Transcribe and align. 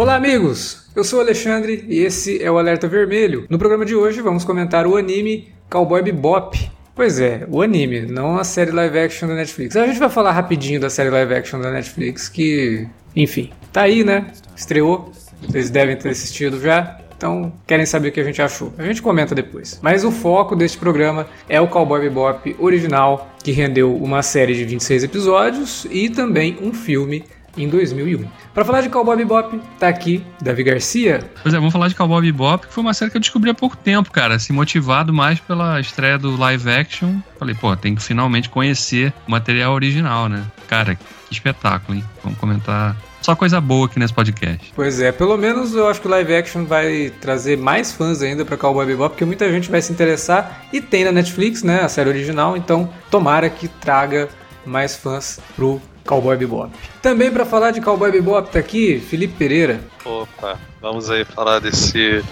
Olá, 0.00 0.14
amigos! 0.14 0.86
Eu 0.96 1.04
sou 1.04 1.18
o 1.18 1.22
Alexandre 1.22 1.84
e 1.86 1.98
esse 1.98 2.42
é 2.42 2.50
o 2.50 2.56
Alerta 2.56 2.88
Vermelho. 2.88 3.44
No 3.50 3.58
programa 3.58 3.84
de 3.84 3.94
hoje 3.94 4.22
vamos 4.22 4.46
comentar 4.46 4.86
o 4.86 4.96
anime 4.96 5.52
Cowboy 5.68 6.00
Bebop. 6.00 6.58
Pois 6.94 7.20
é, 7.20 7.46
o 7.50 7.60
anime, 7.60 8.06
não 8.06 8.38
a 8.38 8.42
série 8.42 8.70
live 8.70 8.98
action 8.98 9.28
da 9.28 9.34
Netflix. 9.34 9.76
A 9.76 9.86
gente 9.86 9.98
vai 9.98 10.08
falar 10.08 10.32
rapidinho 10.32 10.80
da 10.80 10.88
série 10.88 11.10
live 11.10 11.34
action 11.34 11.60
da 11.60 11.70
Netflix, 11.70 12.30
que, 12.30 12.88
enfim, 13.14 13.50
tá 13.70 13.82
aí, 13.82 14.02
né? 14.02 14.28
Estreou. 14.56 15.12
Vocês 15.46 15.68
devem 15.68 15.94
ter 15.98 16.08
assistido 16.08 16.58
já. 16.58 16.98
Então, 17.14 17.52
querem 17.66 17.84
saber 17.84 18.08
o 18.08 18.12
que 18.12 18.20
a 18.20 18.24
gente 18.24 18.40
achou? 18.40 18.72
A 18.78 18.82
gente 18.84 19.02
comenta 19.02 19.34
depois. 19.34 19.78
Mas 19.82 20.02
o 20.02 20.10
foco 20.10 20.56
deste 20.56 20.78
programa 20.78 21.26
é 21.46 21.60
o 21.60 21.68
Cowboy 21.68 22.00
Bebop 22.00 22.56
original, 22.58 23.28
que 23.44 23.52
rendeu 23.52 23.94
uma 23.94 24.22
série 24.22 24.54
de 24.54 24.64
26 24.64 25.04
episódios 25.04 25.86
e 25.90 26.08
também 26.08 26.56
um 26.62 26.72
filme 26.72 27.22
em 27.56 27.68
2001. 27.68 28.26
Para 28.54 28.64
falar 28.64 28.80
de 28.80 28.88
Cowboy 28.88 29.16
Bebop, 29.16 29.60
tá 29.78 29.88
aqui 29.88 30.24
Davi 30.40 30.62
Garcia. 30.62 31.20
Pois 31.42 31.54
é, 31.54 31.58
vamos 31.58 31.72
falar 31.72 31.88
de 31.88 31.94
Cowboy 31.94 32.22
Bebop, 32.22 32.66
que 32.66 32.72
foi 32.72 32.82
uma 32.82 32.94
série 32.94 33.10
que 33.10 33.16
eu 33.16 33.20
descobri 33.20 33.50
há 33.50 33.54
pouco 33.54 33.76
tempo, 33.76 34.10
cara, 34.10 34.34
assim, 34.34 34.52
motivado 34.52 35.12
mais 35.12 35.40
pela 35.40 35.80
estreia 35.80 36.18
do 36.18 36.36
live 36.36 36.70
action. 36.70 37.16
Falei, 37.38 37.54
pô, 37.54 37.74
tem 37.76 37.94
que 37.94 38.02
finalmente 38.02 38.48
conhecer 38.48 39.12
o 39.26 39.30
material 39.30 39.74
original, 39.74 40.28
né? 40.28 40.44
Cara, 40.68 40.94
que 40.94 41.04
espetáculo, 41.30 41.98
hein? 41.98 42.04
Vamos 42.22 42.38
comentar 42.38 42.96
só 43.20 43.36
coisa 43.36 43.60
boa 43.60 43.86
aqui 43.86 43.98
nesse 43.98 44.14
podcast. 44.14 44.72
Pois 44.74 45.00
é, 45.00 45.12
pelo 45.12 45.36
menos 45.36 45.74
eu 45.74 45.86
acho 45.86 46.00
que 46.00 46.06
o 46.06 46.10
live 46.10 46.34
action 46.34 46.64
vai 46.64 47.12
trazer 47.20 47.56
mais 47.56 47.92
fãs 47.92 48.22
ainda 48.22 48.44
para 48.44 48.56
Cowboy 48.56 48.86
Bebop, 48.86 49.10
porque 49.10 49.24
muita 49.24 49.50
gente 49.50 49.70
vai 49.70 49.82
se 49.82 49.92
interessar 49.92 50.64
e 50.72 50.80
tem 50.80 51.04
na 51.04 51.12
Netflix, 51.12 51.62
né, 51.62 51.82
a 51.82 51.88
série 51.88 52.08
original, 52.08 52.56
então 52.56 52.88
tomara 53.10 53.48
que 53.50 53.68
traga 53.68 54.28
mais 54.64 54.96
fãs 54.96 55.38
pro 55.54 55.80
Cowboy 56.10 56.36
Bebop. 56.36 56.72
Também 57.00 57.30
para 57.30 57.44
falar 57.44 57.70
de 57.70 57.80
Cowboy 57.80 58.10
Bebop 58.10 58.50
tá 58.50 58.58
aqui 58.58 58.98
Felipe 58.98 59.34
Pereira. 59.38 59.80
Opa, 60.04 60.58
vamos 60.82 61.08
aí 61.08 61.24
falar 61.24 61.60
desse 61.60 62.24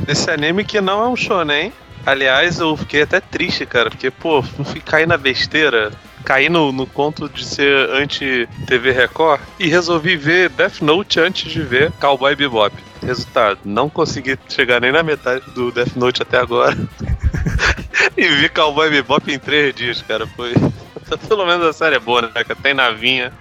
desse 0.00 0.30
anime 0.30 0.62
que 0.62 0.78
não 0.78 1.02
é 1.02 1.08
um 1.08 1.16
shonen. 1.16 1.72
Aliás, 2.04 2.60
eu 2.60 2.76
fiquei 2.76 3.00
até 3.00 3.20
triste, 3.20 3.64
cara, 3.64 3.88
porque 3.88 4.10
pô, 4.10 4.44
cair 4.84 5.06
na 5.06 5.16
besteira 5.16 5.90
caí 6.22 6.50
no, 6.50 6.70
no 6.70 6.86
conto 6.86 7.26
de 7.28 7.44
ser 7.44 7.90
anti-TV 7.90 8.92
Record 8.92 9.40
e 9.58 9.68
resolvi 9.68 10.16
ver 10.16 10.50
Death 10.50 10.80
Note 10.82 11.20
antes 11.20 11.50
de 11.50 11.62
ver 11.62 11.92
Cowboy 11.92 12.34
Bebop. 12.36 12.74
Resultado, 13.02 13.58
não 13.64 13.88
consegui 13.88 14.38
chegar 14.48 14.80
nem 14.80 14.92
na 14.92 15.02
metade 15.02 15.44
do 15.54 15.70
Death 15.70 15.96
Note 15.96 16.22
até 16.22 16.38
agora. 16.38 16.76
e 18.16 18.26
vi 18.28 18.48
Cowboy 18.50 18.90
Bebop 18.90 19.32
em 19.32 19.38
três 19.38 19.74
dias, 19.74 20.02
cara. 20.02 20.26
Foi. 20.26 20.54
Pelo 21.28 21.46
menos 21.46 21.66
a 21.66 21.72
série 21.72 21.96
é 21.96 21.98
boa, 21.98 22.22
né? 22.22 22.30
Tem 22.62 22.74
navinha, 22.74 23.32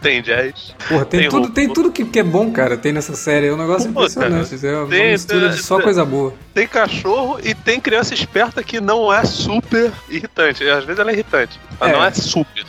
tem 0.00 0.22
jazz. 0.22 0.74
Porra, 0.88 1.04
tem, 1.04 1.20
tem 1.20 1.28
tudo, 1.28 1.50
tem 1.50 1.68
tudo 1.68 1.92
que, 1.92 2.04
que, 2.04 2.18
é 2.18 2.22
bom, 2.22 2.50
cara. 2.50 2.76
Tem 2.76 2.92
nessa 2.92 3.14
série. 3.14 3.48
É 3.48 3.52
um 3.52 3.56
negócio 3.56 3.92
Pô, 3.92 4.00
impressionante. 4.00 4.56
Cara, 4.58 4.72
é 4.72 4.78
uma 4.78 4.88
tem, 4.88 5.12
mistura 5.12 5.48
de 5.48 5.62
só 5.62 5.80
coisa 5.80 6.04
boa. 6.04 6.34
Tem 6.54 6.66
cachorro 6.66 7.38
e 7.42 7.54
tem 7.54 7.80
criança 7.80 8.14
esperta 8.14 8.62
que 8.62 8.80
não 8.80 9.12
é 9.12 9.24
super 9.24 9.92
irritante. 10.08 10.68
Às 10.68 10.84
vezes 10.84 10.98
ela 10.98 11.10
é 11.10 11.14
irritante, 11.14 11.58
mas 11.78 11.90
é. 11.90 11.92
não 11.92 12.04
é 12.04 12.10
super. 12.12 12.64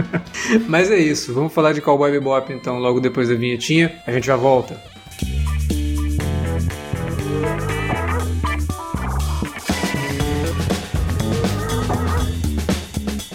mas 0.66 0.90
é 0.90 0.98
isso. 0.98 1.34
Vamos 1.34 1.52
falar 1.52 1.72
de 1.72 1.80
Cowboy 1.80 2.10
Bebop 2.10 2.52
então 2.52 2.78
logo 2.78 3.00
depois 3.00 3.28
da 3.28 3.34
vinhetinha. 3.34 4.00
A 4.06 4.12
gente 4.12 4.26
já 4.26 4.36
volta. 4.36 4.80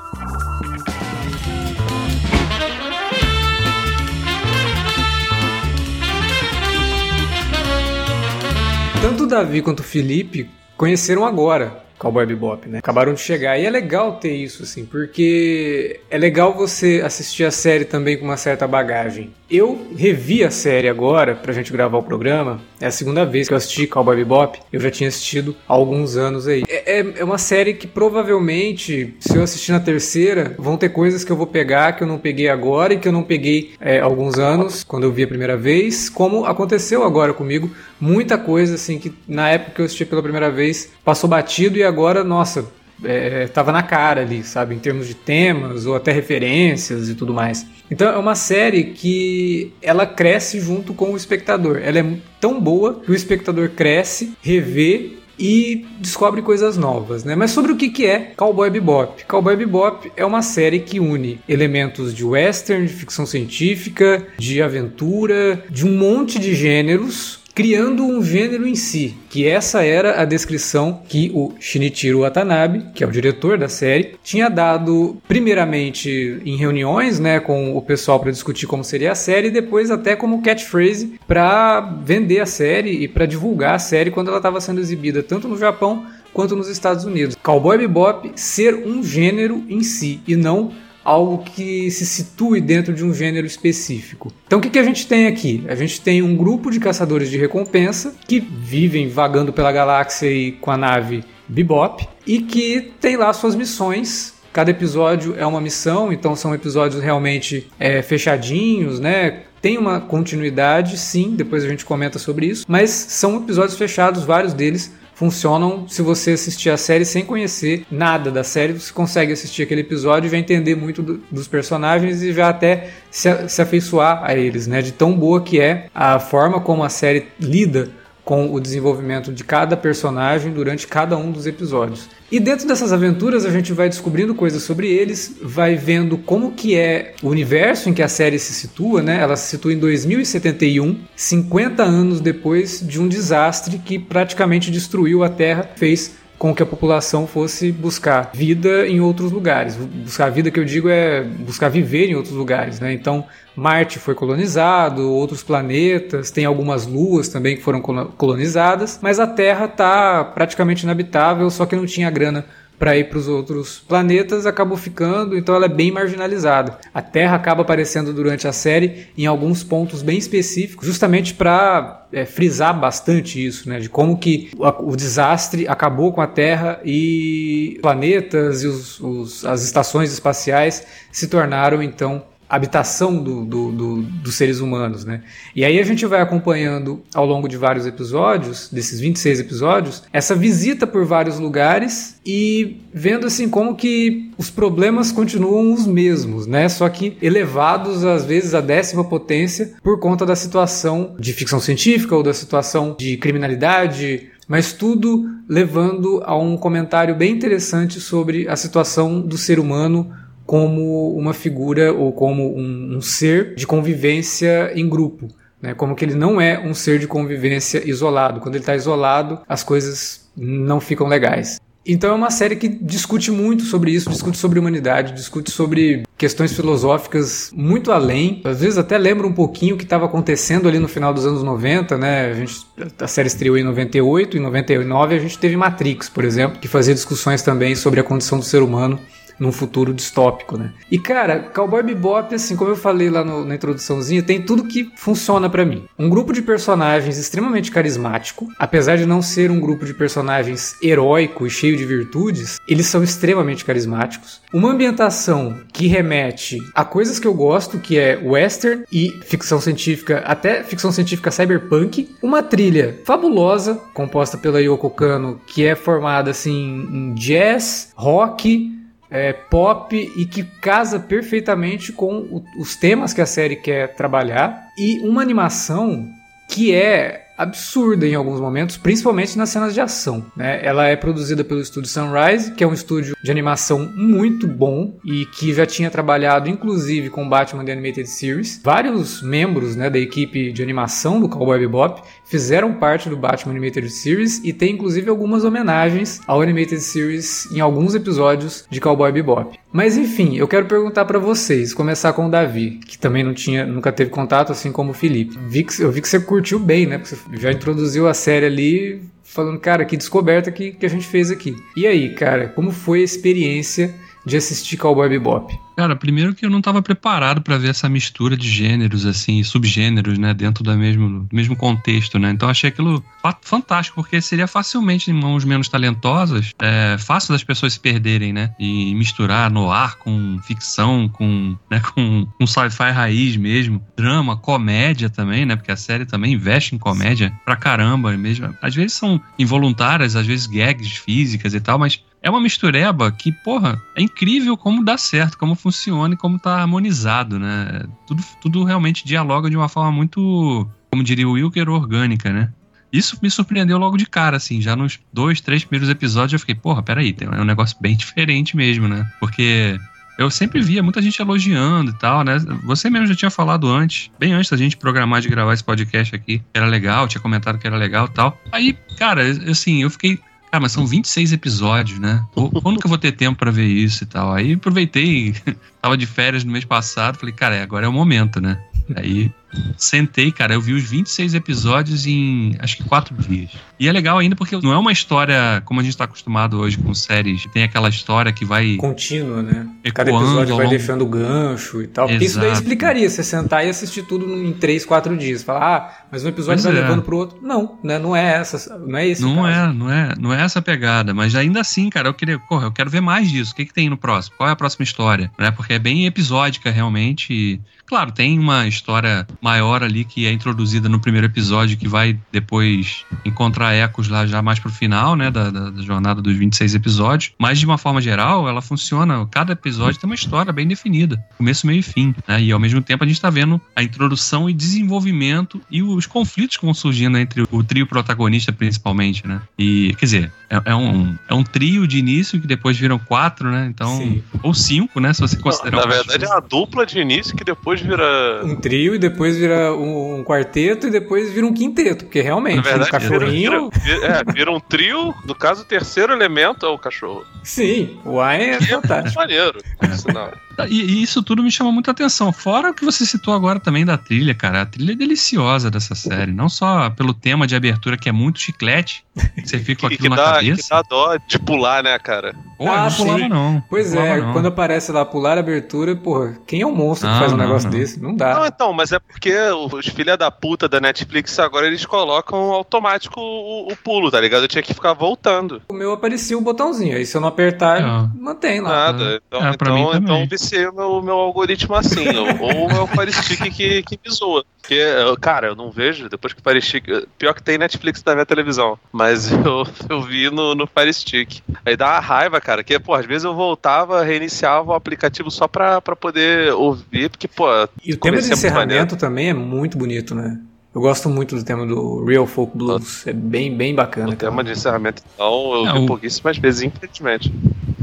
Tanto 9.01 9.25
o 9.25 9.27
Davi 9.27 9.63
quanto 9.63 9.81
o 9.81 9.85
Felipe 9.85 10.51
conheceram 10.77 11.25
agora 11.25 11.86
Cowboy 11.99 12.27
Bebop, 12.27 12.69
né? 12.69 12.79
Acabaram 12.79 13.15
de 13.15 13.21
chegar. 13.21 13.59
E 13.59 13.65
é 13.65 13.71
legal 13.71 14.17
ter 14.17 14.35
isso, 14.35 14.63
assim, 14.63 14.85
porque 14.85 16.01
é 16.11 16.19
legal 16.19 16.55
você 16.55 17.03
assistir 17.05 17.45
a 17.45 17.51
série 17.51 17.85
também 17.85 18.19
com 18.19 18.25
uma 18.25 18.37
certa 18.37 18.67
bagagem. 18.67 19.33
Eu 19.49 19.87
revi 19.97 20.43
a 20.43 20.51
série 20.51 20.89
agora 20.89 21.33
pra 21.37 21.53
gente 21.53 21.73
gravar 21.73 21.99
o 21.99 22.03
programa. 22.03 22.61
É 22.81 22.87
a 22.87 22.91
segunda 22.91 23.25
vez 23.25 23.47
que 23.47 23.55
eu 23.55 23.57
assisti 23.57 23.87
Cowboy 23.87 24.17
Bebop. 24.17 24.59
Eu 24.73 24.81
já 24.81 24.91
tinha 24.91 25.09
assistido 25.09 25.55
há 25.69 25.73
alguns 25.73 26.17
anos 26.17 26.49
aí. 26.49 26.65
É, 26.69 26.99
é, 26.99 27.15
é 27.19 27.25
uma 27.25 27.39
série 27.39 27.73
que 27.73 27.87
provavelmente, 27.87 29.15
se 29.21 29.37
eu 29.37 29.45
assistir 29.45 29.71
na 29.71 29.79
terceira, 29.79 30.57
vão 30.59 30.77
ter 30.77 30.89
coisas 30.89 31.23
que 31.23 31.31
eu 31.31 31.37
vou 31.37 31.47
pegar 31.47 31.93
que 31.93 32.03
eu 32.03 32.09
não 32.09 32.19
peguei 32.19 32.49
agora 32.49 32.95
e 32.95 32.99
que 32.99 33.07
eu 33.07 33.13
não 33.13 33.23
peguei 33.23 33.75
é, 33.81 34.01
há 34.01 34.05
alguns 34.05 34.37
anos, 34.37 34.83
quando 34.83 35.05
eu 35.05 35.13
vi 35.13 35.23
a 35.23 35.29
primeira 35.29 35.57
vez, 35.57 36.11
como 36.11 36.45
aconteceu 36.45 37.05
agora 37.05 37.33
comigo. 37.33 37.71
Muita 38.01 38.37
coisa, 38.37 38.75
assim, 38.75 38.99
que 38.99 39.15
na 39.29 39.49
época 39.49 39.77
que 39.77 39.81
eu 39.81 39.85
assisti 39.85 40.05
pela 40.05 40.23
primeira 40.23 40.51
vez 40.51 40.91
passou 41.05 41.31
batido 41.31 41.79
e 41.79 41.85
agora, 41.85 42.25
nossa, 42.25 42.67
é, 43.05 43.47
tava 43.49 43.73
na 43.73 43.83
cara 43.83 44.23
ali, 44.23 44.43
sabe? 44.43 44.75
Em 44.75 44.79
termos 44.79 45.07
de 45.07 45.15
temas 45.15 45.87
ou 45.87 45.95
até 45.95 46.13
referências 46.13 47.09
e 47.09 47.15
tudo 47.15 47.35
mais. 47.35 47.67
Então 47.91 48.09
é 48.09 48.17
uma 48.17 48.35
série 48.35 48.85
que 48.85 49.73
ela 49.81 50.07
cresce 50.07 50.61
junto 50.61 50.95
com 50.95 51.13
o 51.13 51.17
espectador. 51.17 51.81
Ela 51.83 52.01
é 52.01 52.17
tão 52.41 52.61
boa 52.61 53.01
que 53.05 53.11
o 53.11 53.15
espectador 53.15 53.71
cresce, 53.71 54.33
revê 54.43 55.17
e 55.39 55.87
descobre 56.01 56.41
coisas 56.41 56.77
novas, 56.77 57.23
né? 57.23 57.37
Mas 57.37 57.51
sobre 57.51 57.73
o 57.73 57.77
que, 57.77 57.91
que 57.91 58.07
é 58.07 58.33
Cowboy 58.37 58.71
Bebop? 58.71 59.25
Cowboy 59.27 59.57
Bebop 59.57 60.11
é 60.17 60.25
uma 60.25 60.43
série 60.43 60.81
que 60.81 60.99
une 60.99 61.39
elementos 61.49 62.15
de 62.15 62.25
western, 62.25 62.87
de 62.87 62.93
ficção 62.93 63.27
científica, 63.27 64.27
de 64.39 64.63
aventura, 64.63 65.63
de 65.69 65.87
um 65.87 65.93
monte 65.97 66.39
de 66.39 66.55
gêneros 66.55 67.41
criando 67.57 68.05
um 68.05 68.23
gênero 68.23 68.69
em 68.69 68.75
si, 68.75 69.17
que 69.31 69.49
essa 69.49 69.83
era 69.83 70.21
a 70.21 70.27
descrição 70.27 71.01
que 71.09 71.33
o 71.35 71.55
Shinichiro 71.59 72.21
Watanabe, 72.21 72.85
que 72.95 73.03
é 73.03 73.07
o 73.07 73.11
diretor 73.11 73.57
da 73.57 73.67
série, 73.67 74.15
tinha 74.23 74.51
dado 74.51 75.17
primeiramente 75.27 76.39
em 76.45 76.55
reuniões, 76.59 77.19
né, 77.19 77.41
com 77.41 77.75
o 77.75 77.81
pessoal 77.81 78.21
para 78.21 78.31
discutir 78.31 78.67
como 78.67 78.85
seria 78.85 79.13
a 79.13 79.15
série 79.15 79.49
e 79.49 79.51
depois 79.51 79.91
até 79.91 80.15
como 80.15 80.43
catchphrase 80.43 81.19
para 81.27 81.81
vender 82.05 82.41
a 82.41 82.47
série 82.47 82.91
e 82.91 83.09
para 83.09 83.25
divulgar 83.25 83.77
a 83.77 83.79
série 83.79 84.11
quando 84.11 84.29
ela 84.29 84.37
estava 84.37 84.61
sendo 84.61 84.79
exibida 84.79 85.23
tanto 85.23 85.49
no 85.49 85.57
Japão 85.57 86.05
quanto 86.35 86.55
nos 86.55 86.69
Estados 86.69 87.07
Unidos. 87.07 87.35
Cowboy 87.43 87.79
Bebop 87.79 88.33
ser 88.37 88.75
um 88.87 89.03
gênero 89.03 89.65
em 89.71 89.83
si 89.83 90.21
e 90.29 90.37
não 90.37 90.73
algo 91.07 91.45
que 91.45 91.91
se 91.91 92.05
situe 92.05 92.61
dentro 92.61 92.93
de 92.93 93.05
um 93.05 93.15
gênero 93.15 93.47
específico. 93.47 94.33
Então 94.47 94.59
o 94.59 94.63
que, 94.63 94.71
que 94.71 94.79
a 94.79 94.83
gente 94.83 95.07
tem 95.07 95.29
aqui? 95.29 95.65
A 95.69 95.75
gente 95.75 96.01
tem 96.01 96.21
um 96.21 96.37
grupo 96.37 96.71
de 96.71 96.81
caçadores 96.81 97.31
de 97.31 97.39
recompensa 97.39 98.15
que 98.27 98.41
vivem 98.41 99.09
vagando 99.09 99.53
pela 99.53 99.71
galáxia 99.71 100.27
e 100.27 100.53
com 100.53 100.71
a 100.71 100.77
nave 100.77 101.25
Bebop 101.49 102.07
e 102.27 102.41
que 102.41 102.93
tem 103.01 103.17
lá 103.17 103.33
suas 103.33 103.55
missões 103.55 104.35
Cada 104.57 104.71
episódio 104.71 105.35
é 105.39 105.45
uma 105.45 105.61
missão, 105.61 106.11
então 106.11 106.35
são 106.35 106.55
episódios 106.55 107.03
realmente 107.03 107.71
é, 107.79 108.01
fechadinhos, 108.01 108.99
né? 108.99 109.43
Tem 109.61 109.77
uma 109.77 110.01
continuidade, 110.01 110.97
sim, 110.97 111.37
depois 111.37 111.63
a 111.63 111.69
gente 111.69 111.85
comenta 111.85 112.19
sobre 112.19 112.47
isso, 112.47 112.65
mas 112.67 112.89
são 112.89 113.37
episódios 113.37 113.77
fechados, 113.77 114.25
vários 114.25 114.55
deles 114.55 114.95
funcionam 115.17 115.89
se 115.89 116.03
você 116.03 116.33
assistir 116.33 116.69
a 116.69 116.77
série 116.77 117.05
sem 117.05 117.25
conhecer 117.25 117.87
nada 117.91 118.31
da 118.31 118.45
série. 118.45 118.75
Você 118.75 118.93
consegue 118.93 119.33
assistir 119.33 119.63
aquele 119.63 119.81
episódio 119.81 120.29
e 120.29 120.31
vai 120.31 120.39
entender 120.39 120.77
muito 120.77 121.03
do, 121.03 121.23
dos 121.31 121.49
personagens 121.49 122.23
e 122.23 122.35
já 122.35 122.51
até 122.51 122.91
se, 123.11 123.49
se 123.49 123.63
afeiçoar 123.63 124.23
a 124.23 124.37
eles, 124.37 124.67
né? 124.67 124.83
De 124.83 124.93
tão 124.93 125.15
boa 125.15 125.43
que 125.43 125.59
é 125.59 125.87
a 125.95 126.21
forma 126.21 126.61
como 126.61 126.85
a 126.85 126.91
série 126.91 127.29
lida 127.41 127.89
com 128.27 128.53
o 128.53 128.59
desenvolvimento 128.59 129.33
de 129.33 129.45
cada 129.45 129.77
personagem 129.77 130.53
durante 130.53 130.85
cada 130.89 131.17
um 131.17 131.31
dos 131.31 131.47
episódios. 131.47 132.09
E 132.29 132.41
dentro 132.41 132.67
dessas 132.67 132.93
aventuras 132.93 133.47
a 133.47 133.51
gente 133.51 133.73
vai 133.73 133.89
descobrindo 133.89 134.35
coisas 134.35 134.65
sobre 134.65 134.89
eles, 134.89 135.37
vai 135.41 135.77
vendo 135.77 136.19
como 136.19 136.51
que 136.51 136.75
é 136.75 137.15
o 137.23 137.29
universo 137.29 137.89
em 137.89 137.95
que 137.95 138.03
a 138.03 138.09
série 138.09 138.37
se 138.41 138.53
situa, 138.53 139.01
né? 139.01 139.21
Ela 139.21 139.37
se 139.37 139.51
situa 139.51 139.73
em 139.73 139.79
2071, 139.79 140.99
50 141.15 141.85
anos 141.85 142.21
depois 142.21 142.85
de 142.85 143.01
um 143.01 143.07
desastre 143.07 143.79
que 143.79 143.97
praticamente 143.97 144.73
destruiu 144.73 145.23
a 145.23 145.29
Terra, 145.29 145.71
fez 145.77 146.17
com 146.39 146.55
que 146.55 146.63
a 146.63 146.67
população 146.67 147.27
fosse 147.27 147.73
buscar 147.73 148.31
vida 148.35 148.87
em 148.87 149.01
outros 149.01 149.33
lugares. 149.33 149.77
Buscar 149.77 150.31
vida 150.31 150.51
que 150.51 150.61
eu 150.61 150.65
digo 150.65 150.89
é 150.89 151.23
buscar 151.23 151.69
viver 151.69 152.09
em 152.09 152.15
outros 152.15 152.35
lugares, 152.35 152.79
né? 152.79 152.93
Então, 152.93 153.25
Marte 153.55 153.99
foi 153.99 154.15
colonizado, 154.15 155.11
outros 155.11 155.43
planetas, 155.43 156.31
tem 156.31 156.45
algumas 156.45 156.87
luas 156.87 157.29
também 157.29 157.57
que 157.57 157.63
foram 157.63 157.81
colonizadas, 157.81 158.99
mas 159.01 159.19
a 159.19 159.27
Terra 159.27 159.65
está 159.65 160.25
praticamente 160.25 160.83
inabitável, 160.83 161.49
só 161.49 161.65
que 161.65 161.75
não 161.75 161.87
tinha 161.87 162.11
grana 162.11 162.45
para 162.79 162.97
ir 162.97 163.09
para 163.09 163.19
os 163.19 163.29
outros 163.29 163.79
planetas, 163.79 164.47
acabou 164.47 164.77
ficando, 164.77 165.37
então 165.37 165.55
ela 165.55 165.67
é 165.67 165.69
bem 165.69 165.91
marginalizada. 165.91 166.79
A 166.93 167.01
Terra 167.03 167.37
acaba 167.37 167.63
aparecendo 167.63 168.13
durante 168.13 168.47
a 168.47 168.53
série 168.53 169.09
em 169.17 169.27
alguns 169.27 169.63
pontos 169.63 170.03
bem 170.03 170.19
específicos, 170.19 170.87
justamente 170.87 171.35
para 171.35 172.07
é, 172.13 172.25
frisar 172.25 172.79
bastante 172.79 173.45
isso, 173.45 173.69
né, 173.69 173.79
de 173.81 173.89
como 173.89 174.19
que 174.19 174.51
o, 174.57 174.91
o, 174.93 174.97
desastre 174.97 175.67
acabou 175.67 176.13
com 176.13 176.21
a 176.21 176.27
Terra 176.27 176.81
e 176.85 177.79
planetas 177.83 178.63
e 178.63 178.67
os, 178.67 179.01
os, 179.01 179.45
as 179.45 179.63
estações 179.63 180.13
espaciais 180.13 180.87
se 181.11 181.29
tornaram 181.29 181.83
então 181.83 182.23
habitação 182.49 183.23
do, 183.23 183.45
do, 183.45 183.73
do, 183.73 184.03
dos 184.03 184.35
seres 184.35 184.61
humanos, 184.61 185.05
né? 185.05 185.23
E 185.55 185.65
aí 185.65 185.79
a 185.79 185.83
gente 185.83 186.07
vai 186.07 186.21
acompanhando 186.21 187.03
ao 187.15 187.27
longo 187.27 187.49
de 187.49 187.57
vários 187.57 187.87
episódios, 187.87 188.69
desses 188.71 189.01
26 189.01 189.41
episódios, 189.41 190.03
essa 190.13 190.35
visita 190.35 190.87
por 190.87 191.05
vários 191.05 191.39
lugares 191.39 192.21
e 192.25 192.81
vendo 192.93 193.27
assim 193.27 193.49
como 193.49 193.75
que 193.75 194.31
os 194.39 194.51
problemas 194.51 195.11
continuam 195.11 195.73
os 195.73 195.87
mesmos, 195.87 196.47
né? 196.47 196.69
Só 196.69 196.89
que 196.89 197.17
elevados 197.21 198.05
às 198.05 198.25
vezes 198.25 198.55
à 198.55 198.61
décima 198.61 199.05
potência 199.05 199.75
por 199.83 199.99
conta 199.99 200.25
da 200.25 200.37
situação 200.37 201.15
de 201.19 201.33
ficção 201.33 201.61
científica 201.61 202.15
ou 202.15 202.23
da 202.23 202.33
situação 202.33 202.95
de 202.99 203.17
criminalidade 203.17 204.31
mas 204.49 204.73
tudo 204.73 205.29
levando 205.49 206.23
a 206.25 206.37
um 206.37 206.57
comentário 206.57 207.17
bem 207.17 207.33
interessante 207.33 208.01
sobre 208.01 208.49
a 208.49 208.55
situação 208.55 209.21
do 209.21 209.37
ser 209.37 209.59
humano 209.59 210.13
como 210.47 211.13
uma 211.17 211.35
figura 211.35 211.93
ou 211.93 212.13
como 212.13 212.57
um, 212.57 212.97
um 212.97 213.01
ser 213.03 213.55
de 213.57 213.67
convivência 213.67 214.71
em 214.75 214.89
grupo. 214.89 215.29
Né? 215.61 215.75
Como 215.75 215.97
que 215.97 216.05
ele 216.05 216.15
não 216.15 216.41
é 216.41 216.59
um 216.59 216.73
ser 216.73 216.99
de 216.99 217.09
convivência 217.09 217.87
isolado. 217.89 218.41
Quando 218.41 218.55
ele 218.55 218.63
está 218.63 218.77
isolado, 218.77 219.41
as 219.49 219.65
coisas 219.65 220.31
não 220.37 220.81
ficam 220.81 221.09
legais. 221.09 221.59
Então 221.89 222.11
é 222.11 222.15
uma 222.15 222.33
série 222.33 222.57
que 222.57 222.69
discute 222.69 223.31
muito 223.31 223.63
sobre 223.63 223.93
isso, 223.93 224.11
discute 224.11 224.37
sobre 224.37 224.59
humanidade, 224.59 225.13
discute 225.13 225.53
sobre 225.53 226.03
questões 226.19 226.53
filosóficas 226.53 227.53
muito 227.55 227.93
além. 227.93 228.41
Às 228.45 228.61
vezes 228.61 228.77
até 228.77 228.99
lembra 228.99 229.25
um 229.25 229.33
pouquinho 229.33 229.77
o 229.77 229.79
que 229.79 229.85
estava 229.85 230.05
acontecendo 230.05 230.69
ali 230.69 230.81
no 230.81 230.89
final 230.89 231.15
dos 231.15 231.25
anos 231.25 231.45
90, 231.45 231.97
né? 231.97 232.27
A, 232.27 232.35
gente, 232.35 232.67
a 232.99 233.07
série 233.07 233.29
estreou 233.29 233.57
em 233.57 233.63
98, 233.63 234.37
em 234.37 234.41
99 234.41 235.15
a 235.15 235.19
gente 235.21 235.39
teve 235.39 235.57
Matrix, 235.57 236.09
por 236.09 236.25
exemplo, 236.25 236.59
que 236.59 236.67
fazia 236.67 236.93
discussões 236.93 237.41
também 237.43 237.77
sobre 237.77 238.01
a 238.01 238.03
condição 238.03 238.37
do 238.37 238.45
ser 238.45 238.63
humano 238.63 238.99
num 239.39 239.53
futuro 239.53 239.93
distópico, 239.93 240.57
né? 240.57 240.73
E 240.91 240.99
cara, 240.99 241.41
Cowboy 241.41 241.83
Bebop, 241.83 242.35
assim, 242.35 242.57
como 242.57 242.71
eu 242.71 242.77
falei 242.77 243.11
lá 243.11 243.25
no, 243.25 243.45
na 243.45 243.55
introduçãozinha, 243.55 244.23
tem 244.23 244.43
tudo 244.43 244.65
que 244.65 244.91
funciona 244.97 245.49
para 245.49 245.65
mim. 245.65 245.85
Um 245.99 246.09
grupo 246.09 246.33
de 246.33 246.43
personagens 246.43 247.19
extremamente 247.19 247.71
carismático, 247.71 248.49
apesar 248.59 248.97
de 248.97 249.07
não 249.07 249.23
ser 249.23 249.51
um 249.51 249.61
grupo 249.61 249.85
de 249.85 249.95
personagens 249.95 250.77
heróico 250.83 251.47
e 251.47 251.51
cheio 251.51 251.77
de 251.77 251.85
virtudes, 251.85 252.59
eles 252.69 252.87
são 252.87 253.03
extremamente 253.03 253.65
carismáticos. 253.65 254.41
Uma 254.53 254.71
ambientação 254.73 255.61
que 255.73 255.87
remete 255.87 256.59
a 256.75 256.85
coisas 256.85 257.19
que 257.19 257.27
eu 257.27 257.35
gosto, 257.35 257.79
que 257.79 257.99
é 257.99 258.17
western 258.23 258.85
e 258.91 259.11
ficção 259.25 259.61
científica, 259.61 260.23
até 260.27 260.63
ficção 260.63 260.93
científica 260.93 261.31
cyberpunk. 261.31 262.15
Uma 262.23 262.43
trilha 262.43 263.01
fabulosa, 263.05 263.75
composta 263.95 264.39
pela 264.39 264.61
Yoko 264.61 264.91
Kano, 264.91 265.41
que 265.47 265.65
é 265.65 265.75
formada 265.75 266.31
assim 266.31 266.87
em 266.91 267.15
jazz, 267.15 267.93
rock, 267.95 268.73
é, 269.11 269.33
pop 269.33 269.95
e 269.95 270.27
que 270.27 270.43
casa 270.43 270.99
perfeitamente 270.99 271.93
com 271.93 272.19
o, 272.19 272.45
os 272.59 272.77
temas 272.77 273.13
que 273.13 273.21
a 273.21 273.27
série 273.27 273.57
quer 273.57 273.95
trabalhar 273.95 274.69
e 274.77 275.01
uma 275.01 275.23
animação 275.23 276.09
que 276.49 276.75
é 276.75 277.26
absurda 277.37 278.07
em 278.07 278.15
alguns 278.15 278.41
momentos, 278.41 278.77
principalmente 278.77 279.37
nas 279.37 279.51
cenas 279.51 279.75
de 279.75 279.81
ação. 279.81 280.25
Né? 280.37 280.65
Ela 280.65 280.89
é 280.89 280.97
produzida 280.97 281.45
pelo 281.45 281.61
estúdio 281.61 281.91
Sunrise, 281.91 282.53
que 282.53 282.65
é 282.65 282.67
um 282.67 282.73
estúdio 282.73 283.17
de 283.23 283.31
animação 283.31 283.93
muito 283.95 284.47
bom 284.47 284.99
e 285.05 285.27
que 285.27 285.53
já 285.53 285.67
tinha 285.67 285.91
trabalhado 285.91 286.49
inclusive 286.49 287.11
com 287.11 287.29
Batman 287.29 287.65
The 287.65 287.73
Animated 287.73 288.09
Series. 288.09 288.61
Vários 288.63 289.23
membros 289.23 289.77
né, 289.77 289.91
da 289.91 289.99
equipe 289.99 290.53
de 290.53 290.63
animação 290.63 291.21
do 291.21 291.29
Cowboy 291.29 291.59
Bebop 291.59 292.03
fizeram 292.25 292.75
parte 292.75 293.09
do 293.09 293.17
Batman 293.17 293.53
Animated 293.53 293.91
Series 293.91 294.41
e 294.45 294.53
tem 294.53 294.75
inclusive 294.75 295.09
algumas 295.11 295.45
homenagens 295.45 296.21
ao 296.27 296.41
Animated 296.41 296.81
Series 296.81 297.51
em 297.53 297.61
alguns 297.61 297.95
episódios 297.95 298.65
de 298.71 298.81
Cowboy 298.81 299.13
Bebop. 299.13 299.59
Mas 299.73 299.97
enfim, 299.97 300.37
eu 300.37 300.49
quero 300.49 300.67
perguntar 300.67 301.05
para 301.05 301.19
vocês, 301.19 301.75
começar 301.75 302.13
com 302.15 302.27
o 302.27 302.31
Davi, 302.31 302.81
que 302.87 302.99
também 302.99 303.23
não 303.23 303.35
tinha, 303.35 303.67
nunca 303.67 303.93
teve 303.93 304.11
contato 304.11 304.51
assim 304.51 304.73
como 304.73 304.93
o 304.93 304.95
Felipe. 304.95 305.39
Vi 305.49 305.65
que, 305.65 305.83
eu 305.83 305.93
vi 305.93 306.01
que 306.01 306.09
você 306.09 306.19
curtiu 306.19 306.59
bem, 306.59 306.87
né? 306.87 306.97
Porque 306.97 307.15
você 307.15 307.26
já 307.33 307.53
introduziu 307.53 308.09
a 308.09 308.15
série 308.15 308.47
ali 308.47 309.03
falando, 309.23 309.59
cara, 309.59 309.85
que 309.85 309.97
descoberta 309.97 310.51
que, 310.51 310.73
que 310.73 310.87
a 310.87 310.89
gente 310.89 311.07
fez 311.07 311.31
aqui. 311.31 311.57
E 311.77 311.87
aí, 311.87 312.15
cara, 312.15 312.49
como 312.49 312.71
foi 312.71 313.01
a 313.01 313.05
experiência 313.05 313.95
de 314.27 314.37
assistir 314.37 314.77
Cowboy 314.77 315.09
Bebop? 315.09 315.57
Cara, 315.77 315.95
primeiro 315.95 316.35
que 316.35 316.45
eu 316.45 316.51
não 316.51 316.59
estava 316.59 316.81
preparado 316.81 317.43
para 317.43 317.59
ver 317.59 317.69
essa 317.69 317.87
mistura 317.87 318.35
de 318.35 318.49
gêneros, 318.49 319.05
assim, 319.05 319.43
subgêneros, 319.43 320.19
né, 320.19 320.33
dentro 320.33 320.65
do 320.65 320.75
mesmo, 320.75 321.25
do 321.25 321.37
mesmo 321.37 321.55
contexto, 321.55 322.19
né? 322.19 322.31
Então 322.31 322.49
achei 322.49 322.69
aquilo 322.69 323.05
fantástico, 323.43 323.97
porque 323.97 324.21
seria 324.21 324.47
facilmente 324.47 325.11
em 325.11 325.15
mãos 325.15 325.45
menos 325.45 325.69
talentosas, 325.69 326.53
é, 326.59 326.97
fácil 326.99 327.35
das 327.35 327.45
pessoas 327.45 327.75
se 327.75 327.81
perderem, 327.81 328.33
né? 328.33 328.55
E 328.59 328.95
misturar 328.95 329.51
no 329.51 329.71
ar 329.71 329.97
com 329.97 330.41
ficção, 330.43 331.11
com, 331.11 331.55
né, 331.71 331.81
com, 331.95 332.27
com 332.39 332.47
sci-fi 332.47 332.91
raiz 332.91 333.37
mesmo, 333.37 333.83
drama, 333.95 334.35
comédia 334.35 335.11
também, 335.11 335.45
né? 335.45 335.57
Porque 335.57 335.73
a 335.73 335.77
série 335.77 336.07
também 336.07 336.33
investe 336.33 336.75
em 336.75 336.79
comédia 336.79 337.31
pra 337.45 337.55
caramba 337.55 338.17
mesmo. 338.17 338.57
Às 338.63 338.75
vezes 338.75 338.95
são 338.95 339.21
involuntárias, 339.39 340.17
às 340.17 340.27
vezes 340.27 340.47
gags 340.47 340.97
físicas 340.97 341.53
e 341.53 341.61
tal, 341.61 341.79
mas 341.79 342.03
é 342.27 342.31
uma 342.31 342.41
mistureba 342.41 343.13
que, 343.13 343.31
porra, 343.31 343.81
é 343.95 344.03
incrível 344.03 344.57
como 344.57 344.85
dá 344.85 344.99
certo, 344.99 345.39
como 345.39 345.55
funciona 345.55 346.15
e 346.15 346.17
como 346.17 346.41
tá 346.41 346.61
harmonizado, 346.61 347.39
né? 347.39 347.85
Tudo, 348.05 348.25
tudo 348.43 348.65
realmente 348.65 349.07
dialoga 349.07 349.49
de 349.49 349.57
uma 349.57 349.69
forma 349.69 349.93
muito, 349.93 350.69
como 350.91 351.05
diria 351.05 351.29
o 351.29 351.35
Wilker, 351.35 351.71
orgânica, 351.71 352.33
né? 352.33 352.53
Isso 352.93 353.17
me 353.23 353.31
surpreendeu 353.31 353.79
logo 353.79 353.97
de 353.97 354.07
cara, 354.07 354.39
assim, 354.39 354.61
já 354.61 354.75
nos 354.75 354.99
dois, 355.13 355.41
três 355.41 355.65
primeiros 355.65 355.89
episódios 355.89 356.33
eu 356.33 356.41
fiquei, 356.41 356.57
porra, 356.57 356.83
peraí, 356.83 357.15
é 357.21 357.41
um 357.41 357.45
negócio 357.45 357.77
bem 357.81 357.95
diferente 357.97 358.57
mesmo, 358.57 358.89
né? 358.89 359.09
Porque 359.21 359.79
eu 360.19 360.29
sempre 360.29 360.61
via 360.61 360.83
muita 360.83 361.01
gente 361.01 361.23
elogiando 361.23 361.93
e 361.93 361.95
tal, 361.95 362.25
né? 362.25 362.41
Você 362.65 362.91
mesmo 362.91 363.07
já 363.07 363.15
tinha 363.15 363.31
falado 363.31 363.69
antes, 363.69 364.11
bem 364.19 364.33
antes 364.33 364.51
da 364.51 364.57
gente 364.57 364.77
programar 364.77 365.21
de 365.21 365.29
gravar 365.29 365.55
esse 365.55 365.63
podcast 365.63 366.13
aqui, 366.17 366.41
que 366.41 366.45
era 366.53 366.67
legal, 366.67 367.07
tinha 367.07 367.21
comentado 367.21 367.57
que 367.57 367.69
era 367.69 367.77
legal 367.77 368.07
e 368.07 368.11
tal. 368.11 368.37
Aí, 368.51 368.77
cara, 368.99 369.23
assim, 369.49 369.85
eu 369.85 369.91
fiquei 369.91 370.19
Cara, 370.57 370.63
mas 370.63 370.73
são 370.73 370.87
26 370.87 371.35
episódios, 371.35 371.99
né? 371.99 372.25
Quando 372.63 372.81
que 372.81 372.87
eu 372.87 372.89
vou 372.89 372.97
ter 372.97 373.13
tempo 373.13 373.39
para 373.39 373.51
ver 373.51 373.67
isso 373.67 374.05
e 374.05 374.07
tal? 374.07 374.33
Aí 374.33 374.55
aproveitei, 374.55 375.35
tava 375.83 375.99
de 375.99 376.07
férias 376.07 376.45
no 376.45 376.51
mês 376.51 376.65
passado, 376.65 377.19
falei, 377.19 377.35
cara, 377.35 377.63
agora 377.63 377.85
é 377.85 377.89
o 377.89 377.93
momento, 377.93 378.41
né? 378.41 378.59
Aí 378.95 379.31
sentei, 379.77 380.31
cara, 380.33 380.55
eu 380.55 380.61
vi 380.61 380.73
os 380.73 380.85
26 380.85 381.35
episódios 381.35 382.07
em 382.07 382.57
acho 382.59 382.77
que 382.77 382.85
quatro 382.85 383.15
dias. 383.15 383.51
E 383.79 383.89
é 383.89 383.93
legal 383.93 384.19
ainda 384.19 384.35
porque 384.35 384.57
não 384.57 384.73
é 384.73 384.79
uma 384.79 384.93
história 384.93 385.63
como 385.65 385.81
a 385.81 385.83
gente 385.83 385.93
está 385.93 386.05
acostumado 386.05 386.59
hoje 386.59 386.79
com 386.79 386.95
séries, 386.95 387.47
tem 387.53 387.63
aquela 387.63 387.89
história 387.89 388.33
que 388.33 388.45
vai. 388.45 388.77
Contínua, 388.77 389.43
né? 389.43 389.67
Cada 389.95 390.11
episódio 390.11 390.57
vai 390.57 390.65
longo... 390.65 390.77
deixando 390.77 391.07
gancho 391.07 391.83
e 391.83 391.87
tal. 391.87 392.09
Exato. 392.09 392.25
Isso 392.25 392.41
daí 392.41 392.53
explicaria 392.53 393.09
você 393.09 393.23
sentar 393.23 393.67
e 393.67 393.69
assistir 393.69 394.03
tudo 394.03 394.27
em 394.27 394.53
três, 394.53 394.85
quatro 394.85 395.17
dias. 395.17 395.43
Falar, 395.43 395.77
ah, 395.77 396.07
mas 396.11 396.25
um 396.25 396.29
episódio 396.29 396.63
pois 396.63 396.75
vai 396.75 396.83
é. 396.83 396.85
levando 396.85 397.03
pro 397.03 397.17
outro. 397.17 397.39
Não, 397.43 397.79
né? 397.83 397.99
Não 397.99 398.17
é 398.17 398.35
essa. 398.35 398.79
Não 398.79 398.99
é 398.99 399.07
esse. 399.07 399.23
Não 399.23 399.37
caso. 399.37 399.49
é, 399.49 399.73
não 399.73 399.93
é, 399.93 400.15
não 400.19 400.33
é 400.33 400.43
essa 400.43 400.63
pegada. 400.63 401.13
Mas 401.13 401.35
ainda 401.35 401.61
assim, 401.61 401.91
cara, 401.91 402.09
eu 402.09 402.15
queria. 402.15 402.39
Porra, 402.39 402.67
eu 402.67 402.73
quero 402.73 402.89
ver 402.89 403.01
mais 403.01 403.31
disso. 403.31 403.53
O 403.53 403.57
que, 403.57 403.67
que 403.67 403.75
tem 403.75 403.91
no 403.91 403.97
próximo? 403.97 404.37
Qual 404.37 404.49
é 404.49 404.53
a 404.53 404.57
próxima 404.57 404.85
história? 404.85 405.31
Né? 405.39 405.51
Porque 405.51 405.75
é 405.75 405.79
bem 405.79 406.07
episódica, 406.07 406.71
realmente. 406.71 407.33
E, 407.33 407.61
claro, 407.87 408.13
tem 408.13 408.39
uma 408.39 408.67
história 408.67 409.27
maior 409.47 409.85
ali 409.85 410.05
que 410.05 410.27
é 410.27 410.33
introduzida 410.33 410.89
no 410.89 410.99
primeiro 410.99 411.29
episódio, 411.29 411.77
que 411.77 411.87
vai 411.87 412.19
depois 412.33 413.05
encontrar 413.25 413.73
ecos 413.75 414.09
lá 414.09 414.27
já 414.27 414.43
mais 414.43 414.59
pro 414.59 414.69
final, 414.69 415.15
né, 415.15 415.31
da, 415.31 415.51
da, 415.51 415.71
da 415.71 415.83
jornada 415.83 416.21
dos 416.21 416.37
26 416.37 416.75
episódios. 416.75 417.33
Mas 417.39 417.61
de 417.61 417.65
uma 417.65 417.79
forma 417.79 418.01
geral, 418.01 418.49
ela 418.49 418.61
funciona, 418.61 419.25
cada 419.31 419.53
episódio 419.53 420.01
tem 420.01 420.11
uma 420.11 420.17
história 420.17 420.53
bem 420.53 420.67
definida, 420.67 421.25
começo, 421.39 421.65
meio 421.65 421.79
e 421.79 421.83
fim, 421.83 422.13
né? 422.27 422.43
E 422.43 422.51
ao 422.51 422.59
mesmo 422.59 422.83
tempo 422.83 423.05
a 423.05 423.07
gente 423.07 423.21
tá 423.21 423.31
vendo 423.31 423.61
a 423.77 423.85
introdução 423.85 424.51
e 424.51 424.53
desenvolvimento 424.53 425.61
e 425.71 425.81
os 425.81 426.07
conflitos 426.07 426.57
que 426.57 426.65
vão 426.65 426.75
surgindo 426.75 427.17
entre 427.17 427.45
o 427.49 427.63
trio 427.63 427.87
protagonista 427.87 428.53
principalmente, 428.53 429.29
né? 429.29 429.41
E, 429.57 429.95
quer 429.97 430.07
dizer, 430.07 430.33
é, 430.51 430.73
é 430.73 430.75
um, 430.75 431.17
é 431.29 431.35
um 431.35 431.45
trio 431.45 431.87
de 431.87 431.99
início 431.99 432.41
que 432.41 432.47
depois 432.47 432.77
viram 432.77 432.99
quatro, 432.99 433.51
né? 433.51 433.67
Então, 433.69 433.97
Sim. 433.97 434.23
ou 434.43 434.55
cinco, 434.55 434.99
né, 434.99 435.13
se 435.13 435.21
você 435.21 435.37
considerar. 435.37 435.87
Na 435.87 435.87
verdade 435.87 436.25
é 436.25 436.29
uma 436.29 436.41
dupla 436.41 436.85
de 436.85 436.99
início 436.99 437.37
que 437.37 437.45
depois 437.45 437.81
vira 437.81 438.43
um 438.45 438.57
trio 438.57 438.95
e 438.95 438.99
depois 438.99 439.26
vira 439.35 439.75
um, 439.75 440.23
quarteto 440.23 440.87
e 440.87 440.91
depois 440.91 441.33
vira 441.33 441.47
um 441.47 441.53
quinteto, 441.53 442.05
porque 442.05 442.21
realmente, 442.21 442.57
Na 442.57 442.63
verdade, 442.63 442.89
um 442.89 442.93
cachorrinho... 442.93 443.71
Vira, 443.71 443.99
vira, 443.99 444.07
é, 444.07 444.33
vira 444.33 444.53
um 444.53 444.61
trio, 444.61 445.15
no 445.25 445.35
caso 445.35 445.63
o 445.63 445.65
terceiro 445.65 446.13
elemento 446.13 446.67
é 446.67 446.69
o 446.69 446.79
cachorro. 446.79 447.25
Sim, 447.43 447.99
o 448.05 448.21
Ai 448.21 448.51
é, 448.51 448.51
é 448.51 448.61
fantástico. 448.61 449.21
É 449.21 449.27
maneiro, 449.27 449.59
sinal. 449.97 450.33
E, 450.69 450.81
e, 450.81 451.03
isso 451.03 451.23
tudo 451.23 451.43
me 451.43 451.51
chama 451.51 451.71
muita 451.71 451.91
atenção. 451.91 452.33
Fora 452.33 452.71
o 452.71 452.75
que 452.75 452.85
você 452.85 453.05
citou 453.05 453.35
agora 453.35 453.61
também 453.61 453.85
da 453.85 453.99
trilha, 453.99 454.35
cara. 454.35 454.63
A 454.63 454.67
trilha 454.67 454.93
é 454.93 454.97
deliciosa 454.97 455.71
dessa 455.71 455.95
série. 455.95 456.33
Não 456.33 456.49
só 456.49 456.89
pelo 456.91 457.13
tema 457.13 457.47
de 457.47 457.55
abertura, 457.55 457.97
que 457.97 458.09
é 458.09 458.13
muito 458.13 458.41
chiclete. 458.41 459.05
Você 459.45 459.59
fica 459.59 459.83
com 459.83 459.87
aquilo 459.93 460.03
que 460.03 460.09
na 460.09 460.17
dá, 460.17 460.33
cabeça. 460.35 460.63
Que 460.63 460.69
dá 460.71 460.83
dó 460.83 461.17
de 461.17 461.39
pular, 461.39 461.83
né, 461.83 461.99
cara? 461.99 462.35
Pô, 462.57 462.69
ah, 462.69 462.89
não 462.89 462.97
pulava 462.97 463.29
não. 463.29 463.65
Pois 463.69 463.91
pulava 463.91 464.09
é, 464.09 464.21
não. 464.21 464.33
quando 464.33 464.47
aparece 464.47 464.93
lá 464.93 465.05
pular 465.05 465.37
a 465.37 465.41
abertura, 465.41 465.95
porra, 465.95 466.39
quem 466.47 466.63
é 466.63 466.67
o 466.67 466.73
monstro 466.73 467.11
que 467.11 467.19
faz 467.19 467.33
um 467.33 467.37
negócio 467.37 467.69
desse? 467.69 468.01
Não 468.01 468.15
dá. 468.15 468.35
Não, 468.35 468.47
então, 468.47 468.73
mas 468.73 468.93
é 468.93 468.99
porque 469.17 469.35
os 469.73 469.87
filha 469.87 470.15
da 470.15 470.31
puta 470.31 470.69
da 470.69 470.79
Netflix 470.79 471.39
agora 471.39 471.67
eles 471.67 471.87
colocam 471.87 472.53
automático 472.53 473.19
o, 473.19 473.73
o, 473.73 473.77
pulo, 473.77 474.11
tá 474.11 474.21
ligado? 474.21 474.43
Eu 474.43 474.49
tinha 474.49 474.63
que 474.63 474.75
ficar 474.75 474.93
voltando. 474.93 475.63
O 475.71 475.73
meu 475.73 475.93
aparecia 475.93 476.37
o 476.37 476.41
botãozinho, 476.43 476.95
aí 476.95 477.07
se 477.07 477.17
eu 477.17 477.21
não 477.23 477.29
apertar, 477.29 477.81
é. 477.81 478.09
mantém 478.15 478.61
lá. 478.61 478.93
Nada. 478.93 479.23
Então, 479.27 479.47
é, 479.47 479.51
então, 479.51 479.95
então 479.95 480.27
viciei 480.29 480.67
o 480.67 480.75
meu, 480.75 481.01
meu 481.01 481.15
algoritmo 481.15 481.75
assim, 481.75 482.07
ou, 482.15 482.71
é 482.71 482.81
o 482.81 482.87
Fire 482.87 483.13
Stick 483.13 483.51
que, 483.51 483.83
que 483.83 483.99
me 484.05 484.13
zoa. 484.13 484.45
Porque, 484.61 484.83
cara, 485.21 485.47
eu 485.47 485.55
não 485.55 485.71
vejo, 485.71 486.09
depois 486.09 486.35
que 486.35 486.41
o 486.41 486.43
Fire 486.43 486.61
Stick. 486.61 487.07
Pior 487.17 487.33
que 487.33 487.43
tem 487.43 487.57
Netflix 487.57 488.03
na 488.05 488.15
minha 488.15 488.27
televisão, 488.27 488.79
mas 488.93 489.31
eu, 489.33 489.65
eu 489.89 490.03
vi 490.03 490.29
no, 490.29 490.55
no 490.55 490.67
Fire 490.67 490.93
Stick. 490.93 491.41
Aí 491.65 491.77
dá 491.77 491.87
uma 491.87 492.01
raiva, 492.01 492.41
cara, 492.41 492.63
que, 492.63 492.79
pô, 492.79 492.93
às 492.93 493.07
vezes 493.07 493.25
eu 493.25 493.35
voltava, 493.35 494.03
reiniciava 494.03 494.73
o 494.73 494.75
aplicativo 494.75 495.31
só 495.31 495.49
pra, 495.49 495.81
pra 495.81 495.97
poder 495.97 496.53
ouvir, 496.53 497.09
porque, 497.09 497.29
pô. 497.29 497.47
E 497.83 497.95
o 497.95 497.97
tema 497.97 498.21
de 498.21 498.33
encerramento 498.33 498.97
também 498.97 499.06
é 499.07 499.35
muito 499.35 499.77
bonito, 499.79 500.15
né? 500.15 500.39
Eu 500.75 500.81
gosto 500.81 501.09
muito 501.09 501.35
do 501.35 501.43
tema 501.43 501.65
do 501.65 502.05
Real 502.05 502.27
Folk 502.27 502.57
Blues. 502.57 503.07
É 503.07 503.13
bem, 503.13 503.57
bem 503.57 503.75
bacana. 503.75 504.09
O 504.13 504.17
cara. 504.17 504.31
tema 504.31 504.45
de 504.45 504.53
encerramento, 504.53 505.03
então, 505.15 505.65
eu 505.65 505.69
é, 505.69 505.81
vi 505.81 505.87
pouquíssimas 505.87 506.37
vezes, 506.37 506.63
infelizmente. 506.63 507.33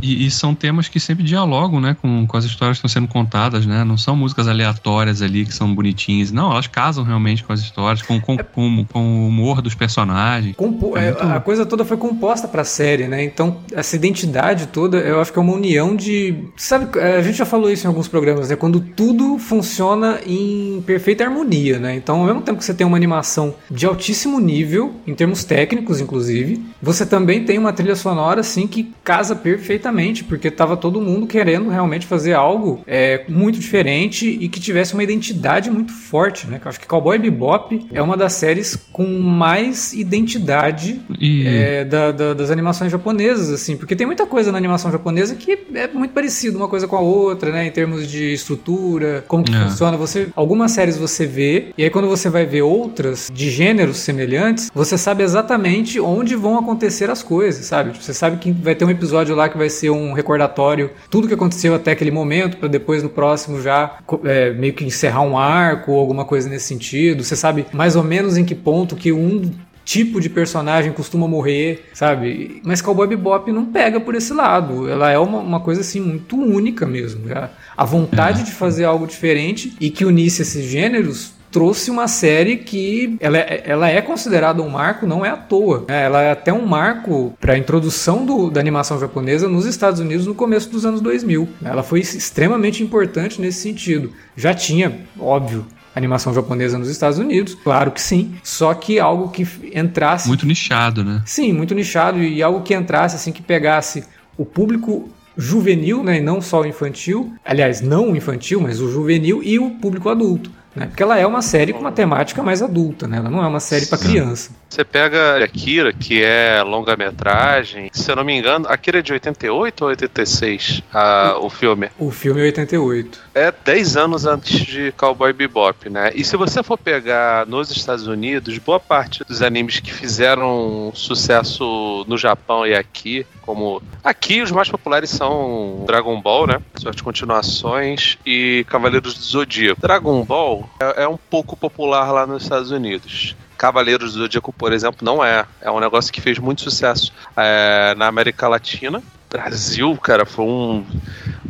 E, 0.04 0.26
e, 0.26 0.30
são 0.30 0.54
temas 0.54 0.90
que 0.90 1.00
sempre 1.00 1.24
dialogam, 1.24 1.80
né, 1.80 1.96
com, 2.02 2.28
com 2.28 2.36
as 2.36 2.44
histórias 2.44 2.78
que 2.78 2.86
estão 2.86 3.02
sendo 3.02 3.08
contadas, 3.08 3.66
né? 3.66 3.86
Não 3.86 3.98
são 3.98 4.18
músicas 4.18 4.50
aleatórias 4.50 5.22
ali 5.22 5.46
que 5.46 5.54
são 5.54 5.74
bonitinhas. 5.74 6.30
Não, 6.30 6.52
elas 6.52 6.68
casam 6.68 7.06
realmente 7.06 7.42
com 7.42 7.54
as 7.54 7.62
histórias, 7.62 8.02
com, 8.02 8.20
com, 8.20 8.34
é, 8.34 8.44
com, 8.44 8.86
com 8.92 9.00
o 9.00 9.28
humor 9.30 9.62
dos 9.62 9.74
personagens. 9.74 10.58
Compo 10.58 10.98
é 10.98 11.06
muito... 11.06 11.24
A 11.24 11.40
coisa 11.40 11.66
toda 11.66 11.86
foi 11.86 11.96
composta 11.96 12.50
pra 12.50 12.66
série, 12.66 13.08
né? 13.08 13.24
Então, 13.24 13.62
essa 13.72 13.96
identidade 13.96 14.68
toda, 14.68 14.98
eu 14.98 15.22
acho 15.22 15.32
que 15.32 15.40
é 15.40 15.42
uma 15.42 15.54
união 15.54 15.96
de. 15.96 16.36
Sabe, 16.58 17.00
a 17.00 17.22
gente 17.22 17.38
já 17.38 17.46
falou 17.46 17.72
isso 17.72 17.86
em 17.86 17.88
alguns 17.88 18.10
programas, 18.10 18.50
né? 18.50 18.58
Quando 18.58 18.82
tudo 18.82 19.38
funciona 19.38 20.20
em 20.28 20.84
perfeita 20.86 21.24
harmonia, 21.24 21.80
né? 21.80 21.96
Então, 21.96 22.20
ao 22.20 22.26
mesmo 22.26 22.42
tempo 22.42 22.60
que 22.60 22.66
você 22.66 22.74
tem 22.74 22.86
uma 22.86 22.98
animação 22.98 23.56
de 23.72 23.86
altíssimo 23.86 24.38
nível, 24.42 24.96
em 25.08 25.16
termos 25.16 25.46
técnicos, 25.46 26.02
inclusive, 26.02 26.62
você 26.82 27.06
também 27.06 27.46
tem 27.46 27.58
uma 27.58 27.72
trilha 27.72 27.96
sonora, 27.96 28.42
assim, 28.42 28.68
que 28.68 28.92
casa 29.02 29.34
perfeitamente 29.34 29.93
porque 30.24 30.50
tava 30.52 30.76
todo 30.78 31.02
mundo 31.02 31.28
querendo 31.28 31.70
realmente 31.70 32.06
fazer 32.06 32.34
algo 32.34 32.82
é, 32.88 33.24
muito 33.28 33.60
diferente 33.60 34.28
e 34.28 34.50
que 34.50 34.60
tivesse 34.60 34.94
uma 34.94 35.04
identidade 35.04 35.70
muito 35.70 35.92
forte, 35.92 36.48
né? 36.48 36.60
Eu 36.64 36.70
acho 36.70 36.80
que 36.80 36.88
Cowboy 36.88 37.18
Bebop 37.18 37.88
é 37.92 38.02
uma 38.02 38.18
das 38.18 38.34
séries 38.34 38.76
com 38.92 39.06
mais 39.20 39.94
identidade 39.94 41.02
e... 41.20 41.46
é, 41.48 41.86
da, 41.86 42.12
da, 42.12 42.34
das 42.34 42.52
animações 42.52 42.92
japonesas, 42.92 43.50
assim, 43.50 43.76
porque 43.78 43.96
tem 43.96 44.08
muita 44.08 44.26
coisa 44.26 44.52
na 44.52 44.58
animação 44.58 44.92
japonesa 44.92 45.36
que 45.36 45.58
é 45.74 45.88
muito 45.88 46.14
parecida 46.14 46.58
uma 46.58 46.68
coisa 46.68 46.88
com 46.88 46.96
a 46.96 47.02
outra, 47.02 47.52
né? 47.52 47.68
Em 47.68 47.72
termos 47.72 48.10
de 48.10 48.34
estrutura, 48.34 49.24
como 49.28 49.44
que 49.44 49.54
é. 49.54 49.64
funciona. 49.64 49.98
Você, 49.98 50.30
algumas 50.36 50.72
séries 50.72 50.98
você 50.98 51.26
vê, 51.26 51.68
e 51.78 51.84
aí 51.84 51.90
quando 51.90 52.08
você 52.08 52.30
vai 52.30 52.46
ver 52.46 52.62
outras 52.62 53.30
de 53.34 53.50
gêneros 53.50 53.98
semelhantes, 53.98 54.72
você 54.74 54.98
sabe 54.98 55.24
exatamente 55.24 56.00
onde 56.00 56.36
vão 56.36 56.58
acontecer 56.58 57.10
as 57.10 57.24
coisas, 57.24 57.66
sabe? 57.66 57.92
Tipo, 57.92 58.04
você 58.04 58.14
sabe 58.14 58.38
que 58.38 58.52
vai 58.52 58.76
ter 58.76 58.86
um 58.86 58.90
episódio 58.90 59.36
lá 59.36 59.50
que 59.50 59.58
vai 59.58 59.70
ser 59.70 59.83
ser 59.84 59.90
um 59.90 60.14
recordatório 60.14 60.92
tudo 61.10 61.28
que 61.28 61.34
aconteceu 61.34 61.76
até 61.76 61.92
aquele 61.92 62.12
momento 62.12 62.58
para 62.58 62.70
depois 62.70 63.04
no 63.04 63.10
próximo 63.10 63.62
já 63.62 63.98
é, 64.24 64.52
meio 64.52 64.74
que 64.74 64.86
encerrar 64.86 65.22
um 65.22 65.38
arco 65.38 65.92
ou 65.92 66.00
alguma 66.00 66.24
coisa 66.24 66.48
nesse 66.48 66.66
sentido. 66.66 67.24
Você 67.24 67.36
sabe 67.36 67.66
mais 67.74 67.96
ou 67.96 68.04
menos 68.04 68.38
em 68.38 68.46
que 68.46 68.56
ponto 68.56 68.96
que 68.96 69.12
um 69.12 69.52
tipo 69.84 70.22
de 70.22 70.30
personagem 70.30 70.94
costuma 70.94 71.28
morrer, 71.28 71.90
sabe? 71.94 72.62
Mas 72.64 72.82
Cowboy 72.82 73.06
Bebop 73.06 73.52
não 73.52 73.66
pega 73.66 74.00
por 74.00 74.16
esse 74.16 74.34
lado. 74.34 74.88
Ela 74.88 75.12
é 75.12 75.20
uma, 75.20 75.40
uma 75.40 75.60
coisa 75.60 75.82
assim 75.82 76.00
muito 76.00 76.38
única 76.38 76.86
mesmo. 76.86 77.28
Já. 77.28 77.50
A 77.76 77.84
vontade 77.84 78.42
é. 78.42 78.44
de 78.46 78.52
fazer 78.52 78.86
algo 78.86 79.06
diferente 79.06 79.76
e 79.82 79.90
que 79.90 80.06
unisse 80.06 80.42
esses 80.42 80.66
gêneros 80.66 81.34
trouxe 81.54 81.92
uma 81.92 82.08
série 82.08 82.58
que 82.58 83.16
ela 83.20 83.38
é, 83.38 83.64
ela 83.64 83.88
é 83.88 84.02
considerada 84.02 84.62
um 84.62 84.70
marco, 84.70 85.06
não 85.06 85.24
é 85.24 85.30
à 85.30 85.38
toa. 85.38 85.86
É, 85.88 86.06
ela 86.06 86.22
é 86.22 86.32
até 86.32 86.52
um 86.52 86.66
marco 86.66 87.34
para 87.40 87.54
a 87.54 87.58
introdução 87.58 88.26
do, 88.26 88.50
da 88.50 88.60
animação 88.60 89.00
japonesa 89.00 89.48
nos 89.48 89.68
Estados 89.68 90.00
Unidos 90.00 90.26
no 90.26 90.34
começo 90.34 90.70
dos 90.72 90.84
anos 90.84 91.00
2000. 91.00 91.48
Ela 91.64 91.84
foi 91.84 92.00
extremamente 92.00 92.82
importante 92.82 93.40
nesse 93.40 93.62
sentido. 93.62 94.12
Já 94.36 94.54
tinha, 94.56 95.00
óbvio, 95.20 95.64
animação 95.96 96.34
japonesa 96.34 96.80
nos 96.80 96.90
Estados 96.90 97.20
Unidos, 97.20 97.54
claro 97.54 97.92
que 97.92 98.02
sim, 98.02 98.34
só 98.44 98.74
que 98.74 99.00
algo 99.00 99.30
que 99.30 99.48
entrasse 99.76 100.28
muito 100.28 100.48
nichado, 100.48 101.04
né? 101.04 101.22
Sim, 101.24 101.54
muito 101.54 101.76
nichado 101.76 102.22
e 102.22 102.42
algo 102.42 102.62
que 102.62 102.74
entrasse 102.74 103.16
assim 103.16 103.32
que 103.32 103.44
pegasse 103.44 104.04
o 104.36 104.44
público 104.44 105.08
juvenil, 105.38 106.04
né, 106.04 106.18
e 106.18 106.22
não 106.22 106.42
só 106.42 106.62
o 106.62 106.66
infantil, 106.66 107.34
aliás, 107.44 107.82
não 107.82 108.12
o 108.12 108.16
infantil, 108.16 108.62
mas 108.62 108.80
o 108.80 108.92
juvenil 108.92 109.42
e 109.44 109.60
o 109.60 109.72
público 109.72 110.10
adulto. 110.10 110.52
Né? 110.76 110.88
Porque 110.88 111.04
ela 111.04 111.18
é 111.18 111.26
uma 111.26 111.42
série 111.42 111.72
com 111.72 111.80
uma 111.80 111.92
temática 111.92 112.42
mais 112.42 112.62
adulta, 112.62 113.08
né? 113.08 113.18
Ela 113.18 113.30
não 113.30 113.44
é 113.44 113.48
uma 113.48 113.60
série 113.60 113.86
para 113.86 113.98
criança. 113.98 114.52
Você 114.74 114.84
pega 114.84 115.38
Akira, 115.44 115.94
que 115.94 116.24
é 116.24 116.64
longa-metragem, 116.64 117.92
se 117.94 118.10
eu 118.10 118.16
não 118.16 118.24
me 118.24 118.36
engano, 118.36 118.66
Akira 118.68 118.98
é 118.98 119.02
de 119.04 119.14
88 119.14 119.82
ou 119.84 119.90
86, 119.90 120.82
a, 120.92 121.38
o, 121.38 121.46
o 121.46 121.50
filme? 121.52 121.92
O 122.00 122.10
filme 122.10 122.42
é 122.42 122.46
88. 122.46 123.20
É 123.36 123.52
10 123.52 123.98
anos 123.98 124.26
antes 124.26 124.66
de 124.66 124.92
Cowboy 124.94 125.32
Bebop, 125.32 125.92
né? 125.92 126.12
E 126.16 126.24
se 126.24 126.36
você 126.36 126.64
for 126.64 126.76
pegar 126.76 127.46
nos 127.46 127.70
Estados 127.70 128.08
Unidos, 128.08 128.58
boa 128.58 128.80
parte 128.80 129.24
dos 129.24 129.44
animes 129.44 129.80
que 129.80 129.94
fizeram 129.94 130.92
sucesso 130.96 132.04
no 132.08 132.18
Japão 132.18 132.66
e 132.66 132.74
aqui, 132.74 133.28
como 133.44 133.80
aqui 134.04 134.42
os 134.42 134.50
mais 134.50 134.70
populares 134.70 135.12
são 135.12 135.84
Dragon 135.86 136.20
Ball, 136.20 136.48
né? 136.48 136.60
Suas 136.78 137.00
continuações 137.00 138.18
e 138.26 138.66
Cavaleiros 138.68 139.14
do 139.14 139.24
Zodíaco. 139.24 139.80
Dragon 139.80 140.24
Ball 140.24 140.68
é, 140.80 141.04
é 141.04 141.08
um 141.08 141.18
pouco 141.30 141.56
popular 141.56 142.12
lá 142.12 142.26
nos 142.26 142.42
Estados 142.42 142.72
Unidos. 142.72 143.36
Cavaleiros 143.64 144.12
do 144.12 144.20
Zodíaco, 144.20 144.52
por 144.52 144.74
exemplo, 144.74 145.06
não 145.06 145.24
é. 145.24 145.46
É 145.62 145.72
um 145.72 145.80
negócio 145.80 146.12
que 146.12 146.20
fez 146.20 146.38
muito 146.38 146.62
sucesso 146.62 147.14
é, 147.38 147.96
na 147.96 148.08
América 148.08 148.46
Latina. 148.50 149.02
Brasil, 149.30 149.96
cara, 150.04 150.26
foi 150.26 150.44
um, 150.44 150.86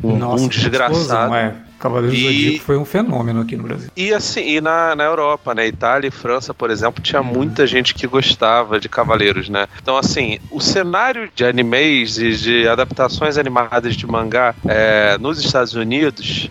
um, 0.03 0.17
Nossa, 0.17 0.43
um 0.43 0.47
desgraçado. 0.47 1.33
é. 1.33 1.55
Cavaleiros 1.83 2.17
e, 2.17 2.21
do 2.21 2.31
Zodíaco 2.31 2.63
foi 2.63 2.77
um 2.77 2.85
fenômeno 2.85 3.41
aqui 3.41 3.57
no 3.57 3.63
Brasil. 3.63 3.89
E 3.95 4.13
assim, 4.13 4.41
e 4.41 4.61
na, 4.61 4.95
na 4.95 5.03
Europa, 5.03 5.53
né? 5.53 5.67
Itália 5.67 6.07
e 6.07 6.11
França, 6.11 6.53
por 6.53 6.71
exemplo, 6.71 7.03
tinha 7.03 7.21
uhum. 7.21 7.27
muita 7.27 7.67
gente 7.67 7.93
que 7.93 8.07
gostava 8.07 8.79
de 8.79 8.87
Cavaleiros, 8.87 9.49
né? 9.49 9.67
Então, 9.81 9.97
assim, 9.97 10.39
o 10.49 10.61
cenário 10.61 11.29
de 11.35 11.43
animes 11.43 12.17
e 12.17 12.31
de 12.31 12.67
adaptações 12.69 13.37
animadas 13.37 13.97
de 13.97 14.07
mangá 14.07 14.55
é, 14.65 15.17
nos 15.17 15.43
Estados 15.43 15.73
Unidos, 15.73 16.49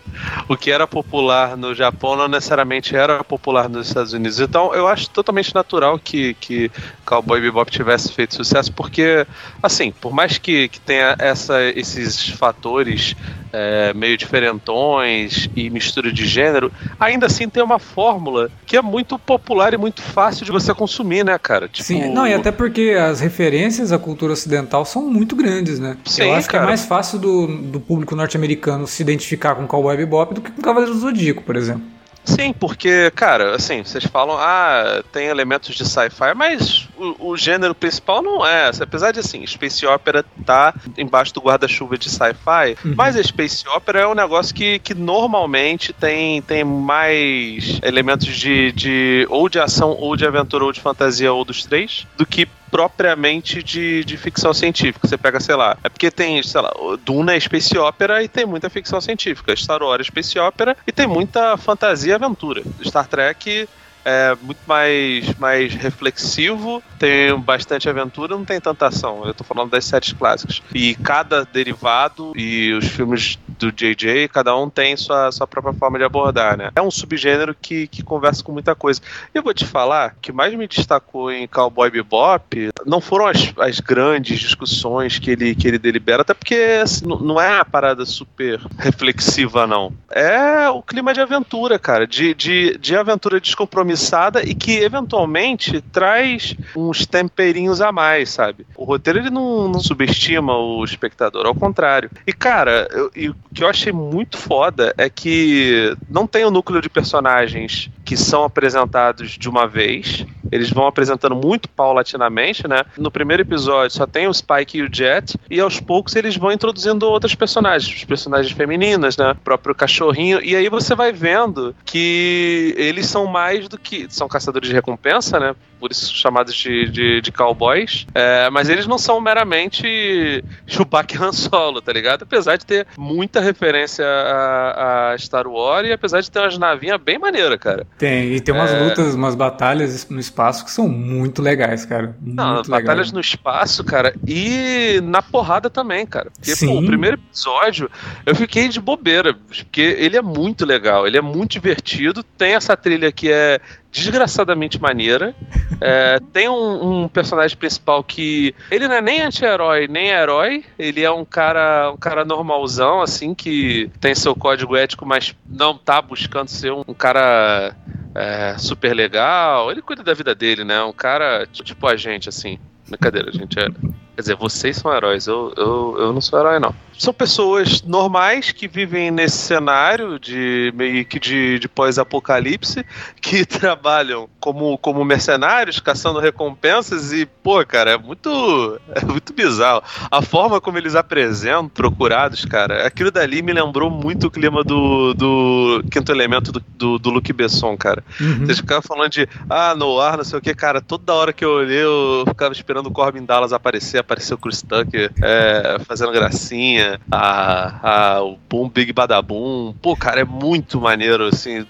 o 0.49 0.57
que 0.57 0.71
era 0.71 0.87
popular 0.87 1.57
no 1.57 1.75
Japão 1.75 2.15
não 2.15 2.29
necessariamente 2.29 2.95
era 2.95 3.25
popular 3.25 3.71
nos 3.71 3.89
Estados 3.89 4.13
Unidos. 4.13 4.39
Então, 4.39 4.75
eu 4.75 4.87
acho 4.87 5.09
totalmente 5.09 5.55
natural 5.55 5.99
que, 5.99 6.35
que 6.35 6.71
Cowboy 7.07 7.41
Bebop 7.41 7.71
tivesse 7.71 8.13
feito 8.13 8.35
sucesso, 8.35 8.71
porque, 8.73 9.27
assim, 9.63 9.93
por 9.93 10.13
mais 10.13 10.37
que, 10.37 10.69
que 10.69 10.81
tenha 10.81 11.17
essa, 11.19 11.63
esses 11.63 12.29
fatores 12.29 13.17
é, 13.53 13.93
meio 13.95 14.17
diferentões 14.17 15.49
e 15.55 15.69
mistura 15.71 16.13
de 16.13 16.27
gênero, 16.27 16.73
ainda 16.99 17.27
assim 17.27 17.49
tem 17.49 17.63
uma 17.63 17.79
fórmula 17.79 18.51
que 18.67 18.77
é 18.77 18.83
muito 18.83 19.19
popular 19.19 19.75
e 19.75 19.77
muito 19.77 20.01
fácil 20.01 20.45
de 20.45 20.51
você 20.51 20.73
consumir, 20.75 21.25
né, 21.25 21.39
cara? 21.39 21.69
Tipo... 21.69 21.85
Sim, 21.85 22.09
não, 22.13 22.27
e 22.27 22.35
até 22.35 22.51
porque 22.51 22.97
as 22.99 23.21
referências 23.21 23.93
à 23.93 23.99
cultura 23.99 24.33
ocidental 24.33 24.85
são 24.85 25.03
muito 25.03 25.37
grandes, 25.37 25.79
né? 25.79 25.97
Sim, 26.05 26.25
Eu 26.25 26.35
acho 26.35 26.49
cara. 26.49 26.65
que 26.65 26.67
é 26.67 26.69
mais 26.69 26.85
fácil 26.85 27.19
do, 27.19 27.47
do 27.47 27.81
público 27.81 28.17
norte-americano 28.17 28.87
se 28.87 29.03
identificar 29.03 29.55
com 29.55 29.67
Cowboy 29.67 29.97
Bebop 29.97 30.35
do 30.35 30.41
que 30.41 30.51
com 30.51 30.63
Cavaleiro 30.63 30.95
do 30.95 31.01
Zodíaco, 31.01 31.43
por 31.43 31.57
exemplo. 31.57 31.83
Sim, 32.25 32.53
porque, 32.53 33.11
cara, 33.15 33.55
assim, 33.55 33.83
vocês 33.83 34.05
falam, 34.05 34.37
ah, 34.39 35.03
tem 35.13 35.27
elementos 35.27 35.75
de 35.75 35.85
sci-fi, 35.85 36.35
mas 36.37 36.89
o, 36.97 37.31
o, 37.31 37.37
gênero 37.37 37.75
principal 37.75 38.23
não 38.23 38.47
é. 38.47 38.71
Apesar 38.81 39.11
de, 39.13 39.21
assim, 39.21 39.45
Space 39.47 39.85
Opera 39.87 40.25
tá 40.45 40.73
embaixo 40.97 41.35
do 41.35 41.41
guarda-chuva 41.41 41.99
de 41.99 42.09
sci-fi, 42.09 42.77
uhum. 42.85 42.95
mas 42.97 43.17
a 43.17 43.23
Space 43.23 43.65
Opera 43.69 44.01
é 44.01 44.07
um 44.07 44.15
negócio 44.15 44.55
que, 44.55 44.79
que 44.79 44.95
normalmente 44.95 45.93
tem, 45.93 46.41
tem 46.43 46.63
mais 46.63 47.81
elementos 47.83 48.29
de, 48.29 48.73
de 48.73 49.27
ou 49.29 49.49
de 49.49 49.59
ação, 49.59 49.91
ou 49.91 50.17
de 50.17 50.25
aventura, 50.25 50.65
ou 50.65 50.73
de 50.73 50.81
fantasia, 50.81 51.33
ou 51.33 51.45
dos 51.45 51.65
três, 51.65 52.07
do 52.17 52.25
que 52.25 52.49
propriamente 52.73 53.63
de, 53.63 54.03
de 54.03 54.17
ficção 54.17 54.55
científica. 54.55 55.07
Você 55.07 55.19
pega, 55.19 55.39
sei 55.39 55.55
lá, 55.55 55.77
é 55.85 55.91
porque 55.91 56.11
tem, 56.11 56.43
sei 56.43 56.63
lá, 56.63 56.73
Duna 57.05 57.35
é 57.35 57.39
space 57.39 57.77
opera 57.77 58.23
e 58.23 58.29
tem 58.29 58.47
muita 58.47 58.71
ficção 58.71 58.99
científica. 58.99 59.55
Star 59.55 59.83
Wars 59.83 60.01
é 60.01 60.05
space 60.05 60.39
opera 60.39 60.75
e 60.87 60.91
tem 60.91 61.07
muita 61.07 61.59
fantasia 61.59 62.13
e 62.13 62.15
aventura. 62.15 62.63
Star 62.83 63.07
Trek 63.07 63.69
é 64.05 64.37
muito 64.41 64.61
mais, 64.67 65.35
mais 65.39 65.75
reflexivo, 65.75 66.83
tem 66.99 67.39
bastante 67.39 67.89
aventura, 67.89 68.37
não 68.37 68.45
tem 68.45 68.61
tanta 68.61 68.87
ação. 68.87 69.25
Eu 69.25 69.35
tô 69.35 69.45
falando 69.45 69.71
das 69.71 69.85
séries 69.85 70.13
clássicas. 70.13 70.63
E 70.75 70.95
cada 70.97 71.45
derivado 71.45 72.33
e 72.37 72.73
os 72.73 72.87
filmes 72.89 73.39
do 73.59 73.71
JJ, 73.71 74.29
cada 74.29 74.57
um 74.57 74.69
tem 74.69 74.97
sua, 74.97 75.31
sua 75.31 75.47
própria 75.47 75.73
forma 75.73 75.99
de 75.99 76.05
abordar, 76.05 76.57
né? 76.57 76.71
É 76.75 76.83
um 76.83 76.91
subgênero 76.91 77.55
que, 77.61 77.87
que 77.87 78.03
conversa 78.03 78.43
com 78.43 78.53
muita 78.53 78.75
coisa. 78.75 79.01
E 79.35 79.39
eu 79.39 79.43
vou 79.43 79.55
te 79.55 79.65
falar, 79.65 80.17
que 80.21 80.33
mais 80.33 80.55
me 80.55 80.67
destacou 80.67 81.31
em 81.31 81.47
Cowboy 81.47 81.91
Bebop 81.91 82.71
não 82.85 83.01
foram 83.01 83.27
as, 83.27 83.53
as 83.59 83.81
grandes 83.81 84.41
discussões 84.41 85.19
que 85.19 85.31
ele, 85.31 85.55
que 85.55 85.69
ele 85.69 85.79
delibera, 85.79 86.23
até 86.23 86.35
porque 86.35 86.55
assim, 86.83 87.07
não 87.07 87.41
é 87.41 87.57
uma 87.57 87.65
parada 87.65 88.05
super 88.05 88.61
reflexiva, 88.79 89.67
não. 89.67 89.93
É 90.11 90.69
o 90.69 90.83
clima 90.83 91.15
de 91.15 91.21
aventura, 91.21 91.79
cara, 91.79 92.07
de, 92.07 92.35
de, 92.35 92.77
de 92.79 92.97
aventura 92.97 93.41
descompromissada 93.41 93.92
compromissada 93.93 94.43
e 94.43 94.55
que 94.55 94.79
eventualmente 94.79 95.81
traz 95.81 96.55
uns 96.77 97.07
temperinhos 97.07 97.81
a 97.81 97.93
mais, 97.93 98.31
sabe? 98.31 98.67
O 98.77 98.85
roteiro 98.85 99.19
ele 99.19 99.31
não, 99.31 99.69
não 99.69 99.81
subestima 99.81 100.57
o 100.57 100.85
espectador, 100.85 101.47
ao 101.47 101.55
contrário. 101.55 102.11
E 102.27 102.33
cara, 102.33 102.89
eu, 102.91 103.11
eu, 103.15 103.33
o 103.33 103.55
que 103.55 103.63
eu 103.63 103.69
achei 103.69 103.93
muito 103.93 104.37
foda 104.37 104.95
é 104.97 105.09
que 105.09 105.95
não 106.09 106.27
tem 106.27 106.45
o 106.45 106.49
um 106.49 106.51
núcleo 106.51 106.81
de 106.81 106.89
personagens 106.89 107.91
que 108.05 108.17
são 108.17 108.45
apresentados 108.45 109.31
de 109.33 109.49
uma 109.49 109.67
vez. 109.67 110.27
Eles 110.51 110.71
vão 110.71 110.87
apresentando 110.87 111.35
muito 111.35 111.69
paulatinamente, 111.69 112.69
né? 112.69 112.85
No 112.99 113.11
primeiro 113.11 113.43
episódio 113.43 113.97
só 113.97 114.07
tem 114.07 114.27
o 114.27 114.35
Spike 114.35 114.79
e 114.79 114.83
o 114.83 114.89
Jet, 114.93 115.39
e 115.49 115.61
aos 115.61 115.81
poucos 115.81 116.15
eles 116.15 116.37
vão 116.37 116.53
introduzindo 116.53 117.07
outros 117.09 117.35
personagens, 117.35 117.95
os 117.95 118.05
personagens 118.05 118.53
femininas, 118.53 119.17
né? 119.17 119.31
O 119.33 119.37
próprio 119.37 119.75
cachorrinho, 119.75 120.43
e 120.43 120.55
aí 120.55 120.69
você 120.69 120.95
vai 120.95 121.11
vendo 121.11 121.75
que 121.87 122.75
eles 122.77 123.07
são 123.07 123.27
mais 123.27 123.69
do 123.69 123.79
que. 123.83 124.07
São 124.09 124.29
caçadores 124.29 124.69
de 124.69 124.75
recompensa, 124.75 125.39
né? 125.39 125.55
Por 125.79 125.91
isso 125.91 126.15
chamados 126.15 126.55
de, 126.55 126.89
de, 126.89 127.21
de 127.21 127.33
cowboys. 127.33 128.07
É, 128.15 128.49
mas 128.51 128.69
eles 128.69 128.87
não 128.87 128.99
são 128.99 129.21
meramente 129.21 130.45
Chewbacca 130.67 131.17
e 131.17 131.19
Han 131.19 131.33
Solo, 131.33 131.83
tá 131.83 131.93
ligado? 131.93 132.23
Apesar 132.23 132.57
de 132.57 132.65
ter 132.65 132.87
muita 132.97 133.41
referência 133.41 134.05
a, 134.07 135.13
a 135.13 135.19
Star 135.19 135.47
Wars 135.47 135.89
e 135.89 135.93
apesar 135.93 136.21
de 136.21 136.31
ter 136.31 136.39
umas 136.39 136.57
navinhas 136.57 137.01
bem 137.01 137.19
maneiras, 137.19 137.59
cara. 137.59 137.87
Tem, 137.99 138.33
e 138.33 138.41
tem 138.41 138.55
umas 138.55 138.71
é... 138.71 138.79
lutas, 138.79 139.15
umas 139.15 139.35
batalhas 139.35 140.09
no 140.09 140.21
espaço 140.21 140.65
que 140.65 140.71
são 140.71 140.89
muito 140.89 141.43
legais, 141.43 141.85
cara. 141.85 142.17
Muito 142.21 142.37
Não, 142.37 142.49
legais. 142.49 142.69
batalhas 142.69 143.13
no 143.13 143.21
espaço, 143.21 143.83
cara, 143.85 144.15
e 144.27 145.01
na 145.03 145.21
porrada 145.21 145.69
também, 145.69 146.07
cara. 146.07 146.31
Porque, 146.31 146.55
Sim. 146.55 146.69
pô, 146.69 146.81
o 146.81 146.87
primeiro 146.87 147.17
episódio 147.17 147.91
eu 148.25 148.35
fiquei 148.35 148.69
de 148.69 148.81
bobeira, 148.81 149.35
porque 149.35 149.81
ele 149.81 150.17
é 150.17 150.23
muito 150.23 150.65
legal, 150.65 151.07
ele 151.07 151.17
é 151.17 151.21
muito 151.21 151.53
divertido, 151.53 152.23
tem 152.23 152.55
essa 152.55 152.77
trilha 152.77 153.11
que 153.11 153.31
é 153.31 153.61
desgraçadamente 153.91 154.81
maneira. 154.81 155.35
É, 155.81 156.19
tem 156.33 156.49
um, 156.49 157.03
um, 157.03 157.09
personagem 157.09 157.57
principal 157.57 158.03
que 158.03 158.55
ele 158.71 158.89
não 158.89 158.97
é 158.97 159.03
nem 159.03 159.21
anti-herói 159.21 159.87
nem 159.87 160.09
herói. 160.09 160.65
Ele 160.79 161.03
é 161.03 161.11
um 161.11 161.25
cara, 161.25 161.93
um 161.93 161.97
cara 161.97 162.25
normalzão, 162.25 163.03
assim, 163.03 163.35
que 163.35 163.91
tem 164.01 164.15
seu 164.15 164.35
código 164.35 164.77
ético, 164.77 165.05
mas 165.05 165.35
não 165.47 165.77
tá 165.77 166.01
buscando 166.01 166.49
ser 166.49 166.73
um, 166.73 166.95
cara 166.95 167.77
é, 168.15 168.57
super 168.59 168.95
legal. 168.95 169.71
Ele 169.71 169.83
cuida 169.83 170.03
da 170.03 170.15
vida 170.15 170.35
dele, 170.35 170.65
né? 170.65 170.83
Um 170.83 170.93
cara 170.93 171.47
tipo 171.47 171.87
a 171.87 171.97
gente, 171.97 172.29
assim. 172.29 172.59
Brincadeira, 172.89 173.31
gente. 173.33 173.59
É, 173.59 173.67
quer 174.15 174.23
dizer, 174.23 174.37
vocês 174.37 174.77
são 174.77 174.95
heróis, 174.95 175.27
eu, 175.27 175.53
eu, 175.57 175.97
eu 175.99 176.13
não 176.13 176.21
sou 176.21 176.39
herói, 176.39 176.59
não 176.59 176.75
são 177.03 177.13
pessoas 177.13 177.83
normais 177.83 178.53
que 178.53 178.69
vivem 178.69 179.11
nesse 179.11 179.37
cenário 179.39 180.21
de 180.21 180.73
meio 180.77 181.05
que 181.05 181.19
de, 181.19 181.59
de 181.59 181.69
pós-apocalipse, 181.69 182.85
que 183.21 183.45
trabalham 183.47 184.29
como, 184.39 184.79
como 184.79 185.05
mercenários, 185.05 185.81
caçando 185.81 186.21
recompensas 186.21 187.13
e, 187.13 187.27
pô, 187.27 187.65
cara, 187.67 187.93
é 187.93 187.99
muito, 187.99 188.81
é 188.95 189.05
muito 189.05 189.33
bizarro. 189.33 189.83
A 190.11 190.23
forma 190.23 190.61
como 190.61 190.79
eles 190.79 190.95
apresentam 190.95 191.69
procurados, 191.69 192.45
cara, 192.45 192.87
aquilo 192.87 193.11
dali 193.11 193.43
me 193.43 193.53
lembrou 193.53 193.91
muito 193.91 194.29
o 194.29 194.31
clima 194.31 194.63
do, 194.63 195.13
do 195.15 195.85
quinto 195.91 196.13
elemento 196.13 196.53
do, 196.53 196.63
do, 196.77 196.99
do 196.99 197.11
Luke 197.11 197.33
Besson, 197.33 197.77
cara. 197.77 198.05
Uhum. 198.21 198.47
Vocês 198.47 198.59
ficavam 198.59 198.83
falando 198.83 199.11
de, 199.11 199.29
ah, 199.51 199.75
no 199.75 199.99
ar, 200.01 200.17
não 200.17 200.25
sei 200.25 200.39
o 200.39 200.43
que, 200.43 200.55
cara, 200.55 200.81
toda 200.81 201.15
hora 201.15 201.33
que 201.33 201.45
eu 201.45 201.51
olhei 201.51 201.83
eu 201.83 202.25
ficava 202.29 202.53
esperando 202.53 202.87
o 202.87 202.93
Corbin 202.93 203.25
Dallas 203.25 203.53
aparecer, 203.53 203.99
apareceu 204.03 204.37
o 204.37 204.41
Chris 204.41 204.63
Tucker 204.63 205.11
é, 205.23 205.79
fazendo 205.87 206.13
gracinha, 206.13 207.01
a, 207.11 208.17
a, 208.17 208.23
o 208.23 208.37
Boom 208.49 208.69
Big 208.69 208.93
Badabum. 208.93 209.75
Pô, 209.81 209.97
cara, 209.97 210.21
é 210.21 210.25
muito 210.25 210.81
maneiro, 210.81 211.25
assim. 211.27 211.67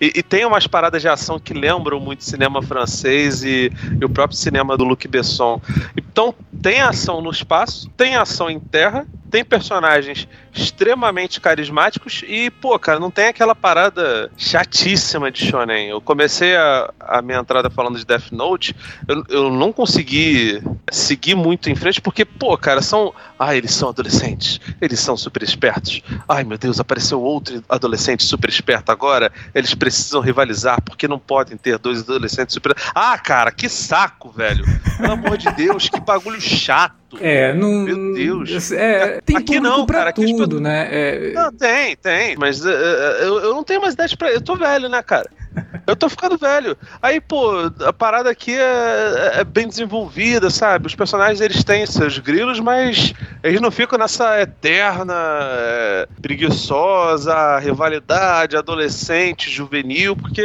E, 0.00 0.12
e, 0.16 0.22
tem 0.22 0.44
umas 0.44 0.66
paradas 0.66 1.02
de 1.02 1.08
ação 1.08 1.38
que 1.38 1.52
lembram 1.52 1.98
muito 1.98 2.24
cinema 2.24 2.62
francês 2.62 3.42
e, 3.42 3.72
e, 4.00 4.04
o 4.04 4.08
próprio 4.08 4.38
cinema 4.38 4.76
do 4.76 4.84
Luc 4.84 5.06
Besson. 5.08 5.60
Então, 5.96 6.34
tem 6.62 6.80
ação 6.80 7.20
no 7.20 7.30
espaço, 7.30 7.90
tem 7.96 8.16
ação 8.16 8.48
em 8.48 8.60
terra, 8.60 9.06
tem 9.34 9.44
personagens 9.44 10.28
extremamente 10.54 11.40
carismáticos 11.40 12.22
e, 12.24 12.50
pô, 12.50 12.78
cara, 12.78 13.00
não 13.00 13.10
tem 13.10 13.26
aquela 13.26 13.52
parada 13.52 14.30
chatíssima 14.36 15.28
de 15.28 15.44
shonen. 15.44 15.88
Eu 15.88 16.00
comecei 16.00 16.54
a, 16.54 16.94
a 17.00 17.20
minha 17.20 17.40
entrada 17.40 17.68
falando 17.68 17.98
de 17.98 18.06
Death 18.06 18.30
Note, 18.30 18.76
eu, 19.08 19.24
eu 19.28 19.50
não 19.50 19.72
consegui 19.72 20.62
seguir 20.88 21.34
muito 21.34 21.68
em 21.68 21.74
frente 21.74 22.00
porque, 22.00 22.24
pô, 22.24 22.56
cara, 22.56 22.80
são... 22.80 23.12
Ah, 23.46 23.54
eles 23.54 23.74
são 23.74 23.90
adolescentes, 23.90 24.58
eles 24.80 24.98
são 24.98 25.18
super 25.18 25.42
espertos. 25.42 26.00
Ai, 26.26 26.44
meu 26.44 26.56
Deus, 26.56 26.80
apareceu 26.80 27.20
outro 27.20 27.62
adolescente 27.68 28.24
super 28.24 28.48
esperto 28.48 28.90
agora, 28.90 29.30
eles 29.54 29.74
precisam 29.74 30.22
rivalizar 30.22 30.80
porque 30.82 31.06
não 31.06 31.18
podem 31.18 31.58
ter 31.58 31.78
dois 31.78 32.00
adolescentes 32.00 32.54
super... 32.54 32.74
Ah, 32.94 33.18
cara, 33.18 33.50
que 33.52 33.68
saco, 33.68 34.30
velho. 34.30 34.64
Pelo 34.96 35.12
amor 35.12 35.36
de 35.36 35.50
Deus, 35.52 35.90
que 35.90 36.00
bagulho 36.00 36.40
chato. 36.40 36.94
É, 37.20 37.52
não. 37.52 37.70
Meu 37.82 38.14
Deus. 38.14 38.72
É, 38.72 39.20
tem 39.20 39.36
aqui 39.36 39.60
não, 39.60 39.84
pra 39.84 39.98
cara. 39.98 40.12
tudo, 40.12 40.58
né? 40.60 40.88
É... 40.90 41.32
Não, 41.32 41.52
tem, 41.52 41.96
tem. 41.96 42.36
Mas 42.36 42.64
uh, 42.64 42.68
eu, 42.68 43.40
eu 43.40 43.54
não 43.54 43.62
tenho 43.62 43.80
mais 43.80 43.94
idade 43.94 44.16
pra. 44.16 44.32
Eu 44.32 44.40
tô 44.40 44.56
velho, 44.56 44.88
né, 44.88 45.02
cara? 45.02 45.30
Eu 45.86 45.94
tô 45.94 46.08
ficando 46.08 46.38
velho. 46.38 46.76
Aí, 47.02 47.20
pô, 47.20 47.70
a 47.86 47.92
parada 47.92 48.30
aqui 48.30 48.54
é, 48.54 49.40
é, 49.40 49.44
bem 49.44 49.68
desenvolvida, 49.68 50.50
sabe? 50.50 50.86
Os 50.86 50.94
personagens 50.94 51.40
eles 51.40 51.62
têm 51.62 51.84
seus 51.86 52.18
grilos, 52.18 52.58
mas 52.60 53.12
eles 53.42 53.60
não 53.60 53.70
ficam 53.70 53.98
nessa 53.98 54.40
eterna 54.40 55.14
é, 55.14 56.08
preguiçosa 56.22 57.58
rivalidade 57.58 58.56
adolescente, 58.56 59.50
juvenil, 59.50 60.16
porque. 60.16 60.42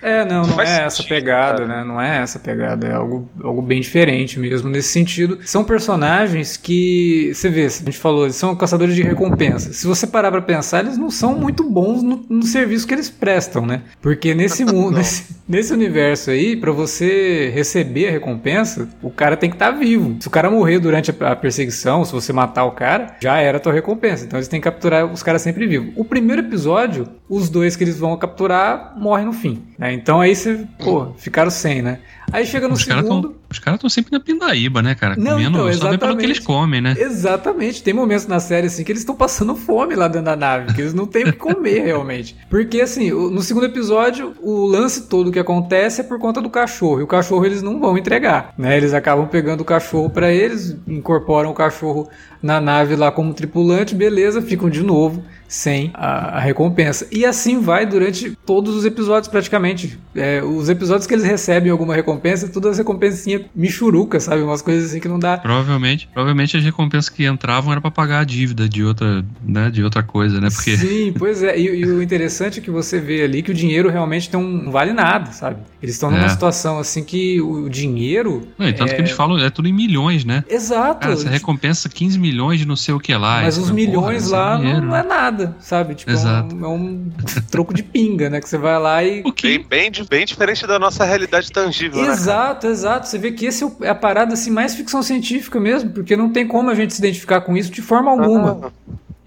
É, 0.00 0.24
não, 0.24 0.42
não 0.42 0.60
é 0.60 0.66
sentido, 0.66 0.86
essa 0.86 1.02
pegada, 1.02 1.66
cara. 1.66 1.66
né? 1.66 1.84
Não 1.84 2.00
é 2.00 2.18
essa 2.18 2.38
pegada. 2.38 2.86
É 2.86 2.92
algo, 2.92 3.28
algo 3.42 3.62
bem 3.62 3.80
diferente 3.80 4.38
mesmo 4.38 4.68
nesse 4.68 4.88
sentido. 4.88 5.38
São 5.44 5.64
personagens 5.64 6.56
que, 6.56 7.32
você 7.34 7.48
vê, 7.48 7.66
a 7.66 7.68
gente 7.68 7.98
falou, 7.98 8.24
eles 8.24 8.36
são 8.36 8.54
caçadores 8.54 8.94
de 8.94 9.02
recompensa. 9.02 9.72
Se 9.72 9.86
você 9.86 10.06
parar 10.06 10.30
pra 10.30 10.42
pensar, 10.42 10.80
eles 10.80 10.98
não 10.98 11.10
são 11.10 11.34
muito 11.34 11.64
bons 11.64 12.02
no, 12.02 12.24
no 12.28 12.42
serviço 12.42 12.86
que 12.86 12.94
eles 12.94 13.10
prestam, 13.10 13.66
né? 13.66 13.82
Porque 14.00 14.27
nesse 14.34 14.64
mundo, 14.66 14.96
nesse, 14.96 15.36
nesse, 15.48 15.72
universo 15.72 16.30
aí, 16.30 16.56
para 16.56 16.72
você 16.72 17.50
receber 17.54 18.08
a 18.08 18.10
recompensa, 18.10 18.88
o 19.02 19.10
cara 19.10 19.36
tem 19.36 19.50
que 19.50 19.56
estar 19.56 19.72
tá 19.72 19.78
vivo. 19.78 20.16
Se 20.20 20.28
o 20.28 20.30
cara 20.30 20.50
morrer 20.50 20.78
durante 20.78 21.10
a, 21.10 21.32
a 21.32 21.36
perseguição, 21.36 22.04
se 22.04 22.12
você 22.12 22.32
matar 22.32 22.64
o 22.64 22.72
cara, 22.72 23.16
já 23.20 23.38
era 23.38 23.58
a 23.58 23.60
tua 23.60 23.72
recompensa. 23.72 24.24
Então 24.24 24.38
eles 24.38 24.48
têm 24.48 24.60
que 24.60 24.64
capturar 24.64 25.06
os 25.06 25.22
caras 25.22 25.42
sempre 25.42 25.66
vivos. 25.66 25.92
O 25.96 26.04
primeiro 26.04 26.42
episódio, 26.42 27.06
os 27.28 27.48
dois 27.48 27.76
que 27.76 27.84
eles 27.84 27.98
vão 27.98 28.16
capturar 28.16 28.94
morrem 28.96 29.26
no 29.26 29.32
fim. 29.32 29.62
Né? 29.78 29.92
Então 29.92 30.20
aí 30.20 30.34
você, 30.34 30.66
pô, 30.78 31.12
ficaram 31.16 31.50
sem, 31.50 31.82
né? 31.82 31.98
Aí 32.32 32.46
chega 32.46 32.68
no 32.68 32.74
os 32.74 32.84
segundo. 32.84 33.28
Cara 33.28 33.38
os 33.50 33.58
caras 33.58 33.78
estão 33.78 33.88
sempre 33.88 34.12
na 34.12 34.20
pindaíba, 34.20 34.82
né, 34.82 34.94
cara? 34.94 35.16
Não, 35.16 35.32
Comendo 35.32 35.70
então, 35.70 35.72
só 35.72 35.96
pelo 35.96 36.16
que 36.16 36.24
eles 36.24 36.38
comem, 36.38 36.80
né? 36.80 36.94
Exatamente. 36.98 37.82
Tem 37.82 37.94
momentos 37.94 38.26
na 38.26 38.40
série 38.40 38.66
assim 38.66 38.84
que 38.84 38.92
eles 38.92 39.00
estão 39.00 39.14
passando 39.14 39.56
fome 39.56 39.94
lá 39.94 40.06
dentro 40.06 40.26
da 40.26 40.36
nave, 40.36 40.74
que 40.74 40.82
eles 40.82 40.92
não 40.92 41.06
têm 41.06 41.24
o 41.24 41.32
que 41.32 41.38
comer 41.38 41.80
realmente. 41.86 42.36
Porque 42.50 42.80
assim, 42.80 43.10
no 43.10 43.40
segundo 43.40 43.64
episódio, 43.64 44.34
o 44.42 44.66
lance 44.66 45.08
todo 45.08 45.32
que 45.32 45.38
acontece 45.38 46.02
é 46.02 46.04
por 46.04 46.18
conta 46.18 46.42
do 46.42 46.50
cachorro. 46.50 47.00
E 47.00 47.04
o 47.04 47.06
cachorro 47.06 47.44
eles 47.46 47.62
não 47.62 47.80
vão 47.80 47.96
entregar, 47.96 48.52
né? 48.58 48.76
Eles 48.76 48.92
acabam 48.92 49.26
pegando 49.26 49.62
o 49.62 49.64
cachorro 49.64 50.10
para 50.10 50.30
eles, 50.30 50.76
incorporam 50.86 51.50
o 51.50 51.54
cachorro 51.54 52.08
na 52.42 52.60
nave 52.60 52.96
lá 52.96 53.10
como 53.10 53.32
tripulante, 53.32 53.94
beleza, 53.94 54.42
ficam 54.42 54.68
de 54.68 54.82
novo 54.82 55.24
sem 55.48 55.90
a, 55.94 56.36
a 56.36 56.40
recompensa. 56.40 57.08
E 57.10 57.24
assim 57.24 57.60
vai 57.60 57.86
durante 57.86 58.36
todos 58.46 58.76
os 58.76 58.84
episódios, 58.84 59.28
praticamente. 59.28 59.98
É, 60.14 60.42
os 60.42 60.68
episódios 60.68 61.06
que 61.06 61.14
eles 61.14 61.24
recebem 61.24 61.72
alguma 61.72 61.94
recompensa, 61.94 62.48
todas 62.48 62.72
as 62.72 62.78
recompensinhas 62.78 63.42
michuruca, 63.54 64.20
sabe? 64.20 64.42
Umas 64.42 64.60
coisas 64.60 64.90
assim 64.90 65.00
que 65.00 65.08
não 65.08 65.18
dá. 65.18 65.38
Provavelmente, 65.38 66.08
provavelmente 66.12 66.56
as 66.56 66.62
recompensas 66.62 67.08
que 67.08 67.26
entravam 67.26 67.72
era 67.72 67.80
para 67.80 67.90
pagar 67.90 68.20
a 68.20 68.24
dívida 68.24 68.68
de 68.68 68.84
outra, 68.84 69.24
né, 69.42 69.70
de 69.70 69.82
outra 69.82 70.02
coisa, 70.02 70.40
né? 70.40 70.48
Porque... 70.50 70.76
Sim, 70.76 71.14
pois 71.18 71.42
é. 71.42 71.58
E, 71.58 71.80
e, 71.80 71.86
o 71.86 72.02
interessante 72.02 72.60
é 72.60 72.62
que 72.62 72.70
você 72.70 73.00
vê 73.00 73.22
ali 73.22 73.42
que 73.42 73.50
o 73.50 73.54
dinheiro 73.54 73.88
realmente 73.88 74.28
tem 74.28 74.38
um, 74.38 74.64
não 74.64 74.72
vale 74.72 74.92
nada, 74.92 75.32
sabe? 75.32 75.56
Eles 75.82 75.94
estão 75.94 76.10
numa 76.10 76.26
é. 76.26 76.28
situação 76.28 76.78
assim 76.78 77.02
que 77.02 77.40
o 77.40 77.68
dinheiro. 77.68 78.46
Não, 78.58 78.68
e 78.68 78.72
tanto 78.72 78.92
é... 78.92 78.94
que 78.94 79.00
eles 79.00 79.12
falam, 79.12 79.38
é 79.38 79.48
tudo 79.48 79.68
em 79.68 79.72
milhões, 79.72 80.24
né? 80.24 80.44
Exato. 80.48 81.00
Cara, 81.00 81.12
essa 81.12 81.28
recompensa 81.28 81.88
15 81.88 82.18
milhões 82.18 82.58
de 82.58 82.66
não 82.66 82.76
sei 82.76 82.94
o 82.94 83.00
que 83.00 83.14
lá. 83.14 83.42
Mas 83.42 83.56
os 83.56 83.70
milhões 83.70 84.28
porra, 84.28 84.56
lá 84.56 84.68
é 84.68 84.80
não 84.80 84.96
é 84.96 85.02
nada, 85.02 85.37
sabe? 85.60 85.94
Tipo, 85.94 86.10
Exato. 86.10 86.54
É, 86.54 86.58
um, 86.58 86.64
é 86.64 86.68
um 86.68 87.10
troco 87.50 87.74
de 87.74 87.82
pinga, 87.82 88.30
né? 88.30 88.40
Que 88.40 88.48
você 88.48 88.58
vai 88.58 88.78
lá 88.78 89.02
e. 89.04 89.22
Bem, 89.22 89.64
bem, 89.68 89.90
bem 90.08 90.26
diferente 90.26 90.66
da 90.66 90.78
nossa 90.78 91.04
realidade 91.04 91.50
tangível, 91.50 92.02
né, 92.02 92.12
Exato, 92.12 92.66
né, 92.66 92.72
exato. 92.72 93.08
Você 93.08 93.18
vê 93.18 93.32
que 93.32 93.46
esse 93.46 93.64
é 93.82 93.88
a 93.88 93.94
parada 93.94 94.34
assim, 94.34 94.50
mais 94.50 94.74
ficção 94.74 95.02
científica 95.02 95.58
mesmo, 95.60 95.90
porque 95.90 96.16
não 96.16 96.30
tem 96.30 96.46
como 96.46 96.70
a 96.70 96.74
gente 96.74 96.94
se 96.94 97.00
identificar 97.00 97.40
com 97.40 97.56
isso 97.56 97.70
de 97.70 97.82
forma 97.82 98.10
alguma. 98.10 98.60
Ah. 98.64 98.70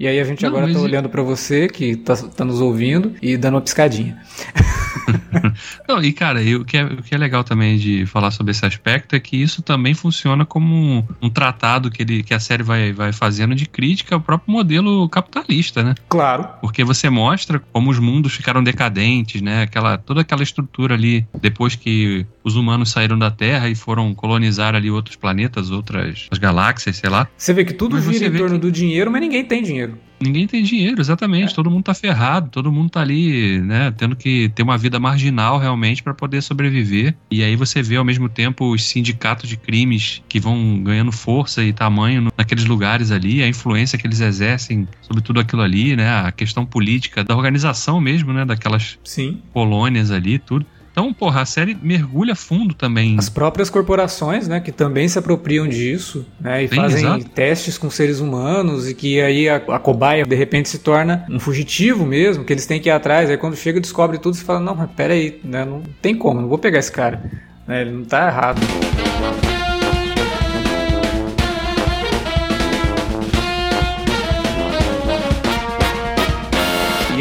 E 0.02 0.08
aí 0.08 0.20
a 0.20 0.24
gente 0.24 0.42
não, 0.42 0.50
agora 0.50 0.74
tá 0.74 0.80
olhando 0.80 1.10
para 1.10 1.22
você 1.22 1.68
que 1.68 1.96
tá, 1.96 2.16
tá, 2.16 2.44
nos 2.44 2.60
ouvindo 2.60 3.14
e 3.22 3.38
dando 3.38 3.54
uma 3.54 3.62
piscadinha. 3.62 4.20
não, 5.88 6.04
e 6.04 6.12
cara, 6.12 6.40
o 6.42 6.66
que, 6.66 6.78
é, 6.78 6.84
o 6.84 7.04
que 7.04 7.14
é 7.14 7.18
legal 7.18 7.44
também 7.44 7.78
de 7.78 8.06
falar 8.06 8.32
sobre 8.32 8.52
esse 8.52 8.66
aspecto 8.66 9.16
é 9.16 9.20
que 9.20 9.38
isso 9.38 9.62
também 9.62 9.94
funciona 9.94 10.46
como 10.46 10.74
um, 10.74 11.04
um 11.22 11.30
tratado 11.30 11.90
que, 11.90 12.02
ele, 12.02 12.24
que 12.24 12.34
a 12.34 12.40
série 12.40 12.64
vai, 12.64 12.92
vai 12.92 13.12
fazendo 13.12 13.56
de 13.56 13.66
crítica 13.66 14.16
ao 14.16 14.22
próprio 14.22 14.52
modelo 14.52 15.08
capitalista, 15.10 15.84
né? 15.84 15.96
Claro. 16.10 16.48
Porque 16.62 16.84
você 16.84 17.10
mostra 17.10 17.60
como 17.72 17.90
os 17.90 18.00
mundos 18.00 18.34
ficaram 18.34 18.64
decadentes, 18.64 19.42
né? 19.42 19.64
Aquela, 19.64 19.98
toda 19.98 20.22
aquela 20.22 20.44
estrutura 20.44 20.96
ali, 20.96 21.26
depois 21.40 21.76
que 21.76 22.26
os 22.44 22.56
humanos 22.56 22.92
saíram 22.92 23.18
da 23.18 23.32
Terra 23.32 23.70
e 23.70 23.76
foram 23.76 24.14
colonizar 24.14 24.76
ali 24.76 24.90
outros 24.90 25.16
planetas, 25.16 25.72
outras 25.72 26.28
galáxias, 26.40 26.98
sei 26.98 27.10
lá. 27.10 27.28
Você 27.38 27.54
vê 27.54 27.66
que 27.66 27.74
tudo 27.74 27.96
mas 27.96 28.06
gira 28.06 28.28
em 28.28 28.38
torno 28.38 28.56
que... 28.56 28.62
do 28.62 28.72
dinheiro, 28.72 29.12
mas 29.12 29.22
ninguém 29.22 29.44
tem 29.44 29.64
dinheiro. 29.64 29.98
Ninguém 30.22 30.48
tem 30.48 30.64
dinheiro, 30.64 31.02
exatamente. 31.02 31.52
É. 31.52 31.56
Todo 31.56 31.70
mundo 31.72 31.84
tá 31.84 31.94
ferrado, 31.94 32.50
todo 32.50 32.72
mundo 32.72 32.90
tá 32.90 33.02
ali, 33.02 33.60
né, 33.60 33.92
tendo 33.92 34.16
que 34.16 34.50
ter 34.50 34.64
uma 34.64 34.78
vida 34.78 35.00
marginal 35.00 35.58
realmente 35.58 36.04
para 36.04 36.14
poder 36.14 36.42
sobreviver. 36.42 37.16
E 37.32 37.44
aí 37.44 37.56
você 37.56 37.82
vê 37.82 37.96
ao 37.96 38.06
mesmo 38.06 38.30
tempo 38.30 38.72
os 38.72 38.84
sindicatos 38.84 39.50
de 39.50 39.58
crimes 39.58 40.22
que 40.30 40.40
vão 40.40 40.82
ganhando 40.84 41.12
força 41.12 41.64
e 41.64 41.74
tamanho 41.74 42.28
naqueles 42.38 42.66
lugares 42.66 43.12
ali, 43.12 43.42
a 43.42 43.48
influência 43.48 43.98
que 43.98 44.06
eles 44.06 44.22
exercem 44.22 44.88
sobre 45.02 45.22
tudo 45.22 45.40
aquilo 45.40 45.62
ali, 45.62 45.96
né, 45.96 46.10
a 46.22 46.32
questão 46.32 46.66
política 46.66 47.24
da 47.24 47.36
organização 47.36 48.00
mesmo, 48.00 48.32
né, 48.32 48.46
daquelas 48.46 49.00
Sim. 49.04 49.42
colônias 49.52 50.12
ali, 50.12 50.38
tudo. 50.38 50.66
Então, 50.92 51.14
porra, 51.14 51.42
a 51.42 51.46
série 51.46 51.78
mergulha 51.82 52.36
fundo 52.36 52.74
também. 52.74 53.16
As 53.18 53.30
próprias 53.30 53.70
corporações, 53.70 54.48
né, 54.48 54.60
que 54.60 54.72
também 54.72 55.08
se 55.08 55.18
apropriam 55.18 55.68
disso, 55.68 56.26
né, 56.40 56.64
e 56.64 56.68
Sim, 56.68 56.76
fazem 56.76 57.00
exato. 57.00 57.30
testes 57.30 57.78
com 57.78 57.90
seres 57.90 58.20
humanos 58.20 58.90
e 58.90 58.94
que 58.94 59.22
aí 59.22 59.48
a, 59.48 59.56
a, 59.56 59.80
cobaia 59.80 60.26
de 60.26 60.36
repente 60.36 60.68
se 60.68 60.80
torna 60.80 61.26
um 61.30 61.40
fugitivo 61.40 62.06
mesmo, 62.06 62.44
que 62.44 62.52
eles 62.52 62.66
têm 62.66 62.80
que 62.80 62.90
ir 62.90 62.92
atrás. 62.92 63.30
Aí 63.30 63.38
quando 63.38 63.56
chega 63.56 63.80
descobre 63.80 64.18
tudo, 64.18 64.36
você 64.36 64.44
fala: 64.44 64.60
não, 64.60 64.76
mas 64.76 64.90
pera 64.92 65.14
aí, 65.14 65.40
né, 65.44 65.64
não 65.64 65.82
tem 66.02 66.16
como, 66.16 66.42
não 66.42 66.50
vou 66.50 66.58
pegar 66.58 66.80
esse 66.80 66.92
cara. 66.92 67.24
Né, 67.66 67.82
ele 67.82 67.92
não 67.92 68.04
tá 68.04 68.28
errado. 68.28 68.60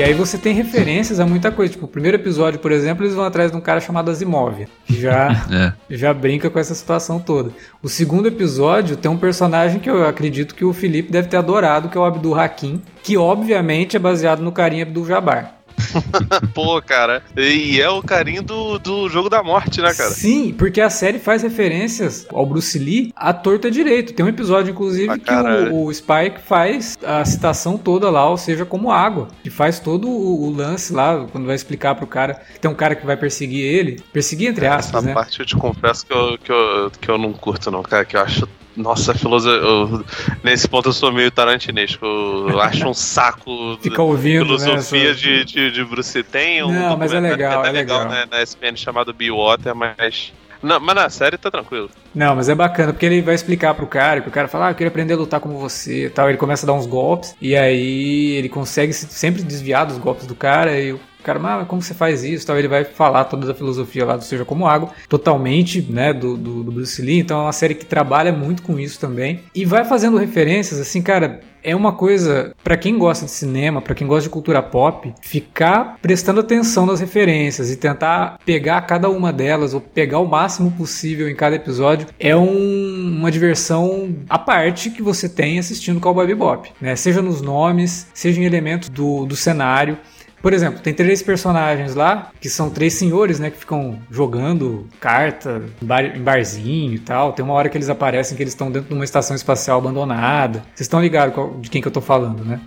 E 0.00 0.02
aí 0.02 0.14
você 0.14 0.38
tem 0.38 0.54
referências 0.54 1.20
a 1.20 1.26
muita 1.26 1.52
coisa. 1.52 1.74
Tipo, 1.74 1.84
o 1.84 1.88
primeiro 1.88 2.16
episódio, 2.16 2.58
por 2.58 2.72
exemplo, 2.72 3.04
eles 3.04 3.14
vão 3.14 3.22
atrás 3.22 3.50
de 3.50 3.56
um 3.58 3.60
cara 3.60 3.80
chamado 3.80 4.10
Asimov, 4.10 4.66
que 4.86 4.98
já, 4.98 5.28
é. 5.52 5.94
já 5.94 6.14
brinca 6.14 6.48
com 6.48 6.58
essa 6.58 6.74
situação 6.74 7.20
toda. 7.20 7.50
O 7.82 7.88
segundo 7.88 8.26
episódio 8.26 8.96
tem 8.96 9.10
um 9.10 9.18
personagem 9.18 9.78
que 9.78 9.90
eu 9.90 10.08
acredito 10.08 10.54
que 10.54 10.64
o 10.64 10.72
Felipe 10.72 11.12
deve 11.12 11.28
ter 11.28 11.36
adorado, 11.36 11.90
que 11.90 11.98
é 11.98 12.00
o 12.00 12.04
Abdul 12.06 12.34
Hakim, 12.34 12.80
que 13.02 13.18
obviamente 13.18 13.94
é 13.94 14.00
baseado 14.00 14.40
no 14.40 14.50
carinha 14.50 14.84
Abdul 14.84 15.04
Jabbar. 15.04 15.60
Pô, 16.55 16.81
cara. 16.83 17.23
E 17.37 17.81
é 17.81 17.88
o 17.88 18.03
carinho 18.03 18.43
do, 18.43 18.79
do 18.79 19.09
jogo 19.09 19.29
da 19.29 19.43
morte, 19.43 19.81
né, 19.81 19.93
cara? 19.95 20.11
Sim, 20.11 20.55
porque 20.57 20.81
a 20.81 20.90
série 20.90 21.19
faz 21.19 21.43
referências 21.43 22.27
ao 22.33 22.47
Bruce 22.47 22.79
Lee 22.79 23.12
à 23.16 23.33
torta 23.33 23.71
direito. 23.71 24.12
Tem 24.12 24.25
um 24.25 24.29
episódio, 24.29 24.71
inclusive, 24.71 25.12
ah, 25.12 25.19
que 25.19 25.73
o, 25.73 25.87
o, 25.87 25.95
Spike 25.95 26.40
faz 26.45 26.99
a 27.05 27.25
citação 27.25 27.77
toda 27.77 28.11
lá, 28.11 28.29
ou 28.29 28.37
seja, 28.37 28.64
como 28.64 28.90
água. 28.90 29.29
E 29.45 29.51
faz 29.51 29.79
todo 29.79 30.09
o, 30.09 30.49
o, 30.49 30.51
lance 30.51 30.93
lá, 30.93 31.27
quando 31.31 31.47
vai 31.47 31.55
explicar 31.55 31.95
pro 31.95 32.07
cara. 32.07 32.40
Tem 32.61 32.71
um 32.71 32.75
cara 32.75 32.95
que 32.95 33.07
vai 33.07 33.16
perseguir 33.16 33.64
ele. 33.64 34.01
Perseguir 34.12 34.49
entre 34.49 34.66
aspas, 34.66 35.03
Essa 35.03 35.07
né? 35.07 35.14
Parte 35.14 35.40
eu 35.40 35.47
te 35.47 35.57
confesso 35.57 36.07
que 36.07 36.12
eu, 36.12 36.38
que, 36.38 36.53
eu, 36.53 36.93
que 37.01 37.09
eu 37.09 37.19
não 37.19 37.33
curto, 37.33 37.71
não, 37.71 37.83
cara. 37.83 38.05
Que 38.05 38.16
eu 38.16 38.21
acho 38.21 38.49
nossa, 38.76 39.14
filosofia. 39.14 40.04
Nesse 40.42 40.68
ponto 40.68 40.88
eu 40.88 40.92
sou 40.92 41.12
meio 41.12 41.30
tarantinesco. 41.30 42.04
Eu 42.04 42.61
acho 42.61 42.87
um 42.88 42.94
saco. 42.94 43.78
Fica 43.83 44.02
ouvindo. 44.02 44.52
Né, 44.52 44.59
filosofia 44.59 45.09
né, 45.09 45.14
de, 45.14 45.44
de, 45.44 45.70
de 45.70 45.85
Bruce. 45.85 46.22
Tem 46.22 46.62
um. 46.62 46.72
Não, 46.72 46.96
mas 46.96 47.12
é 47.12 47.20
legal. 47.20 47.64
É 47.64 47.70
legal, 47.70 48.04
legal. 48.04 48.09
Né, 48.09 48.26
na 48.30 48.42
SPN 48.42 48.76
chamado 48.76 49.12
Be 49.12 49.30
Water, 49.30 49.74
mas. 49.74 50.33
Não, 50.62 50.78
mas 50.78 50.94
na 50.94 51.09
série 51.09 51.38
tá 51.38 51.50
tranquilo. 51.50 51.88
Não, 52.14 52.37
mas 52.37 52.48
é 52.48 52.54
bacana, 52.54 52.92
porque 52.92 53.06
ele 53.06 53.22
vai 53.22 53.35
explicar 53.35 53.72
pro 53.74 53.87
cara, 53.87 54.20
que 54.20 54.28
o 54.28 54.33
cara 54.33 54.46
fala, 54.46 54.66
ah, 54.66 54.70
eu 54.72 54.74
queria 54.74 54.88
aprender 54.88 55.14
a 55.14 55.16
lutar 55.16 55.40
como 55.40 55.59
você 55.59 56.06
e 56.06 56.11
tal. 56.11 56.28
Ele 56.28 56.37
começa 56.37 56.66
a 56.66 56.68
dar 56.68 56.74
uns 56.74 56.87
golpes, 56.87 57.35
e 57.40 57.56
aí 57.56 58.33
ele 58.33 58.48
consegue 58.48 58.92
sempre 58.92 59.42
desviar 59.42 59.87
dos 59.87 59.96
golpes 59.96 60.26
do 60.26 60.35
cara, 60.35 60.78
e 60.78 60.92
o 60.92 61.00
o 61.20 61.24
cara, 61.24 61.38
mas 61.38 61.66
como 61.66 61.83
você 61.83 61.94
faz 61.94 62.24
isso? 62.24 62.46
Tal, 62.46 62.59
ele 62.59 62.68
vai 62.68 62.85
falar 62.85 63.24
toda 63.24 63.50
a 63.50 63.54
filosofia 63.54 64.04
lá 64.04 64.16
do 64.16 64.24
Seja 64.24 64.44
Como 64.44 64.66
Água, 64.66 64.90
totalmente, 65.09 65.83
né, 65.90 66.12
do, 66.12 66.37
do, 66.37 66.62
do 66.64 66.72
Bruce 66.72 67.00
Lee. 67.00 67.20
Então 67.20 67.40
é 67.40 67.42
uma 67.44 67.52
série 67.52 67.74
que 67.74 67.85
trabalha 67.85 68.33
muito 68.33 68.62
com 68.62 68.78
isso 68.78 68.98
também. 68.98 69.40
E 69.54 69.64
vai 69.64 69.85
fazendo 69.85 70.16
referências, 70.16 70.80
assim, 70.80 71.02
cara, 71.02 71.40
é 71.62 71.74
uma 71.74 71.92
coisa 71.92 72.54
para 72.62 72.76
quem 72.76 72.98
gosta 72.98 73.24
de 73.24 73.30
cinema, 73.30 73.80
para 73.80 73.94
quem 73.94 74.06
gosta 74.06 74.24
de 74.24 74.30
cultura 74.30 74.62
pop, 74.62 75.12
ficar 75.20 75.98
prestando 76.00 76.40
atenção 76.40 76.87
nas 76.87 77.00
referências 77.00 77.70
e 77.70 77.76
tentar 77.76 78.38
pegar 78.44 78.80
cada 78.83 79.09
uma 79.09 79.33
delas 79.33 79.74
ou 79.74 79.80
pegar 79.80 80.18
o 80.18 80.26
máximo 80.26 80.70
possível 80.72 81.28
em 81.28 81.35
cada 81.35 81.56
episódio 81.56 82.06
é 82.18 82.35
um, 82.37 83.18
uma 83.18 83.30
diversão 83.30 84.14
à 84.28 84.38
parte 84.38 84.90
que 84.90 85.02
você 85.02 85.28
tem 85.28 85.59
assistindo 85.59 86.00
Cowboy 86.00 86.26
Bebop, 86.26 86.70
né? 86.80 86.96
Seja 86.96 87.22
nos 87.22 87.40
nomes, 87.40 88.06
seja 88.14 88.40
em 88.40 88.44
elementos 88.44 88.88
do, 88.88 89.26
do 89.26 89.37
cenário. 89.37 89.98
Por 90.42 90.53
exemplo, 90.53 90.81
tem 90.81 90.94
três 90.94 91.22
personagens 91.22 91.94
lá, 91.94 92.31
que 92.40 92.48
são 92.48 92.70
três 92.70 92.94
senhores, 92.94 93.38
né, 93.38 93.50
que 93.50 93.59
ficam 93.59 93.98
jogando 94.11 94.87
carta 94.98 95.62
em, 95.83 95.87
bar, 95.87 96.05
em 96.16 96.22
barzinho 96.22 96.94
e 96.94 96.98
tal. 96.98 97.33
Tem 97.33 97.44
uma 97.44 97.55
hora 97.55 97.68
que 97.68 97.76
eles 97.76 97.88
aparecem 97.88 98.37
que 98.37 98.42
eles 98.42 98.53
estão 98.53 98.70
dentro 98.70 98.88
de 98.88 98.94
uma 98.94 99.05
estação 99.05 99.37
espacial 99.37 99.79
abandonada. 99.79 100.61
Vocês 100.74 100.83
estão 100.83 101.00
ligados 101.00 101.35
de 101.61 101.70
quem 101.70 101.83
que 101.83 101.88
eu 101.88 101.92
tô 101.92 102.00
falando, 102.00 102.44
né? 102.44 102.61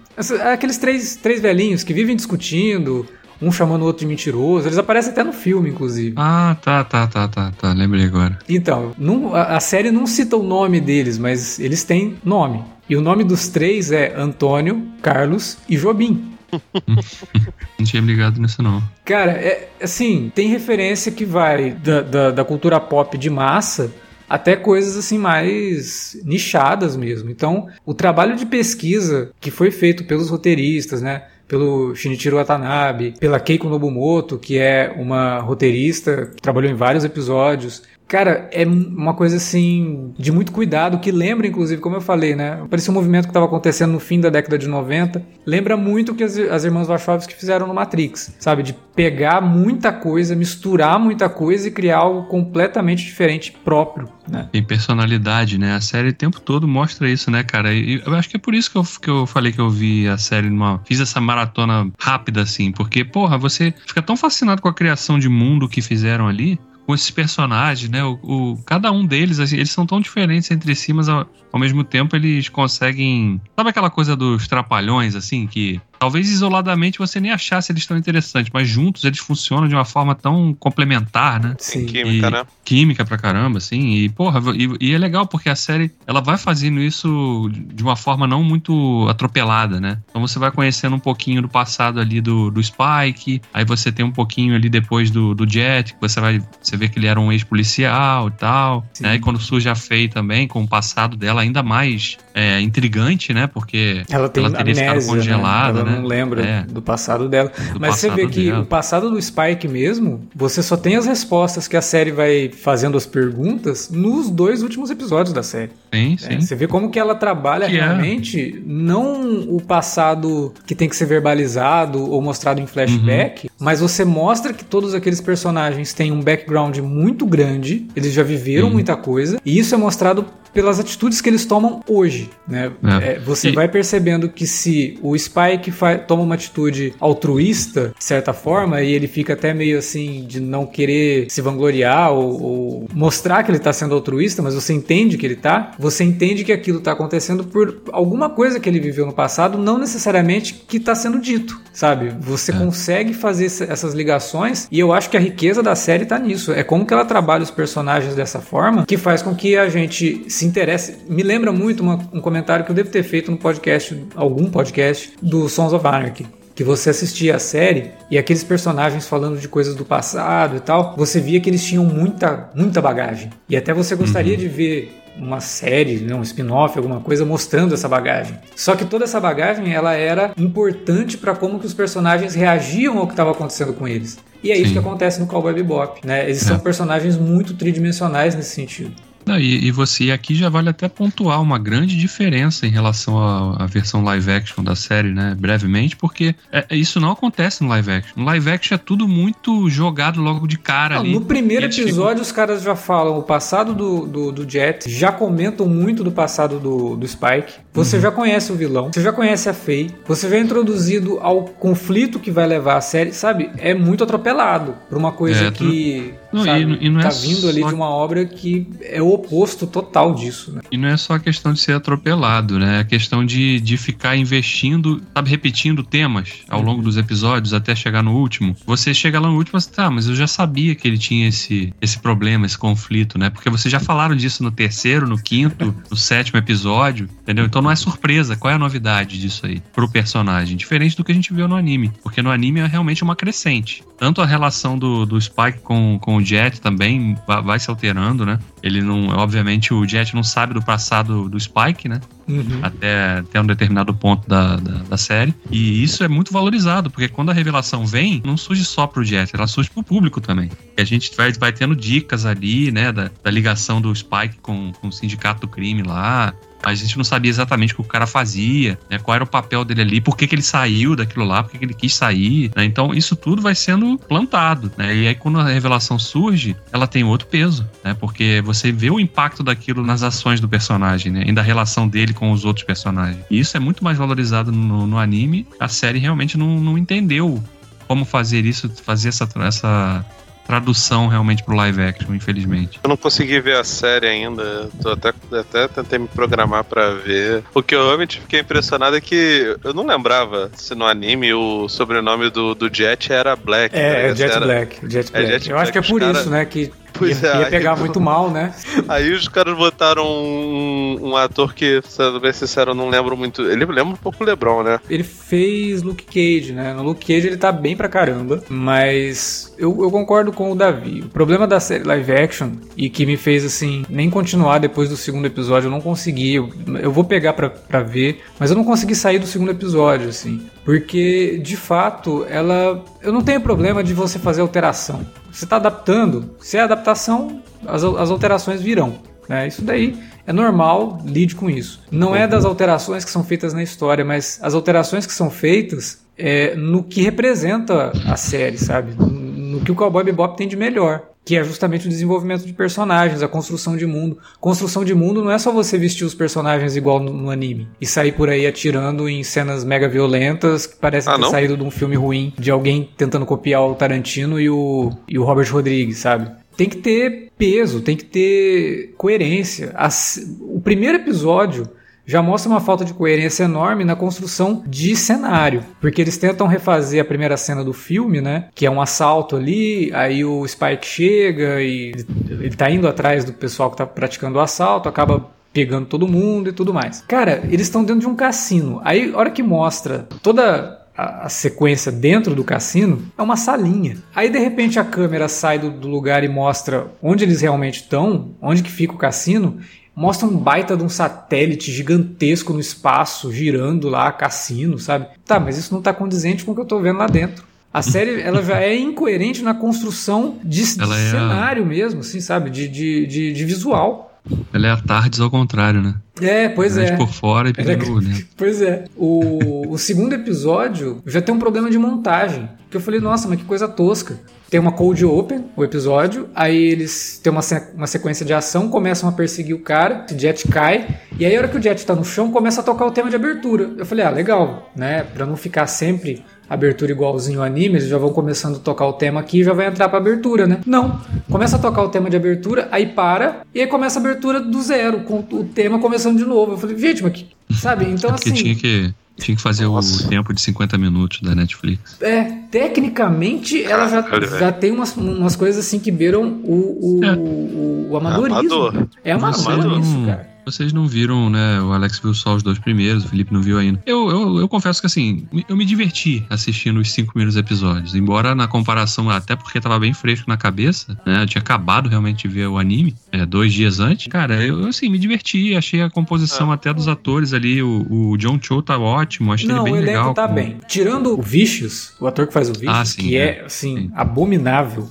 Aqueles 0.52 0.78
três, 0.78 1.16
três 1.16 1.42
velhinhos 1.42 1.84
que 1.84 1.94
vivem 1.94 2.16
discutindo, 2.16 3.06
um 3.42 3.52
chamando 3.52 3.82
o 3.82 3.86
outro 3.86 4.02
de 4.02 4.08
mentiroso. 4.08 4.68
Eles 4.68 4.78
aparecem 4.78 5.12
até 5.12 5.24
no 5.24 5.34
filme, 5.34 5.70
inclusive. 5.70 6.16
Ah, 6.18 6.56
tá, 6.62 6.84
tá, 6.84 7.08
tá, 7.08 7.28
tá, 7.28 7.52
tá. 7.52 7.74
Lembrei 7.74 8.06
agora. 8.06 8.38
Então, 8.48 8.92
não, 8.98 9.36
a, 9.36 9.58
a, 9.58 9.60
série 9.60 9.92
não 9.92 10.06
cita 10.06 10.38
o 10.38 10.44
nome 10.44 10.80
deles, 10.80 11.18
mas 11.18 11.60
eles 11.60 11.84
têm 11.84 12.16
nome. 12.24 12.64
E 12.90 12.96
o 12.96 13.02
nome 13.02 13.24
dos 13.24 13.48
três 13.48 13.92
é 13.92 14.14
Antônio, 14.16 14.88
Carlos 15.02 15.58
e 15.70 15.78
Jobim. 15.78 16.33
não 17.78 17.86
tinha 17.86 18.02
ligado 18.02 18.42
nisso, 18.42 18.62
não. 18.62 18.84
Cara, 19.06 19.32
é 19.32 19.70
assim, 19.82 20.32
tem 20.34 20.48
referência 20.48 21.12
que 21.12 21.26
vai 21.26 21.72
da, 21.72 22.02
da, 22.02 22.32
da 22.32 22.46
cultura 22.46 22.80
pop 22.80 23.18
de 23.18 23.30
massa 23.30 23.92
até 24.30 24.56
coisas 24.56 24.98
assim 24.98 25.18
mais 25.18 26.20
nichadas 26.24 26.96
mesmo. 26.96 27.30
Então, 27.30 27.68
o 27.86 27.94
trabalho 27.94 28.36
de 28.36 28.46
pesquisa 28.46 29.32
que 29.40 29.52
foi 29.52 29.70
feito 29.70 30.06
pelos 30.06 30.30
roteiristas, 30.30 31.02
né? 31.02 31.26
Pelo 31.48 31.94
Shinichiro 31.94 32.38
Watanabe, 32.38 33.14
pela 33.20 33.40
Keiko 33.40 33.70
Nobumoto, 33.70 34.40
que 34.40 34.58
é 34.58 34.92
uma 34.98 35.40
roteirista 35.40 36.32
que 36.36 36.42
trabalhou 36.42 36.72
em 36.72 36.76
vários 36.76 37.04
episódios, 37.04 37.84
Cara, 38.08 38.48
é 38.52 38.66
uma 38.66 39.14
coisa 39.14 39.38
assim 39.38 40.14
de 40.18 40.32
muito 40.32 40.52
cuidado, 40.52 41.00
que 41.00 41.12
lembra, 41.12 41.48
inclusive, 41.48 41.82
como 41.82 41.96
eu 41.96 42.02
falei, 42.02 42.36
né? 42.36 42.64
Parecia 42.70 42.92
um 42.92 42.94
movimento 42.94 43.26
que 43.26 43.32
estava 43.32 43.46
acontecendo 43.46 43.92
no 43.92 44.00
fim 44.00 44.20
da 44.20 44.30
década 44.30 44.58
de 44.58 44.68
90. 44.68 45.26
Lembra 45.46 45.76
muito 45.76 46.12
o 46.12 46.16
que 46.16 46.24
as, 46.24 46.38
as 46.38 46.64
irmãs 46.64 46.88
Wachowski 46.88 47.34
fizeram 47.34 47.66
no 47.66 47.74
Matrix, 47.74 48.36
sabe? 48.40 48.62
De 48.62 48.74
pegar 48.96 49.42
muita 49.42 49.92
coisa, 49.92 50.36
misturar 50.36 51.00
muita 51.00 51.28
coisa 51.28 51.68
e 51.68 51.72
criar 51.72 51.98
algo 51.98 52.28
completamente 52.28 53.04
diferente, 53.04 53.52
próprio, 53.64 54.08
né? 54.30 54.48
Personalidade, 54.68 55.58
né? 55.58 55.74
A 55.74 55.82
série 55.82 56.10
o 56.10 56.14
tempo 56.14 56.40
todo 56.40 56.68
mostra 56.68 57.10
isso, 57.10 57.32
né, 57.32 57.44
cara? 57.44 57.74
E 57.74 58.02
eu 58.06 58.14
acho 58.16 58.30
que 58.30 58.38
é 58.38 58.40
por 58.40 58.54
isso 58.54 58.72
que 58.72 58.78
eu, 58.78 58.84
que 59.02 59.10
eu 59.10 59.26
falei 59.26 59.52
que 59.52 59.60
eu 59.60 59.70
vi 59.70 60.08
a 60.08 60.18
série 60.18 60.50
numa. 60.50 60.80
Fiz 60.86 61.00
essa 61.00 61.20
maratona 61.20 61.92
rápida, 62.00 62.42
assim, 62.42 62.72
porque, 62.72 63.04
porra, 63.04 63.38
você 63.38 63.74
fica 63.88 64.02
tão 64.02 64.16
fascinado 64.16 64.62
com 64.62 64.68
a 64.68 64.74
criação 64.74 65.18
de 65.18 65.30
mundo 65.30 65.68
que 65.68 65.82
fizeram 65.82 66.28
ali 66.28 66.60
com 66.86 66.94
esses 66.94 67.10
personagens, 67.12 67.90
né? 67.90 68.04
O, 68.04 68.20
o, 68.24 68.58
cada 68.66 68.92
um 68.92 69.06
deles, 69.06 69.40
assim, 69.40 69.56
eles 69.56 69.72
são 69.72 69.86
tão 69.86 70.02
diferentes 70.02 70.50
entre 70.52 70.76
si, 70.76 70.94
mas 70.94 71.08
ao, 71.54 71.60
mesmo 71.60 71.84
tempo 71.84 72.16
eles 72.16 72.50
conseguem. 72.50 73.40
Sabe 73.56 73.70
aquela 73.70 73.90
coisa 73.90 74.16
dos 74.16 74.48
trapalhões, 74.48 75.16
assim, 75.16 75.48
que 75.48 75.80
Talvez 76.04 76.30
isoladamente 76.30 77.00
você 77.00 77.18
nem 77.18 77.32
achasse 77.32 77.72
eles 77.72 77.86
tão 77.86 77.96
interessantes, 77.96 78.52
mas 78.54 78.68
juntos 78.68 79.06
eles 79.06 79.20
funcionam 79.20 79.70
de 79.70 79.74
uma 79.74 79.86
forma 79.86 80.14
tão 80.14 80.54
complementar, 80.54 81.42
né? 81.42 81.56
Sim. 81.58 81.86
Química, 81.86 82.28
e, 82.28 82.30
né? 82.30 82.44
Química 82.66 83.06
pra 83.06 83.18
caramba, 83.18 83.60
assim. 83.60 83.80
E, 83.94 84.10
porra, 84.10 84.42
e, 84.54 84.90
e, 84.90 84.94
é 84.94 84.98
legal 84.98 85.26
porque 85.26 85.48
a 85.48 85.56
série 85.56 85.94
ela 86.06 86.20
vai 86.20 86.38
fazendo 86.38 86.82
isso 86.82 87.50
de 87.74 87.82
uma 87.82 87.96
forma 87.96 88.28
não 88.28 88.44
muito 88.44 89.08
atropelada, 89.10 89.80
né? 89.80 89.98
Então 90.10 90.22
você 90.22 90.38
vai 90.38 90.52
conhecendo 90.52 90.94
um 90.94 91.00
pouquinho 91.00 91.42
do 91.42 91.48
passado 91.48 92.02
ali 92.02 92.20
do, 92.20 92.52
do 92.52 92.62
Spike, 92.62 93.42
aí 93.54 93.64
você 93.64 93.90
tem 93.90 94.06
um 94.06 94.12
pouquinho 94.12 94.56
ali 94.56 94.68
depois 94.68 95.10
do, 95.10 95.34
do 95.34 95.50
Jet, 95.50 95.94
que 95.94 96.02
você 96.02 96.20
vai. 96.20 96.42
Você 96.62 96.76
vê 96.76 96.90
que 96.90 97.00
ele 97.00 97.08
era 97.08 97.18
um 97.18 97.32
ex-policial 97.32 98.28
e 98.28 98.32
tal. 98.32 98.86
Né? 99.00 99.16
E 99.16 99.20
quando 99.20 99.40
surge 99.40 99.70
a 99.70 99.76
Faye 99.76 100.10
também, 100.10 100.50
com 100.50 100.64
o 100.64 100.68
passado 100.68 101.16
dela 101.16 101.43
ainda 101.44 101.62
mais 101.64 102.18
é, 102.34 102.60
intrigante, 102.62 103.34
né? 103.34 103.48
Porque 103.48 104.04
ela, 104.10 104.28
tem 104.28 104.44
ela 104.44 104.54
teria 104.56 104.74
amnésia, 104.74 105.02
ficado 105.02 105.06
congelada, 105.18 105.84
né? 105.84 105.92
né? 105.92 105.98
não 106.00 106.06
lembra 106.08 106.42
É. 106.46 106.62
do 106.64 106.82
passado 106.82 107.30
dela. 107.30 107.52
Do 107.74 107.80
Mas 107.80 107.96
você 107.98 108.08
passado 108.08 108.16
vê 108.16 108.28
que 108.34 108.46
dela. 108.48 108.62
o 108.62 108.66
passado 108.66 109.10
do 109.12 109.22
Spike 109.22 109.68
mesmo, 109.68 110.28
você 110.36 110.64
só 110.64 110.76
tem 110.76 110.96
as 110.96 111.06
respostas 111.06 111.68
que 111.68 111.78
a 111.78 111.82
série 111.82 112.12
vai 112.12 112.50
fazendo 112.50 112.98
as 112.98 113.06
perguntas 113.06 113.90
nos 113.90 114.30
dois 114.30 114.64
últimos 114.64 114.90
episódios 114.90 115.34
da 115.34 115.44
série. 115.44 115.72
Sim, 115.94 116.18
É, 116.24 116.32
sim. 116.32 116.42
você 116.42 116.56
vê 116.56 116.68
como 116.68 116.90
que 116.90 116.98
ela 117.00 117.14
trabalha 117.16 117.70
Que 117.70 117.78
é. 117.78 117.82
realmente 117.84 118.64
não 118.66 119.42
o 119.50 119.62
passado 119.62 120.54
que 120.66 120.74
tem 120.74 120.90
que 120.90 120.96
ser 120.96 121.06
verbalizado 121.06 122.10
ou 122.10 122.22
mostrado 122.22 122.60
em 122.60 122.66
flashback, 122.68 123.46
Uhum. 123.48 123.52
mas 123.60 123.80
você 123.80 124.04
mostra 124.04 124.54
que 124.54 124.64
todos 124.64 124.94
aqueles 124.94 125.22
personagens 125.22 125.94
têm 125.94 126.12
um 126.12 126.22
background 126.22 126.78
muito 126.80 127.26
grande, 127.26 127.86
eles 127.96 128.14
já 128.14 128.24
viveram 128.24 128.68
Sim. 128.68 128.74
muita 128.74 128.96
coisa, 128.96 129.40
e 129.46 129.58
isso 129.60 129.76
é 129.76 129.78
mostrado 129.78 130.26
pelas 130.54 130.80
atitudes 130.80 131.20
que 131.22 131.30
eles 131.30 131.46
tomam 131.46 131.82
hoje, 131.88 132.30
né? 132.48 132.72
É. 133.02 133.14
É, 133.14 133.20
você 133.20 133.50
E- 133.50 133.52
vai 133.54 133.68
percebendo 133.68 134.30
que 134.30 134.46
se 134.46 134.98
o 135.02 135.18
Spike 135.18 135.72
fa- 135.72 135.98
toma 135.98 136.24
uma 136.24 136.36
atitude 136.36 136.94
altruísta, 137.00 137.94
de 137.98 138.04
certa 138.04 138.34
forma, 138.34 138.82
e 138.82 138.92
ele 138.92 139.08
fica 139.08 139.34
até 139.34 139.54
meio 139.54 139.78
assim 139.80 140.26
de 140.28 140.40
não 140.40 140.66
querer 140.66 141.26
se 141.30 141.42
vangloriar 141.42 142.12
ou, 142.12 142.42
ou 142.42 142.88
mostrar 142.94 143.44
que 143.44 143.52
ele 143.52 143.60
tá 143.60 143.74
sendo 143.74 143.96
altruísta, 143.96 144.42
mas 144.42 144.54
você 144.54 144.74
entende 144.74 145.18
que 145.18 145.26
ele 145.26 145.36
tá, 145.36 145.72
você 145.80 146.04
entende 146.04 146.44
que 146.44 146.52
aquilo 146.52 146.80
tá 146.80 146.92
acontecendo 146.92 147.44
por 147.46 147.82
alguma 147.92 148.30
coisa 148.30 148.60
que 148.60 148.70
ele 148.70 148.80
viveu 148.80 149.06
no 149.06 149.14
passado, 149.14 149.58
não 149.58 149.78
necessariamente 149.78 150.54
que 150.68 150.80
tá 150.80 150.94
sendo 150.94 151.20
dito, 151.20 151.60
sabe? 151.74 152.14
Você 152.22 152.52
É. 152.52 152.56
consegue 152.56 153.14
fazer 153.14 153.46
essa- 153.46 153.64
essas 153.66 153.94
ligações 153.94 154.68
e 154.72 154.80
eu 154.80 154.94
acho 154.94 155.10
que 155.10 155.18
a 155.18 155.20
riqueza 155.20 155.64
da 155.64 155.76
série 155.76 156.06
tá 156.06 156.20
nisso. 156.20 156.52
É 156.52 156.64
como 156.64 156.86
que 156.86 156.94
ela 156.94 157.06
trabalha 157.06 157.44
os 157.44 157.52
personagens 157.52 158.16
dessa 158.16 158.40
forma 158.40 158.86
que 158.86 158.98
faz 158.98 159.22
com 159.22 159.34
que 159.34 159.56
a 159.58 159.70
gente 159.70 160.26
se 160.28 160.43
interesse. 160.46 160.98
Me 161.10 161.24
lembra 161.24 161.52
muito 161.52 161.82
uma- 161.84 162.00
um 162.14 162.20
comentário 162.22 162.64
que 162.66 162.72
eu 162.72 162.76
devo 162.76 162.90
ter 162.90 163.04
feito 163.04 163.32
no 163.32 163.38
podcast, 163.38 163.98
algum 164.16 164.46
podcast 164.50 165.14
do 165.22 165.48
Sons 165.50 165.74
of 165.74 165.86
Anarchy. 165.88 166.26
Que 166.56 166.64
você 166.64 166.92
assistia 166.92 167.36
a 167.36 167.40
série 167.40 167.90
e 168.12 168.18
aqueles 168.18 168.44
personagens 168.44 169.08
falando 169.08 169.40
de 169.40 169.48
coisas 169.48 169.74
do 169.76 169.84
passado 169.84 170.56
e 170.56 170.60
tal, 170.60 170.94
você 170.96 171.20
via 171.20 171.40
que 171.42 171.50
eles 171.50 171.64
tinham 171.66 171.84
muita, 171.84 172.52
muita 172.54 172.80
bagagem. 172.80 173.32
E 173.50 173.58
até 173.58 173.74
você 173.74 173.96
gostaria 173.96 174.38
de 174.38 174.48
ver 174.48 175.00
uma 175.18 175.40
série, 175.40 175.98
né, 176.00 176.14
um 176.16 176.22
spin-off, 176.24 176.78
alguma 176.78 177.00
coisa 177.00 177.24
mostrando 177.26 177.74
essa 177.74 177.88
bagagem. 177.88 178.36
Só 178.56 178.76
que 178.76 178.86
toda 178.86 179.04
essa 179.06 179.20
bagagem 179.20 179.72
ela 179.74 179.94
era 179.94 180.32
importante 180.38 181.18
para 181.18 181.36
como 181.36 181.60
que 181.60 181.66
os 181.66 181.74
personagens 181.74 182.36
reagiam 182.36 182.98
ao 183.00 183.06
que 183.08 183.14
estava 183.14 183.32
acontecendo 183.32 183.74
com 183.74 183.88
eles. 183.88 184.18
E 184.44 184.52
é 184.52 184.56
isso 184.58 184.68
Sim. 184.68 184.74
que 184.74 184.80
acontece 184.80 185.20
no 185.20 185.28
Cowboy 185.28 185.54
Bebop, 185.54 186.06
né? 186.06 186.26
Eles 186.26 186.40
são 186.40 186.58
É. 186.58 186.60
personagens 186.60 187.16
muito 187.18 187.54
tridimensionais 187.56 188.36
nesse 188.36 188.50
sentido. 188.56 188.92
Não, 189.26 189.40
e, 189.40 189.68
e 189.68 189.72
você, 189.72 190.12
aqui 190.12 190.36
já 190.36 190.50
vale 190.50 190.70
até 190.70 190.88
pontuar 190.88 191.42
uma 191.42 191.58
grande 191.58 191.96
diferença 191.98 192.66
em 192.66 192.70
relação 192.70 193.18
à, 193.18 193.64
à 193.64 193.66
versão 193.66 194.04
live 194.04 194.32
action 194.32 194.64
da 194.64 194.76
série, 194.76 195.12
né? 195.14 195.36
Brevemente, 195.40 195.96
porque 195.96 196.36
é- 196.52 196.66
é- 196.70 196.76
isso 196.76 197.00
não 197.00 197.12
acontece 197.12 197.64
no 197.64 197.70
live 197.70 197.92
action. 197.92 198.14
No 198.16 198.26
live 198.26 198.50
action 198.50 198.76
é 198.76 198.78
tudo 198.78 199.08
muito 199.08 199.70
jogado 199.70 200.22
logo 200.22 200.48
de 200.48 200.58
cara 200.58 200.96
Não, 200.96 201.02
ali. 201.02 201.14
no 201.14 201.22
primeiro 201.22 201.66
Eles 201.66 201.78
episódio, 201.78 202.22
os 202.22 202.32
caras 202.32 202.62
já 202.64 202.76
falam 202.76 203.18
o 203.18 203.24
passado 203.24 203.74
do, 203.74 204.06
do, 204.06 204.32
do 204.32 204.50
Jet, 204.50 204.90
já 204.90 205.12
comentam 205.12 205.68
muito 205.68 206.04
do 206.04 206.12
passado 206.12 206.60
do, 206.60 206.96
do 206.96 207.08
Spike. 207.08 207.54
Você 207.74 207.96
Uhum. 207.96 208.02
já 208.04 208.12
conhece 208.12 208.52
o 208.52 208.56
vilão, 208.56 208.92
você 208.94 209.02
já 209.02 209.12
conhece 209.12 209.50
a 209.50 209.54
Faye, 209.54 209.90
você 210.08 210.30
já 210.30 210.36
é 210.36 210.40
introduzido 210.40 211.18
ao 211.22 211.44
conflito 211.46 212.20
que 212.20 212.30
vai 212.30 212.46
levar 212.46 212.78
a 212.78 212.82
série, 212.82 213.12
sabe? 213.14 213.50
É 213.58 213.74
muito 213.74 214.04
atropelado 214.04 214.76
pra 214.90 214.98
uma 214.98 215.12
coisa 215.12 215.46
É, 215.46 215.52
tu- 215.52 215.64
que 215.68 216.14
Não, 216.32 216.44
sabe, 216.44 216.62
e- 216.80 216.86
e 216.86 216.90
não 216.90 217.00
é 217.00 217.04
tá 217.04 217.10
vindo 217.10 217.50
ali 217.50 217.62
só- 217.62 217.70
de 217.70 217.74
uma 217.74 217.90
obra 217.90 218.26
que 218.26 218.68
é 218.82 219.02
o 219.14 219.16
oposto 219.16 219.68
total 219.68 220.14
disso, 220.16 220.52
né? 220.52 220.62
E 220.72 220.78
não 220.78 220.90
é 220.90 220.98
só 220.98 221.14
a 221.14 221.20
questão 221.20 221.54
de 221.54 221.60
ser 221.60 221.74
atropelado, 221.74 222.58
né? 222.58 222.78
É 222.78 222.80
a 222.80 222.84
questão 222.84 223.26
de, 223.26 223.60
de 223.60 223.78
ficar 223.78 224.16
investindo, 224.18 225.02
sabe, 225.14 225.30
repetindo 225.30 225.84
temas 225.84 226.30
ao 226.50 226.62
longo 226.62 226.82
dos 226.82 226.98
episódios 226.98 227.54
até 227.54 227.76
chegar 227.76 228.02
no 228.02 228.16
último. 228.16 228.56
Você 228.66 228.94
chega 228.94 229.20
lá 229.20 229.28
no 229.28 229.38
último 229.38 229.58
e 229.58 229.62
você, 229.62 229.70
tá, 229.70 229.90
mas 229.90 230.08
eu 230.08 230.16
já 230.16 230.28
sabia 230.28 230.74
que 230.74 230.88
ele 230.88 230.98
tinha 230.98 231.28
esse, 231.28 231.74
esse 231.80 232.00
problema, 232.00 232.46
esse 232.46 232.58
conflito, 232.58 233.18
né? 233.20 233.30
Porque 233.30 233.50
vocês 233.50 233.72
já 233.72 233.80
falaram 233.80 234.16
disso 234.16 234.44
no 234.44 234.52
terceiro, 234.52 235.08
no 235.08 235.22
quinto, 235.22 235.76
no 235.90 235.96
sétimo 235.96 236.40
episódio, 236.40 237.08
entendeu? 237.22 237.46
Então 237.46 237.62
não 237.62 237.72
é 237.72 237.76
surpresa. 237.76 238.36
Qual 238.36 238.52
é 238.52 238.56
a 238.56 238.60
novidade 238.60 239.20
disso 239.20 239.46
aí 239.46 239.62
pro 239.72 239.90
personagem? 239.90 240.58
Diferente 240.58 240.98
do 240.98 241.04
que 241.04 241.12
a 241.12 241.16
gente 241.16 241.34
viu 241.34 241.48
no 241.48 241.56
anime. 241.56 241.92
Porque 242.02 242.22
no 242.22 242.32
anime 242.32 242.62
é 242.62 242.66
realmente 242.66 243.04
uma 243.04 243.16
crescente. 243.16 243.84
Tanto 243.98 244.22
a 244.22 244.26
relação 244.26 244.78
do, 244.78 245.06
do 245.06 245.20
Spike 245.22 245.60
com, 245.60 245.98
com 246.00 246.18
o 246.18 246.22
Jet 246.22 246.60
também 246.60 247.18
vai, 247.26 247.60
se 247.60 247.70
alterando, 247.70 248.26
né? 248.26 248.40
Ele 248.62 248.82
não. 248.82 249.08
Obviamente, 249.10 249.74
o 249.74 249.88
Jet 249.88 250.16
não 250.16 250.24
sabe 250.24 250.54
do 250.54 250.62
passado 250.62 251.30
do 251.30 251.40
Spike, 251.40 251.88
né? 251.88 252.02
Uhum. 252.28 252.60
Até, 252.62 253.20
até 253.20 253.42
um 253.42 253.46
determinado 253.46 253.94
ponto 253.94 254.28
da, 254.28 254.56
da, 254.56 254.72
da 254.90 254.98
série. 254.98 255.34
E 255.50 255.84
isso 255.84 256.04
é 256.04 256.08
muito 256.08 256.34
valorizado, 256.34 256.90
porque 256.90 257.08
quando 257.08 257.30
a 257.30 257.34
revelação 257.34 257.86
vem, 257.86 258.22
não 258.26 258.38
surge 258.38 258.66
só 258.66 258.88
pro 258.88 259.04
Jet, 259.04 259.36
ela 259.36 259.48
surge 259.48 259.70
pro 259.70 259.84
público 259.84 260.20
também. 260.20 260.50
E 260.78 260.82
a 260.82 260.86
gente 260.86 261.16
vai, 261.16 261.32
vai 261.34 261.52
tendo 261.52 261.76
dicas 261.76 262.26
ali, 262.26 262.72
né? 262.72 262.92
Da, 262.92 263.12
da 263.24 263.32
ligação 263.32 263.80
do 263.80 263.94
Spike 263.96 264.38
com, 264.42 264.72
com 264.74 264.88
o 264.88 264.92
sindicato 264.92 265.42
do 265.42 265.48
crime 265.48 265.84
lá. 265.84 266.34
A 266.64 266.74
gente 266.74 266.98
não 266.98 267.04
sabia 267.04 267.30
exatamente 267.30 267.74
o 267.74 267.76
que 267.78 267.82
o 267.82 267.86
cara 267.86 268.08
fazia, 268.08 268.78
né? 268.90 268.98
Qual 268.98 269.14
era 269.16 269.24
o 269.24 269.28
papel 269.28 269.66
dele 269.66 269.82
ali, 269.82 270.02
por 270.02 270.16
que, 270.16 270.28
que 270.28 270.36
ele 270.36 270.42
saiu 270.42 270.96
daquilo 270.96 271.26
lá, 271.26 271.44
por 271.44 271.52
que, 271.52 271.58
que 271.58 271.66
ele 271.66 271.74
quis 271.74 271.96
sair, 271.96 272.52
né? 272.56 272.64
Então, 272.64 272.94
isso 272.94 273.16
tudo 273.16 273.42
vai 273.42 273.56
sendo 273.56 273.98
plantado, 273.98 274.72
né? 274.78 274.96
E 274.96 275.08
aí, 275.08 275.16
quando 275.16 275.40
a 275.40 275.48
revelação 275.48 276.00
surge, 276.00 276.56
ela 276.72 276.88
tem 276.88 277.04
outro 277.04 277.28
peso, 277.28 277.68
né? 277.84 277.94
Porque 277.94 278.42
você 278.46 278.72
vê 278.72 278.90
o 278.90 279.00
impacto 279.00 279.44
daquilo 279.44 279.86
nas 279.86 280.04
ações 280.04 280.40
do 280.40 280.48
personagem, 280.48 281.12
né? 281.12 281.24
E 281.28 281.32
da 281.32 281.42
relação 281.42 281.88
dele 281.88 282.14
com 282.14 282.32
os 282.32 282.46
outros 282.46 282.66
personagens. 282.66 283.24
E 283.30 283.40
isso 283.40 283.58
é 283.58 283.60
muito 283.60 283.84
mais 283.84 283.98
valorizado 283.98 284.52
no, 284.52 284.88
no 284.88 284.98
anime. 284.98 285.48
A 285.60 285.68
série 285.68 286.00
realmente 286.00 286.38
não, 286.38 286.60
não 286.60 286.78
entendeu 286.78 287.44
como 287.88 288.06
fazer 288.06 288.46
isso, 288.46 288.70
fazer 288.84 289.10
essa, 289.10 289.28
essa 289.42 290.06
tradução 290.46 291.08
realmente 291.08 291.44
pro 291.44 291.56
live 291.56 291.82
action, 291.82 292.14
infelizmente. 292.14 292.80
Eu 292.84 292.90
não 292.90 292.98
consegui 292.98 293.40
ver 293.40 293.56
a 293.58 293.64
série 293.64 294.08
ainda. 294.08 294.70
Tô 294.82 294.90
até, 294.90 295.14
até 295.32 295.68
tentei 295.68 296.00
me 296.00 296.08
programar 296.08 296.64
pra 296.64 296.92
ver. 296.92 297.44
O 297.54 297.62
que 297.64 297.74
eu 297.76 297.86
realmente 297.86 298.20
fiquei 298.20 298.40
impressionado 298.42 298.96
é 298.96 299.02
que 299.02 299.56
eu 299.64 299.74
não 299.74 299.86
lembrava 299.86 300.52
se 300.56 300.76
no 300.76 300.86
anime 300.86 301.34
o 301.34 301.68
sobrenome 301.70 302.30
do, 302.30 302.54
do 302.54 302.70
Jet 302.74 303.12
era 303.12 303.36
Black. 303.36 303.76
É, 303.76 303.80
é 303.80 304.02
ligado? 304.02 304.18
Jet 304.18 304.32
Era- 304.32 304.46
Black. 304.46 304.76
Jet 304.90 305.10
É 305.14 305.20
Black. 305.20 305.32
Jet 305.32 305.50
Eu 305.50 305.58
acho 305.58 305.72
que 305.72 305.78
é 305.78 305.82
Black, 305.82 305.92
por 305.94 306.02
os 306.02 306.08
isso, 306.18 306.24
cara- 306.30 306.38
né? 306.40 306.46
Que 306.46 306.72
Pois 307.06 307.22
ia, 307.22 307.30
é, 307.30 307.32
ia 307.40 307.46
aí- 307.46 307.52
pegar 307.52 307.76
muito 307.76 308.00
mal, 308.02 308.30
né? 308.30 308.54
Aí 308.88 309.12
os 309.14 309.28
caras 309.28 309.56
botaram 309.56 310.06
um, 310.06 310.98
um 311.02 311.16
ator 311.18 311.54
que, 311.54 311.82
sendo 311.88 312.20
bem 312.20 312.34
sincero, 312.34 312.72
eu 312.72 312.76
não 312.76 312.90
lembro 312.90 313.16
muito. 313.16 313.42
Ele 313.44 313.66
lembra 313.66 313.94
um 313.94 313.96
pouco 313.96 314.24
o 314.24 314.28
Lebron, 314.28 314.64
né? 314.64 314.80
Ele 314.90 315.04
fez 315.04 315.82
Luke 315.82 316.04
Cage, 316.06 316.52
né? 316.54 316.74
No 316.74 316.84
Luke 316.84 317.06
Cage 317.06 317.28
ele 317.28 317.38
tá 317.38 317.52
bem 317.52 317.76
pra 317.76 317.88
caramba, 317.88 318.44
mas 318.50 319.54
eu, 319.58 319.78
eu 319.82 319.92
concordo 319.92 320.32
com 320.32 320.52
o 320.52 320.56
Davi. 320.56 321.02
O 321.02 321.10
problema 321.10 321.48
da 321.48 321.60
série 321.60 321.84
live 321.84 322.12
action 322.12 322.52
e 322.76 322.90
que 322.90 323.06
me 323.06 323.18
fez 323.18 323.46
assim 323.46 323.86
nem 323.90 324.10
continuar 324.10 324.58
depois 324.60 324.90
do 324.90 324.98
segundo 324.98 325.26
episódio, 325.26 325.68
eu 325.68 325.72
não 325.72 325.82
consegui. 325.82 326.36
Eu, 326.36 326.50
eu 326.82 326.92
vou 326.92 327.04
pegar 327.04 327.34
pra, 327.34 327.50
pra 327.50 327.82
ver, 327.82 328.22
mas 328.40 328.50
eu 328.52 328.58
não 328.58 328.64
consegui 328.64 328.96
sair 328.96 329.20
do 329.20 329.28
segundo 329.28 329.52
episódio, 329.52 330.10
assim, 330.10 330.42
porque 330.66 331.40
de 331.44 331.56
fato 331.58 332.26
ela. 332.30 332.84
Eu 333.02 333.12
não 333.12 333.22
tenho 333.22 333.42
problema 333.42 333.84
de 333.84 333.94
você 333.94 334.18
fazer 334.20 334.42
alteração. 334.42 335.06
Você 335.34 335.46
tá 335.48 335.56
adaptando, 335.56 336.36
se 336.40 336.58
é 336.58 336.62
adaptação, 336.62 337.42
as, 337.66 337.84
as 337.84 338.12
alterações 338.12 338.62
virão. 338.62 339.00
Né? 339.28 339.48
Isso 339.48 339.64
daí 339.64 339.98
é 340.28 340.32
normal, 340.32 341.00
lide 341.04 341.36
com 341.36 341.50
isso. 341.50 341.82
Não 341.92 342.16
é 342.16 342.28
das 342.28 342.46
alterações 342.46 343.04
que 343.04 343.12
são 343.12 343.24
feitas 343.24 343.54
na 343.54 343.64
história, 343.64 344.06
mas 344.06 344.40
as 344.42 344.54
alterações 344.54 345.06
que 345.06 345.14
são 345.14 345.30
feitas 345.30 346.04
é, 346.18 346.56
no 346.56 346.84
que 346.84 347.02
representa 347.02 347.92
a 348.06 348.16
série, 348.16 348.58
sabe? 348.58 348.94
No 348.94 349.60
que 349.62 349.72
o 349.72 349.76
Cowboy 349.76 350.04
Bebop 350.04 350.38
tem 350.38 350.48
de 350.48 350.56
melhor. 350.56 351.02
Que 351.26 351.38
é 351.38 351.44
justamente 351.44 351.86
o 351.86 351.90
desenvolvimento 351.90 352.46
de 352.46 352.52
personagens, 352.52 353.24
a 353.24 353.28
construção 353.30 353.78
de 353.78 353.86
mundo. 353.86 354.18
Construção 354.42 354.84
de 354.84 354.94
mundo 354.94 355.24
não 355.24 355.32
é 355.32 355.38
só 355.38 355.52
você 355.54 355.78
vestir 355.78 356.04
os 356.06 356.14
personagens 356.14 356.76
igual 356.76 357.00
no, 357.00 357.14
no 357.14 357.30
anime 357.30 357.68
e 357.80 357.86
sair 357.86 358.12
por 358.12 358.30
aí 358.30 358.46
atirando 358.46 359.08
em 359.08 359.24
cenas 359.24 359.64
mega 359.64 359.88
violentas 359.88 360.66
que 360.68 360.76
parecem 360.76 361.12
Ah, 361.12 361.16
ter 361.16 361.22
não? 361.22 361.30
saído 361.32 361.56
de 361.56 361.64
um 361.64 361.72
filme 361.72 361.96
ruim 361.96 362.34
de 362.38 362.52
alguém 362.52 362.90
tentando 362.98 363.26
copiar 363.26 363.62
o 363.64 363.74
Tarantino 363.76 364.38
e 364.40 364.50
o, 364.50 364.92
e 365.08 365.18
o 365.18 365.24
Robert 365.24 365.50
Rodrigues, 365.52 366.00
sabe? 366.00 366.30
Tem 366.58 366.68
que 366.68 366.78
ter 366.78 367.32
peso, 367.38 367.82
tem 367.82 367.96
que 367.96 368.06
ter 368.06 368.94
coerência. 368.98 369.72
As- 369.76 370.20
o 370.42 370.60
primeiro 370.60 370.98
episódio 370.98 371.68
já 372.06 372.22
mostra 372.22 372.50
uma 372.50 372.60
falta 372.60 372.84
de 372.84 372.94
coerência 372.94 373.44
enorme 373.44 373.84
na 373.84 373.96
construção 373.96 374.64
de 374.68 374.96
cenário, 374.96 375.64
porque 375.80 376.02
eles 376.02 376.18
tentam 376.18 376.48
refazer 376.48 377.02
a 377.02 377.06
primeira 377.06 377.38
cena 377.38 377.64
do 377.64 377.74
filme, 377.74 378.22
né, 378.22 378.50
que 378.54 378.66
é 378.66 378.72
um 378.72 378.82
assalto 378.82 379.36
ali, 379.36 379.92
aí 379.94 380.24
o 380.26 380.48
Spike 380.48 380.86
chega 380.86 381.62
e 381.62 381.94
ele 382.30 382.56
tá 382.56 382.70
indo 382.70 382.88
atrás 382.88 383.24
do 383.24 383.34
pessoal 383.34 383.72
que 383.72 383.78
tá 383.78 383.86
praticando 383.86 384.38
o 384.38 384.42
assalto, 384.42 384.90
acaba 384.90 385.32
pegando 385.54 385.86
todo 385.86 386.08
mundo 386.08 386.50
e 386.50 386.54
tudo 386.54 386.74
mais. 386.74 387.02
Cara, 387.08 387.44
eles 387.46 387.68
estão 387.68 387.84
dentro 387.84 388.02
de 388.02 388.08
um 388.08 388.16
cassino. 388.16 388.82
Aí, 388.84 389.14
hora 389.14 389.30
que 389.30 389.44
mostra 389.44 390.08
toda 390.24 390.84
a, 390.98 391.28
sequência 391.30 391.92
dentro 391.92 392.36
do 392.36 392.44
cassino 392.44 393.02
é 393.18 393.22
uma 393.22 393.36
salinha. 393.36 393.98
Aí 394.16 394.30
de 394.30 394.40
repente 394.40 394.80
a 394.80 394.84
câmera 394.84 395.28
sai 395.28 395.60
do, 395.60 395.72
do 395.72 395.88
lugar 395.88 396.24
e 396.24 396.28
mostra 396.28 396.88
onde 397.02 397.24
eles 397.24 397.42
realmente 397.42 397.82
estão, 397.82 398.36
onde 398.42 398.64
que 398.64 398.72
fica 398.72 398.94
o 398.94 398.98
cassino. 398.98 399.60
Mostra 399.96 400.28
um 400.28 400.36
baita 400.36 400.76
de 400.76 400.84
um 400.84 400.90
satélite 400.90 401.72
gigantesco 401.72 402.52
no 402.52 402.60
espaço, 402.60 403.32
girando 403.32 403.90
lá, 403.90 404.12
cassino, 404.12 404.80
sabe? 404.80 405.08
Tá, 405.26 405.40
mas 405.40 405.58
isso 405.58 405.74
não 405.74 405.82
tá 405.82 405.94
condizente 405.94 406.44
com 406.44 406.52
o 406.52 406.56
que 406.56 406.62
eu 406.62 406.66
tô 406.66 406.80
vendo 406.80 406.98
lá 406.98 407.08
dentro. 407.08 407.44
A 407.72 407.82
série 407.84 408.22
ela 408.22 408.42
já 408.42 408.60
é 408.60 408.76
incoerente 408.76 409.44
na 409.44 409.54
construção 409.54 410.38
de, 410.44 410.64
de 410.64 410.82
é 410.82 411.10
cenário 411.12 411.64
a... 411.64 411.66
mesmo, 411.66 412.00
assim, 412.02 412.20
sabe? 412.20 412.50
De, 412.50 412.68
de, 412.68 413.06
de, 413.06 413.34
de 413.34 413.46
visual. 413.46 414.10
Ela 414.54 414.68
é 414.68 414.72
a 414.72 414.78
Tardes 414.78 415.20
ao 415.20 415.30
contrário, 415.30 415.82
né? 415.82 415.96
É, 416.22 416.48
pois 416.48 416.78
é. 416.78 416.96
por 416.96 417.10
fora 417.10 417.50
e 417.50 417.54
pelo 417.54 417.70
é... 417.70 417.76
dentro. 417.76 418.28
Pois 418.38 418.62
é. 418.62 418.86
O, 418.96 419.74
o 419.74 419.78
segundo 419.78 420.14
episódio 420.14 421.02
já 421.06 421.22
tem 421.22 421.34
um 421.36 421.40
problema 421.40 421.70
de 421.70 421.78
montagem. 421.78 422.50
Que 422.70 422.78
eu 422.78 422.82
falei, 422.82 423.00
nossa, 423.00 423.28
mas 423.28 423.38
que 423.38 423.46
coisa 423.46 423.68
tosca. 423.68 424.20
Tem 424.54 424.60
uma 424.60 424.72
cold 424.72 425.04
open, 425.04 425.46
o 425.56 425.64
episódio, 425.64 426.30
aí 426.36 426.56
eles 426.56 427.20
têm 427.24 427.32
uma, 427.32 427.42
uma 427.74 427.88
sequência 427.88 428.24
de 428.24 428.36
ação, 428.36 428.70
começam 428.70 429.10
a 429.10 429.12
perseguir 429.12 429.56
o 429.56 429.60
cara, 429.60 430.06
o 430.12 430.16
Jet 430.16 430.48
cai, 430.48 430.88
e 431.18 431.26
aí 431.26 431.36
a 431.36 431.40
hora 431.40 431.48
que 431.48 431.58
o 431.58 431.60
Jet 431.60 431.84
tá 431.84 431.96
no 431.96 432.06
chão, 432.06 432.32
começa 432.32 432.62
a 432.62 432.64
tocar 432.64 432.86
o 432.86 432.92
tema 432.92 433.10
de 433.10 433.16
abertura. 433.16 433.72
Eu 433.76 433.84
falei, 433.84 434.06
ah, 434.06 434.12
legal, 434.12 434.72
né? 434.76 435.08
Pra 435.12 435.26
não 435.26 435.36
ficar 435.36 435.66
sempre 435.66 436.24
abertura 436.48 436.92
igualzinho 436.92 437.40
ao 437.40 437.46
anime, 437.48 437.78
eles 437.78 437.88
já 437.88 437.98
vão 437.98 438.14
começando 438.14 438.58
a 438.58 438.60
tocar 438.60 438.86
o 438.86 438.94
tema 438.94 439.22
aqui 439.22 439.40
e 439.40 439.44
já 439.44 439.54
vai 439.54 439.66
entrar 439.66 439.90
pra 439.90 439.98
abertura, 439.98 440.46
né? 440.46 440.60
Não. 440.68 441.02
Começa 441.32 441.56
a 441.56 441.60
tocar 441.60 441.82
o 441.82 441.90
tema 441.90 442.08
de 442.08 442.16
abertura, 442.16 442.68
aí 442.72 442.86
para, 442.86 443.42
e 443.56 443.60
aí 443.60 443.66
começa 443.66 443.98
a 443.98 444.02
abertura 444.02 444.40
do 444.40 444.62
zero, 444.62 445.00
com 445.00 445.26
o 445.32 445.44
tema 445.46 445.80
começando 445.80 446.20
de 446.20 446.26
novo. 446.26 446.52
Eu 446.52 446.58
falei, 446.60 446.78
gente, 446.78 447.02
mas 447.02 447.14
que. 447.14 447.28
Sabe? 447.60 447.86
Então 447.86 448.12
é 448.12 448.14
assim. 448.14 448.34
Tinha 448.34 448.56
que 448.56 448.94
tinha 449.18 449.36
que 449.36 449.42
fazer 449.42 449.66
Nossa. 449.66 450.06
o 450.06 450.10
tempo 450.10 450.34
de 450.34 450.42
50 450.42 450.78
minutos 450.78 451.22
da 451.22 451.36
Netflix. 451.36 451.98
É, 452.02 452.24
tecnicamente 452.50 453.64
ela 453.64 453.88
já, 453.88 454.02
já 454.40 454.52
tem 454.52 454.72
umas, 454.72 454.96
umas 454.98 455.36
coisas 455.36 455.66
assim 455.66 455.80
que 455.80 455.92
beiram 455.92 456.24
o, 456.44 457.00
o, 457.00 457.06
é. 457.06 457.14
o, 457.14 457.88
o 457.92 457.98
amadorismo. 457.98 458.40
Amador. 458.40 458.88
É 459.04 459.12
amador 459.12 459.80
isso, 459.80 460.06
cara. 460.06 460.33
Vocês 460.46 460.74
não 460.74 460.88
viram, 460.88 461.30
né? 461.30 461.62
O 461.62 461.72
Alex 461.72 462.00
viu 462.00 462.14
só 462.14 462.36
os 462.36 462.44
dois 462.44 462.60
primeiros, 462.60 463.06
o 463.06 463.08
Felipe 463.08 463.34
não 463.34 463.42
viu 463.42 463.58
ainda. 463.58 463.82
Eu, 463.86 464.10
eu, 464.10 464.40
eu 464.40 464.50
confesso 464.50 464.82
que, 464.82 464.88
assim, 464.88 465.28
eu 465.48 465.56
me 465.56 465.66
diverti 465.66 466.26
assistindo 466.30 466.80
os 466.80 466.92
cinco 466.92 467.14
primeiros 467.14 467.36
episódios. 467.38 467.96
Embora 467.96 468.36
na 468.36 468.48
comparação, 468.48 469.10
até 469.10 469.36
porque 469.36 469.62
tava 469.62 469.80
bem 469.80 469.94
fresco 469.94 470.26
na 470.28 470.38
cabeça, 470.38 470.98
né? 471.06 471.24
Eu 471.24 471.28
tinha 471.28 471.42
acabado 471.42 471.90
realmente 471.90 472.28
de 472.28 472.34
ver 472.34 472.48
o 472.48 472.58
anime, 472.58 472.96
é, 473.12 473.26
dois 473.26 473.54
dias 473.54 473.80
antes. 473.80 474.08
Cara, 474.08 474.44
eu, 474.44 474.66
assim, 474.68 474.90
me 474.90 475.00
diverti. 475.00 475.56
Achei 475.56 475.82
a 475.82 475.90
composição 475.90 476.52
é. 476.52 476.56
até 476.56 476.74
dos 476.74 476.88
atores 476.88 477.34
ali. 477.34 477.62
O, 477.62 477.86
o 477.90 478.18
John 478.18 478.40
Cho 478.42 478.62
tá 478.62 478.78
ótimo, 478.78 479.32
achei 479.32 479.48
não, 479.48 479.66
ele 479.68 479.78
bem 479.78 479.86
legal. 479.86 479.94
Não, 479.94 480.02
o 480.02 480.04
elenco 480.04 480.16
tá 480.16 480.28
com... 480.28 480.34
bem. 480.34 480.58
Tirando 480.68 481.18
o 481.18 481.22
Vicious, 481.22 481.94
o 482.00 482.08
ator 482.08 482.28
que 482.28 482.34
faz 482.34 482.50
o 482.50 482.54
Vicious, 482.54 482.78
ah, 482.78 482.86
sim, 482.86 483.02
que 483.02 483.18
é, 483.18 483.40
é 483.40 483.46
assim, 483.46 483.78
sim. 483.78 483.92
abominável 483.96 484.90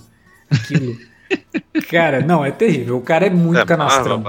aquilo. 0.50 0.96
Cara, 1.88 2.20
não, 2.20 2.44
é 2.44 2.50
terrível. 2.50 2.96
O 2.96 3.00
cara 3.00 3.26
é 3.26 3.30
muito 3.30 3.60
é, 3.60 3.64
canastrão. 3.64 4.22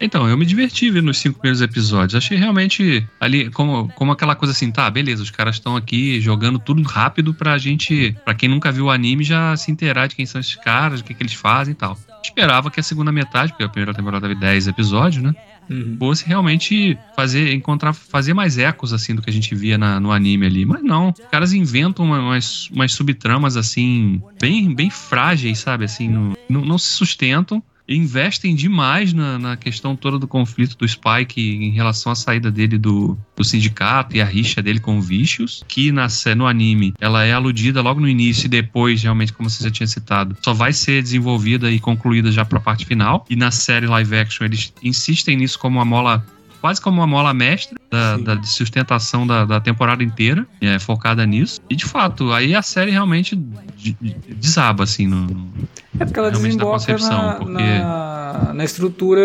Então, 0.00 0.28
eu 0.28 0.36
me 0.36 0.44
diverti 0.44 0.90
vendo 0.90 1.10
os 1.10 1.18
cinco 1.18 1.38
primeiros 1.38 1.60
episódios. 1.60 2.14
Achei 2.14 2.36
realmente 2.36 3.06
ali 3.20 3.50
como, 3.50 3.88
como 3.94 4.12
aquela 4.12 4.34
coisa 4.34 4.52
assim, 4.52 4.70
tá, 4.70 4.88
beleza, 4.90 5.22
os 5.22 5.30
caras 5.30 5.56
estão 5.56 5.76
aqui 5.76 6.20
jogando 6.20 6.58
tudo 6.58 6.82
rápido 6.82 7.32
pra 7.34 7.58
gente, 7.58 8.16
pra 8.24 8.34
quem 8.34 8.48
nunca 8.48 8.72
viu 8.72 8.86
o 8.86 8.90
anime, 8.90 9.24
já 9.24 9.56
se 9.56 9.70
inteirar 9.70 10.06
de 10.06 10.16
quem 10.16 10.26
são 10.26 10.40
esses 10.40 10.56
caras, 10.56 11.00
o 11.00 11.04
que, 11.04 11.14
que 11.14 11.22
eles 11.22 11.34
fazem 11.34 11.72
e 11.72 11.76
tal. 11.76 11.96
Esperava 12.22 12.70
que 12.70 12.80
a 12.80 12.82
segunda 12.82 13.12
metade, 13.12 13.52
porque 13.52 13.64
a 13.64 13.68
primeira 13.68 13.94
temporada 13.94 14.26
teve 14.26 14.40
10 14.40 14.68
episódios, 14.68 15.22
né? 15.22 15.34
Uhum. 15.68 15.96
fosse 15.98 16.26
realmente 16.26 16.98
fazer 17.16 17.52
encontrar 17.52 17.92
fazer 17.92 18.34
mais 18.34 18.58
ecos 18.58 18.92
assim 18.92 19.14
do 19.14 19.22
que 19.22 19.30
a 19.30 19.32
gente 19.32 19.54
via 19.54 19.78
na, 19.78 19.98
no 20.00 20.12
anime 20.12 20.46
ali, 20.46 20.64
mas 20.64 20.82
não, 20.82 21.10
os 21.10 21.26
caras 21.30 21.52
inventam 21.52 22.04
uma, 22.04 22.18
umas, 22.18 22.68
umas 22.70 22.92
subtramas 22.92 23.56
assim 23.56 24.22
bem 24.40 24.74
bem 24.74 24.90
frágeis, 24.90 25.58
sabe, 25.58 25.84
assim, 25.84 26.08
não, 26.48 26.64
não 26.64 26.78
se 26.78 26.88
sustentam 26.88 27.62
investem 27.88 28.54
demais 28.54 29.12
na, 29.12 29.38
na, 29.38 29.56
questão 29.56 29.94
toda 29.94 30.18
do 30.18 30.26
conflito 30.26 30.76
do 30.76 30.88
Spike 30.88 31.40
em 31.40 31.70
relação 31.70 32.10
à 32.10 32.14
saída 32.14 32.50
dele 32.50 32.78
do, 32.78 33.16
do 33.36 33.44
sindicato 33.44 34.16
e 34.16 34.20
a 34.20 34.24
rixa 34.24 34.62
dele 34.62 34.80
com 34.80 34.98
o 34.98 35.02
Vicious, 35.02 35.62
que 35.68 35.92
na, 35.92 36.06
no 36.36 36.46
anime 36.46 36.94
ela 37.00 37.24
é 37.24 37.32
aludida 37.32 37.82
logo 37.82 38.00
no 38.00 38.08
início 38.08 38.46
e 38.46 38.48
depois, 38.48 39.02
realmente, 39.02 39.32
como 39.32 39.48
você 39.50 39.64
já 39.64 39.70
tinha 39.70 39.86
citado, 39.86 40.36
só 40.42 40.52
vai 40.52 40.72
ser 40.72 41.02
desenvolvida 41.02 41.70
e 41.70 41.78
concluída 41.78 42.32
já 42.32 42.44
para 42.44 42.58
a 42.58 42.62
parte 42.62 42.86
final. 42.86 43.24
E 43.28 43.36
na 43.36 43.50
série 43.50 43.86
live 43.86 44.16
action 44.16 44.44
eles 44.46 44.72
insistem 44.82 45.36
nisso 45.36 45.58
como 45.58 45.78
uma 45.78 45.84
mola 45.84 46.24
quase 46.64 46.80
como 46.80 47.02
uma 47.02 47.06
mola 47.06 47.34
mestra 47.34 47.78
da, 47.90 48.16
da 48.16 48.42
sustentação 48.42 49.26
da, 49.26 49.44
da, 49.44 49.60
temporada 49.60 50.02
inteira, 50.02 50.46
é, 50.62 50.78
focada 50.78 51.26
nisso. 51.26 51.60
E 51.68 51.76
de 51.76 51.84
fato, 51.84 52.32
aí 52.32 52.54
a 52.54 52.62
série 52.62 52.90
realmente 52.90 53.36
desaba, 53.36 54.84
assim, 54.84 55.06
no, 55.06 55.52
é 56.00 56.06
porque 56.06 56.18
ela 56.18 56.30
desemboca 56.30 56.96
na, 56.96 57.32
porque... 57.34 57.52
na, 57.52 58.52
na, 58.54 58.64
estrutura 58.64 59.20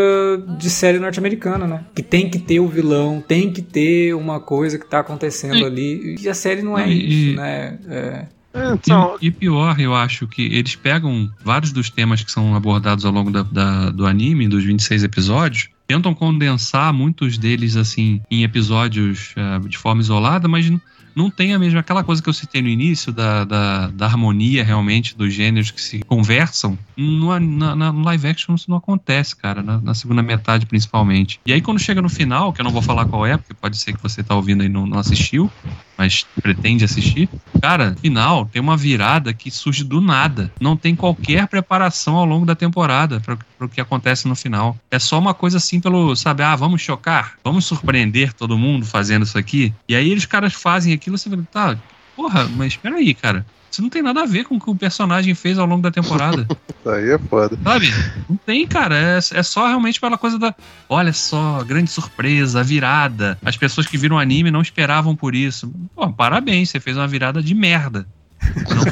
de 0.58 0.70
série 0.70 1.00
norte-americana, 1.00 1.66
né? 1.66 1.86
Que 1.96 2.04
tem 2.04 2.30
que 2.30 2.40
ter 2.40 2.60
o 2.60 2.68
vilão, 2.68 3.24
tem 3.26 3.54
que 3.54 3.62
ter 3.62 4.14
uma 4.16 4.42
coisa 4.42 4.78
que 4.78 4.86
tá 4.86 5.00
acontecendo 5.00 5.60
e... 5.60 5.64
ali. 5.64 6.16
E 6.20 6.28
a 6.28 6.34
série 6.34 6.62
não 6.62 6.78
é 6.78 6.90
e... 6.90 7.30
isso, 7.30 7.38
né? 7.38 7.80
É... 7.88 8.26
Então... 8.74 9.16
E, 9.22 9.28
e, 9.28 9.32
pior, 9.32 9.80
eu 9.80 9.96
acho 9.96 10.28
que 10.28 10.42
eles 10.42 10.76
pegam 10.76 11.30
vários 11.42 11.72
dos 11.72 11.90
temas 11.90 12.22
que 12.22 12.30
são 12.34 12.54
abordados 12.54 13.06
ao 13.06 13.14
longo 13.14 13.32
da, 13.32 13.44
da, 13.44 13.90
do 13.92 14.06
anime, 14.06 14.50
dos 14.50 14.66
26 14.66 15.06
episódios, 15.06 15.70
tentam 15.90 16.14
condensar 16.14 16.94
muitos 16.94 17.36
deles 17.36 17.76
assim 17.76 18.22
em 18.30 18.44
episódios 18.44 19.34
uh, 19.36 19.68
de 19.68 19.76
forma 19.76 20.04
isolada, 20.04 20.48
mas 20.48 20.72
não 21.16 21.32
tem 21.32 21.56
a 21.56 21.58
mesma 21.58 21.80
aquela 21.80 22.04
coisa 22.04 22.22
que 22.22 22.30
eu 22.30 22.34
citei 22.34 22.62
no 22.62 22.68
início 22.68 23.12
da, 23.12 23.44
da, 23.44 23.88
da 23.88 24.06
harmonia 24.06 24.64
realmente 24.64 25.18
dos 25.18 25.34
gêneros 25.34 25.72
que 25.72 25.82
se 25.82 25.98
conversam. 26.02 26.78
No, 26.96 27.40
na, 27.40 27.92
no 27.92 28.04
live 28.04 28.28
action 28.28 28.54
isso 28.54 28.70
não 28.70 28.78
acontece, 28.78 29.36
cara, 29.36 29.64
na, 29.64 29.82
na, 29.82 29.96
segunda 29.96 30.22
metade 30.22 30.68
principalmente. 30.68 31.42
E 31.44 31.52
aí 31.52 31.60
quando 31.60 31.80
chega 31.80 32.04
no 32.04 32.10
final, 32.10 32.54
que 32.54 32.62
eu 32.62 32.66
não 32.66 32.72
vou 32.72 32.84
falar 32.84 33.06
qual 33.06 33.26
é, 33.26 33.36
porque 33.36 33.56
pode 33.56 33.76
ser 33.76 33.94
que 33.94 34.04
você 34.04 34.22
tá 34.22 34.36
ouvindo 34.36 34.62
aí 34.62 34.70
não, 34.70 34.86
não 34.86 35.00
assistiu, 35.00 35.52
mas 36.00 36.26
pretende 36.42 36.86
assistir. 36.86 37.28
Cara, 37.62 37.94
final 38.00 38.46
tem 38.46 38.62
uma 38.62 38.78
virada 38.78 39.34
que 39.34 39.52
surge 39.52 39.84
do 39.84 40.00
nada. 40.00 40.50
Não 40.58 40.78
tem 40.78 40.96
qualquer 40.96 41.46
preparação 41.48 42.16
ao 42.16 42.24
longo 42.24 42.46
da 42.46 42.56
temporada 42.56 43.20
para 43.20 43.38
o 43.60 43.68
que 43.68 43.82
acontece 43.82 44.26
no 44.26 44.34
final. 44.34 44.78
É 44.90 44.98
só 44.98 45.20
uma 45.20 45.34
coisa 45.34 45.58
assim 45.58 45.82
pelo, 45.82 46.16
sabe, 46.16 46.42
ah, 46.42 46.56
vamos 46.56 46.82
chocar, 46.82 47.34
vamos 47.44 47.66
surpreender 47.66 48.32
todo 48.32 48.58
mundo 48.58 48.86
fazendo 48.86 49.24
isso 49.24 49.38
aqui. 49.38 49.74
E 49.90 49.96
aí 49.96 50.10
eles 50.10 50.26
caras 50.26 50.54
fazem 50.54 50.94
aquilo, 50.94 51.18
você 51.18 51.30
fala, 51.30 51.48
tá, 51.52 51.78
porra, 52.20 52.50
mas 52.58 52.74
espera 52.74 52.98
aí, 52.98 53.14
cara. 53.14 53.46
Isso 53.72 53.82
não 53.82 53.90
tem 53.90 54.02
nada 54.02 54.24
a 54.24 54.26
ver 54.26 54.44
com 54.44 54.56
o 54.56 54.60
que 54.60 54.70
o 54.70 54.76
personagem 54.76 55.34
fez 55.34 55.58
ao 55.58 55.66
longo 55.66 55.82
da 55.82 55.92
temporada. 55.92 56.46
Aí 56.86 57.12
é 57.12 57.20
foda. 57.20 57.58
Sabe? 57.64 57.94
Não 58.28 58.36
tem, 58.36 58.66
cara. 58.68 58.96
É, 58.98 59.18
é 59.18 59.44
só 59.44 59.68
realmente 59.68 60.02
pela 60.02 60.18
coisa 60.18 60.40
da. 60.40 60.56
Olha 60.90 61.14
só, 61.14 61.64
grande 61.64 61.92
surpresa, 61.92 62.64
virada. 62.64 63.38
As 63.46 63.56
pessoas 63.56 63.86
que 63.86 63.96
viram 63.96 64.16
o 64.16 64.20
anime 64.20 64.50
não 64.50 64.62
esperavam 64.62 65.16
por 65.16 65.36
isso. 65.36 65.72
Pô, 65.96 66.12
parabéns, 66.12 66.72
você 66.72 66.80
fez 66.80 66.98
uma 66.98 67.08
virada 67.08 67.44
de 67.44 67.54
merda. 67.54 68.08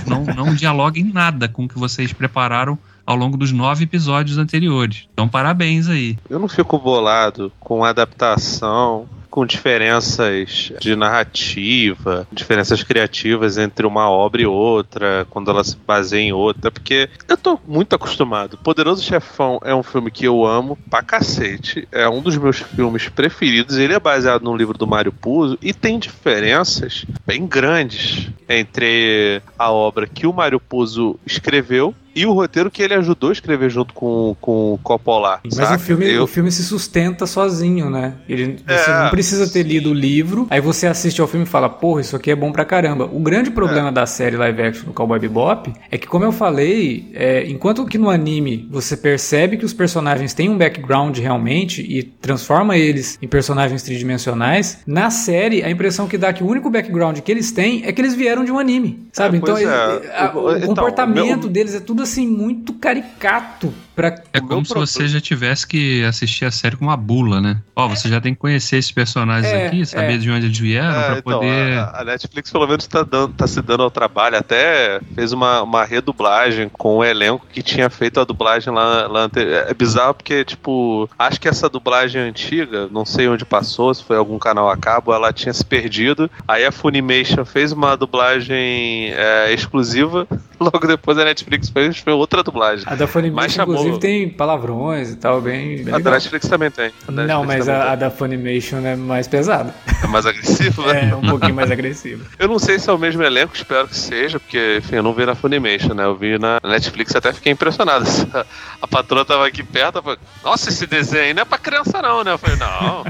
Não, 0.06 0.24
não, 0.24 0.36
não 0.36 0.56
dialoga 0.56 1.00
em 1.00 1.12
nada 1.12 1.48
com 1.48 1.66
o 1.66 1.68
que 1.68 1.80
vocês 1.80 2.14
prepararam 2.14 2.78
ao 3.06 3.16
longo 3.16 3.36
dos 3.36 3.52
nove 3.52 3.86
episódios 3.86 4.38
anteriores. 4.38 5.08
Então, 5.12 5.28
parabéns 5.28 5.90
aí. 5.90 6.18
Eu 6.30 6.38
não 6.38 6.48
fico 6.48 6.78
bolado 6.78 7.52
com 7.60 7.84
adaptação 7.84 9.10
com 9.38 9.46
diferenças 9.46 10.72
de 10.80 10.96
narrativa, 10.96 12.28
diferenças 12.32 12.82
criativas 12.82 13.60
entre 13.60 13.86
uma 13.86 14.10
obra 14.10 14.42
e 14.42 14.48
outra, 14.48 15.28
quando 15.30 15.52
ela 15.52 15.64
se 15.64 15.78
baseia 15.78 16.24
em 16.24 16.34
outra, 16.34 16.72
porque 16.72 17.08
eu 17.28 17.38
tô 17.38 17.60
muito 17.68 17.96
acostumado. 17.96 18.58
Poderoso 18.58 19.04
Chefão 19.04 19.60
é 19.64 19.76
um 19.76 19.84
filme 19.84 20.10
que 20.10 20.26
eu 20.26 20.44
amo 20.44 20.76
pra 20.90 21.04
cacete, 21.04 21.88
é 21.92 22.10
um 22.10 22.20
dos 22.20 22.36
meus 22.36 22.58
filmes 22.58 23.10
preferidos, 23.10 23.78
ele 23.78 23.94
é 23.94 24.00
baseado 24.00 24.42
num 24.42 24.58
livro 24.58 24.76
do 24.76 24.88
Mário 24.88 25.12
Puzo 25.12 25.56
e 25.62 25.72
tem 25.72 26.00
diferenças 26.00 27.06
bem 27.24 27.46
grandes 27.46 28.32
entre 28.50 29.40
a 29.56 29.72
obra 29.72 30.08
que 30.08 30.26
o 30.26 30.34
Mário 30.34 30.60
Puzo 30.60 31.20
escreveu 31.28 31.94
e 32.18 32.26
o 32.26 32.34
roteiro 32.34 32.70
que 32.72 32.82
ele 32.82 32.94
ajudou 32.96 33.30
a 33.30 33.34
escrever 33.34 33.70
junto 33.70 33.94
com, 33.94 34.36
com 34.42 34.74
o 34.74 34.80
Coppola. 34.84 35.40
Mas 35.44 35.56
saca? 35.56 35.76
o 35.76 35.80
filme, 35.80 36.10
Eu- 36.12 36.24
o 36.24 36.28
filme 36.28 36.52
se 36.52 36.64
sustenta 36.64 37.26
sozinho, 37.26 37.90
né? 37.90 38.14
Ele, 38.28 38.58
você 38.66 38.90
É, 38.92 39.04
não 39.04 39.10
precisa 39.10 39.48
ter 39.52 39.64
lido 39.64 39.92
o 39.92 39.94
livro, 39.94 40.48
aí 40.50 40.60
você 40.62 40.88
assiste 40.88 41.22
ao 41.22 41.28
filme 41.28 41.46
e 41.46 41.50
fala, 41.50 41.70
porra, 41.70 42.02
isso 42.02 42.16
aqui 42.16 42.32
é 42.32 42.36
bom 42.36 42.52
pra 42.52 42.66
caramba. 42.66 43.06
O 43.12 43.20
grande 43.20 43.50
É. 43.50 43.54
problema 43.54 43.92
da 43.92 44.06
série 44.06 44.36
live 44.36 44.62
action 44.62 44.86
do 44.86 44.94
Cowboy 44.94 45.20
Bebop 45.20 45.72
é 45.92 45.98
que, 45.98 46.08
como 46.08 46.26
eu 46.26 46.32
falei, 46.32 47.10
é, 47.14 47.46
enquanto 47.48 47.86
que 47.86 47.98
no 47.98 48.10
anime 48.10 48.68
você 48.72 48.96
percebe 48.98 49.58
que 49.58 49.66
os 49.66 49.74
personagens 49.74 50.34
têm 50.34 50.50
um 50.50 50.58
background 50.58 51.18
realmente 51.18 51.82
e 51.82 52.04
transforma 52.04 52.78
eles 52.78 53.18
em 53.22 53.28
personagens 53.28 53.84
tridimensionais, 53.84 54.80
na 54.88 55.10
série 55.10 55.64
a 55.64 55.70
impressão 55.70 56.08
que 56.08 56.18
dá 56.18 56.34
que 56.34 56.44
o 56.44 56.48
único 56.48 56.70
background 56.70 57.20
que 57.20 57.32
eles 57.32 57.52
têm 57.52 57.84
é 57.86 57.92
que 57.92 58.02
eles 58.02 58.14
vieram 58.16 58.44
de 58.44 58.52
um 58.52 58.58
anime, 58.60 59.08
sabe? 59.14 59.36
É, 59.36 59.40
então, 59.40 59.54
pois 59.56 59.68
é. 59.68 59.96
ele- 59.96 60.08
a- 60.12 60.32
O- 60.36 60.40
o 60.48 60.56
então, 60.58 60.68
comportamento 60.70 61.42
meu- 61.42 61.50
deles 61.50 61.76
é 61.76 61.80
tudo 61.80 62.06
assim 62.08 62.26
muito 62.26 62.74
caricato 62.74 63.74
pra 63.98 64.16
É 64.32 64.40
como 64.40 64.64
se 64.64 64.74
você 64.74 65.08
já 65.08 65.20
tivesse 65.20 65.66
que 65.68 66.04
assistir 66.06 66.46
a 66.46 66.52
série 66.52 66.78
com 66.78 66.86
uma 66.86 66.96
bula, 66.96 67.42
né? 67.42 67.58
Ó, 67.76 67.88
você 67.90 68.08
já 68.08 68.22
tem 68.22 68.34
que 68.34 68.40
conhecer 68.40 68.78
esses 68.78 68.92
personagens 68.92 69.52
É, 69.52 69.68
aqui, 69.68 69.86
saber 69.86 70.14
é. 70.14 70.18
de 70.18 70.30
onde 70.32 70.46
eles 70.46 70.58
vieram, 70.58 70.92
É, 71.00 71.04
pra 71.08 71.18
então, 71.20 71.40
poder. 71.40 71.78
a, 71.80 72.02
a 72.02 72.04
Netflix 72.06 72.52
pelo 72.52 72.68
menos 72.68 72.86
tá, 72.88 73.02
dando, 73.04 73.34
tá 73.34 73.48
se 73.48 73.62
dando 73.62 73.82
ao 73.84 73.92
trabalho, 73.92 74.38
até 74.38 75.00
fez 75.16 75.32
uma, 75.34 75.64
uma 75.64 75.84
redublagem 75.84 76.70
com 76.70 76.98
o 76.98 77.04
elenco 77.04 77.46
que 77.52 77.62
tinha 77.64 77.90
feito 77.90 78.20
a 78.20 78.24
dublagem 78.24 78.72
lá, 78.74 79.08
lá 79.08 79.22
ante- 79.24 79.40
É 79.40 79.74
bizarro 79.74 80.14
porque, 80.14 80.46
tipo, 80.46 81.10
acho 81.18 81.42
que 81.42 81.48
essa 81.48 81.68
dublagem 81.68 82.22
antiga, 82.22 82.88
não 82.92 83.04
sei 83.06 83.28
onde 83.28 83.44
passou, 83.46 83.94
se 83.94 84.04
foi 84.04 84.16
algum 84.18 84.38
canal 84.38 84.70
a 84.70 84.78
cabo, 84.78 85.12
ela 85.12 85.34
tinha 85.34 85.52
se 85.54 85.66
perdido. 85.66 86.30
Aí 86.48 86.64
a 86.64 86.72
Funimation 86.72 87.44
fez 87.46 87.72
uma 87.72 87.96
dublagem 87.98 89.12
é, 89.14 89.52
exclusiva, 89.54 90.28
logo 90.60 90.86
depois 90.88 91.18
a 91.18 91.26
Netflix 91.26 91.70
fez, 91.70 91.98
foi 91.98 92.14
outra 92.14 92.44
dublagem. 92.44 92.86
A 92.88 92.96
da 92.96 93.06
Mas 93.06 93.12
Funimation, 93.12 93.50
chamou- 93.50 93.87
inclusive, 93.88 94.00
tem 94.00 94.30
palavrões 94.30 95.12
e 95.12 95.16
tal, 95.16 95.42
bem, 95.42 95.84
bem 95.84 95.94
A 95.94 96.00
da. 96.00 96.12
Netflix 96.12 96.48
também 96.48 96.70
tem. 96.72 96.92
Da 97.10 97.24
Não, 97.24 97.46
Netflix 97.46 97.68
mas 97.68 97.70
a, 97.70 97.92
a 97.92 97.96
da 97.96 98.10
Funimation 98.12 98.80
é 98.86 98.96
mais 98.96 99.28
pesada. 99.28 99.74
é 100.04 100.08
mais 100.08 100.26
agressiva. 100.26 100.84
É, 100.98 101.14
um 101.16 101.22
pouquinho 101.22 101.54
mais 101.56 101.70
agressiva. 101.72 102.24
Eu 102.40 102.48
não 102.48 102.60
sei 102.60 102.80
se 102.80 102.90
é 102.90 102.94
o 102.94 102.98
mesmo 102.98 103.22
elenco, 103.24 103.56
espero 103.56 103.88
que 103.88 103.96
seja, 103.96 104.40
porque, 104.40 104.78
enfim, 104.80 104.96
eu 104.98 105.04
não 105.04 105.14
vi 105.14 105.26
na 105.26 105.36
Funimation, 105.36 105.94
né? 105.94 106.06
Eu 106.06 106.16
vi 106.16 106.38
na 106.40 106.60
Netflix 106.64 107.16
até 107.16 107.32
fiquei 107.34 107.52
impressionado. 107.52 108.06
A 108.82 108.88
patroa 108.88 109.26
tava 109.26 109.46
aqui 109.48 109.64
perto, 109.64 110.02
falei, 110.02 110.18
nossa, 110.44 110.70
esse 110.70 110.86
desenho 110.86 111.24
aí 111.26 111.34
não 111.34 111.42
é 111.42 111.46
pra 111.46 111.58
criança 111.58 112.02
não, 112.02 112.24
né? 112.24 112.32
Eu 112.32 112.38
falei, 112.38 112.58
não. 112.58 113.04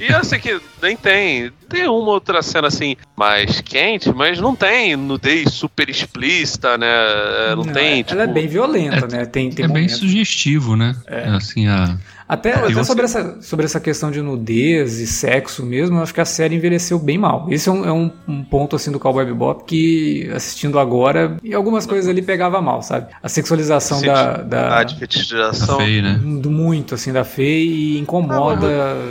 E 0.00 0.12
eu 0.12 0.22
sei 0.24 0.38
que 0.38 0.60
nem 0.80 0.96
tem. 0.96 1.50
Tem 1.68 1.88
uma 1.88 2.10
outra 2.10 2.40
cena 2.42 2.68
assim 2.68 2.96
mais 3.16 3.60
quente, 3.60 4.12
mas 4.12 4.40
não 4.40 4.54
tem 4.54 4.96
nudez 4.96 5.52
super 5.52 5.88
explícita, 5.90 6.78
né? 6.78 6.86
É, 6.86 7.56
Não, 7.56 7.64
tem, 7.64 8.02
tipo. 8.02 8.14
Ela 8.14 8.30
é 8.30 8.32
bem 8.32 8.46
violenta, 8.46 9.06
né? 9.08 9.26
Tem, 9.26 9.50
tem 9.50 9.64
é 9.64 9.68
bem 9.68 9.76
momentos. 9.82 9.96
sugestivo, 9.98 10.76
né? 10.76 10.94
Assim, 11.36 11.66
a. 11.66 11.96
Até, 12.28 12.54
Não, 12.56 12.68
até 12.68 12.84
sobre, 12.84 13.04
essa, 13.04 13.40
sobre 13.40 13.64
essa 13.64 13.80
questão 13.80 14.10
de 14.10 14.20
nudez 14.20 14.98
e 14.98 15.06
sexo 15.06 15.64
mesmo, 15.64 15.96
eu 15.98 16.02
acho 16.02 16.12
que 16.12 16.20
a 16.20 16.24
série 16.24 16.56
envelheceu 16.56 16.98
bem 16.98 17.16
mal. 17.16 17.46
Esse 17.48 17.68
é 17.68 17.72
um, 17.72 17.84
é 17.86 17.92
um, 17.92 18.10
um 18.28 18.44
ponto 18.44 18.76
assim 18.76 18.90
do 18.90 19.00
Cowboy 19.00 19.24
Bebop 19.24 19.64
que, 19.64 20.30
assistindo 20.34 20.78
agora, 20.78 21.36
e 21.42 21.54
algumas 21.54 21.86
coisas 21.86 22.08
ali 22.08 22.20
pegava 22.20 22.60
mal, 22.60 22.82
sabe? 22.82 23.06
A 23.22 23.28
sexualização 23.28 24.02
da, 24.02 24.36
da, 24.38 24.80
A 24.80 24.88
fetichização. 24.88 25.78
Fei, 25.78 26.02
né? 26.02 26.20
do 26.22 26.50
muito 26.50 26.94
assim 26.94 27.12
da 27.12 27.24
Fei 27.24 27.66
e 27.66 27.98
incomoda 27.98 28.66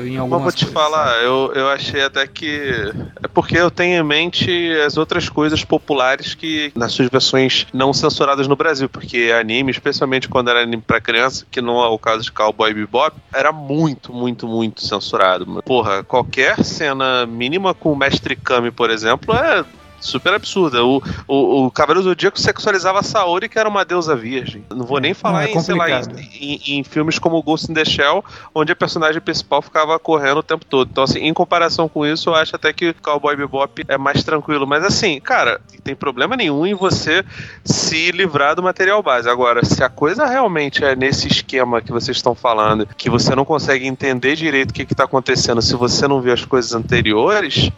em 0.05 0.11
Mas 0.11 0.19
algumas 0.19 0.43
vou 0.43 0.51
te 0.51 0.65
coisas, 0.65 0.73
falar, 0.73 1.07
sabe? 1.13 1.25
eu, 1.25 1.51
eu 1.55 1.69
achei 1.69 2.03
até 2.03 2.27
que. 2.27 2.93
É 3.23 3.27
porque 3.27 3.57
eu 3.57 3.71
tenho 3.71 3.99
em 3.99 4.03
mente 4.03 4.71
as 4.85 4.97
outras 4.97 5.27
coisas 5.29 5.63
populares 5.63 6.35
que, 6.35 6.71
nas 6.75 6.91
suas 6.91 7.09
versões 7.09 7.65
não 7.73 7.91
censuradas 7.93 8.47
no 8.47 8.55
Brasil, 8.55 8.87
porque 8.87 9.33
anime, 9.39 9.71
especialmente 9.71 10.29
quando 10.29 10.49
era 10.49 10.61
anime 10.61 10.83
pra 10.85 11.01
criança, 11.01 11.45
que 11.49 11.61
não 11.61 11.83
é 11.83 11.87
o 11.87 11.97
caso 11.97 12.23
de 12.23 12.31
Cowboy 12.31 12.73
Bebop, 12.73 13.06
era 13.33 13.51
muito, 13.51 14.13
muito, 14.13 14.47
muito 14.47 14.85
censurado. 14.85 15.61
Porra, 15.63 16.03
qualquer 16.03 16.63
cena 16.63 17.25
mínima 17.25 17.73
com 17.73 17.91
o 17.91 17.95
Mestre 17.95 18.35
Kami, 18.35 18.71
por 18.71 18.89
exemplo, 18.89 19.35
é. 19.35 19.65
Super 19.99 20.33
absurda. 20.35 20.83
O, 20.85 21.01
o, 21.27 21.65
o 21.65 21.71
Cavaleiro 21.71 22.03
do 22.03 22.09
Zodíaco 22.09 22.39
sexualizava 22.39 22.99
a 22.99 23.03
Saori, 23.03 23.49
que 23.49 23.57
era 23.57 23.67
uma 23.67 23.83
deusa 23.83 24.15
virgem. 24.15 24.63
Não 24.69 24.85
vou 24.85 24.99
nem 24.99 25.13
falar 25.13 25.43
é 25.47 25.51
em, 25.51 25.53
sei 25.61 25.75
lá, 25.75 25.85
em, 26.39 26.53
em- 26.65 26.79
em 26.79 26.83
filmes 26.83 27.17
como 27.19 27.41
Ghost 27.41 27.69
in 27.71 27.73
the 27.73 27.83
Shell, 27.83 28.23
onde 28.53 28.71
a 28.71 28.75
personagem 28.75 29.19
principal 29.21 29.61
ficava 29.61 29.97
correndo 29.99 30.37
o 30.37 30.43
tempo 30.43 30.63
todo. 30.65 30.89
Então, 30.91 31.03
assim, 31.03 31.19
em 31.19 31.33
comparação 31.33 31.89
com 31.89 32.05
isso, 32.05 32.29
eu 32.29 32.35
acho 32.35 32.55
até 32.55 32.71
que 32.71 32.93
Cowboy 32.93 33.35
Bebop 33.35 33.83
é 33.87 33.97
mais 33.97 34.23
tranquilo. 34.23 34.67
Mas, 34.67 34.83
assim, 34.83 35.19
cara, 35.19 35.59
não 35.73 35.79
tem 35.81 35.95
problema 35.95 36.35
nenhum 36.35 36.65
em 36.65 36.73
você 36.75 37.23
se 37.65 38.11
livrar 38.11 38.55
do 38.55 38.63
material 38.63 39.01
base. 39.01 39.29
Agora, 39.29 39.63
se 39.65 39.83
a 39.83 39.89
coisa 39.89 40.25
realmente 40.25 40.83
é 40.83 40.95
nesse 40.95 41.27
esquema 41.27 41.81
que 41.81 41.91
vocês 41.91 42.17
estão 42.17 42.35
falando, 42.35 42.85
que 42.97 43.09
você 43.09 43.35
não 43.35 43.45
consegue 43.45 43.87
entender 43.87 44.35
direito 44.35 44.71
o 44.71 44.73
que 44.73 44.83
está 44.83 45.03
acontecendo 45.05 45.61
se 45.61 45.75
você 45.75 46.07
não 46.07 46.21
viu 46.21 46.33
as 46.33 46.45
coisas 46.45 46.73
anteriores, 46.73 47.69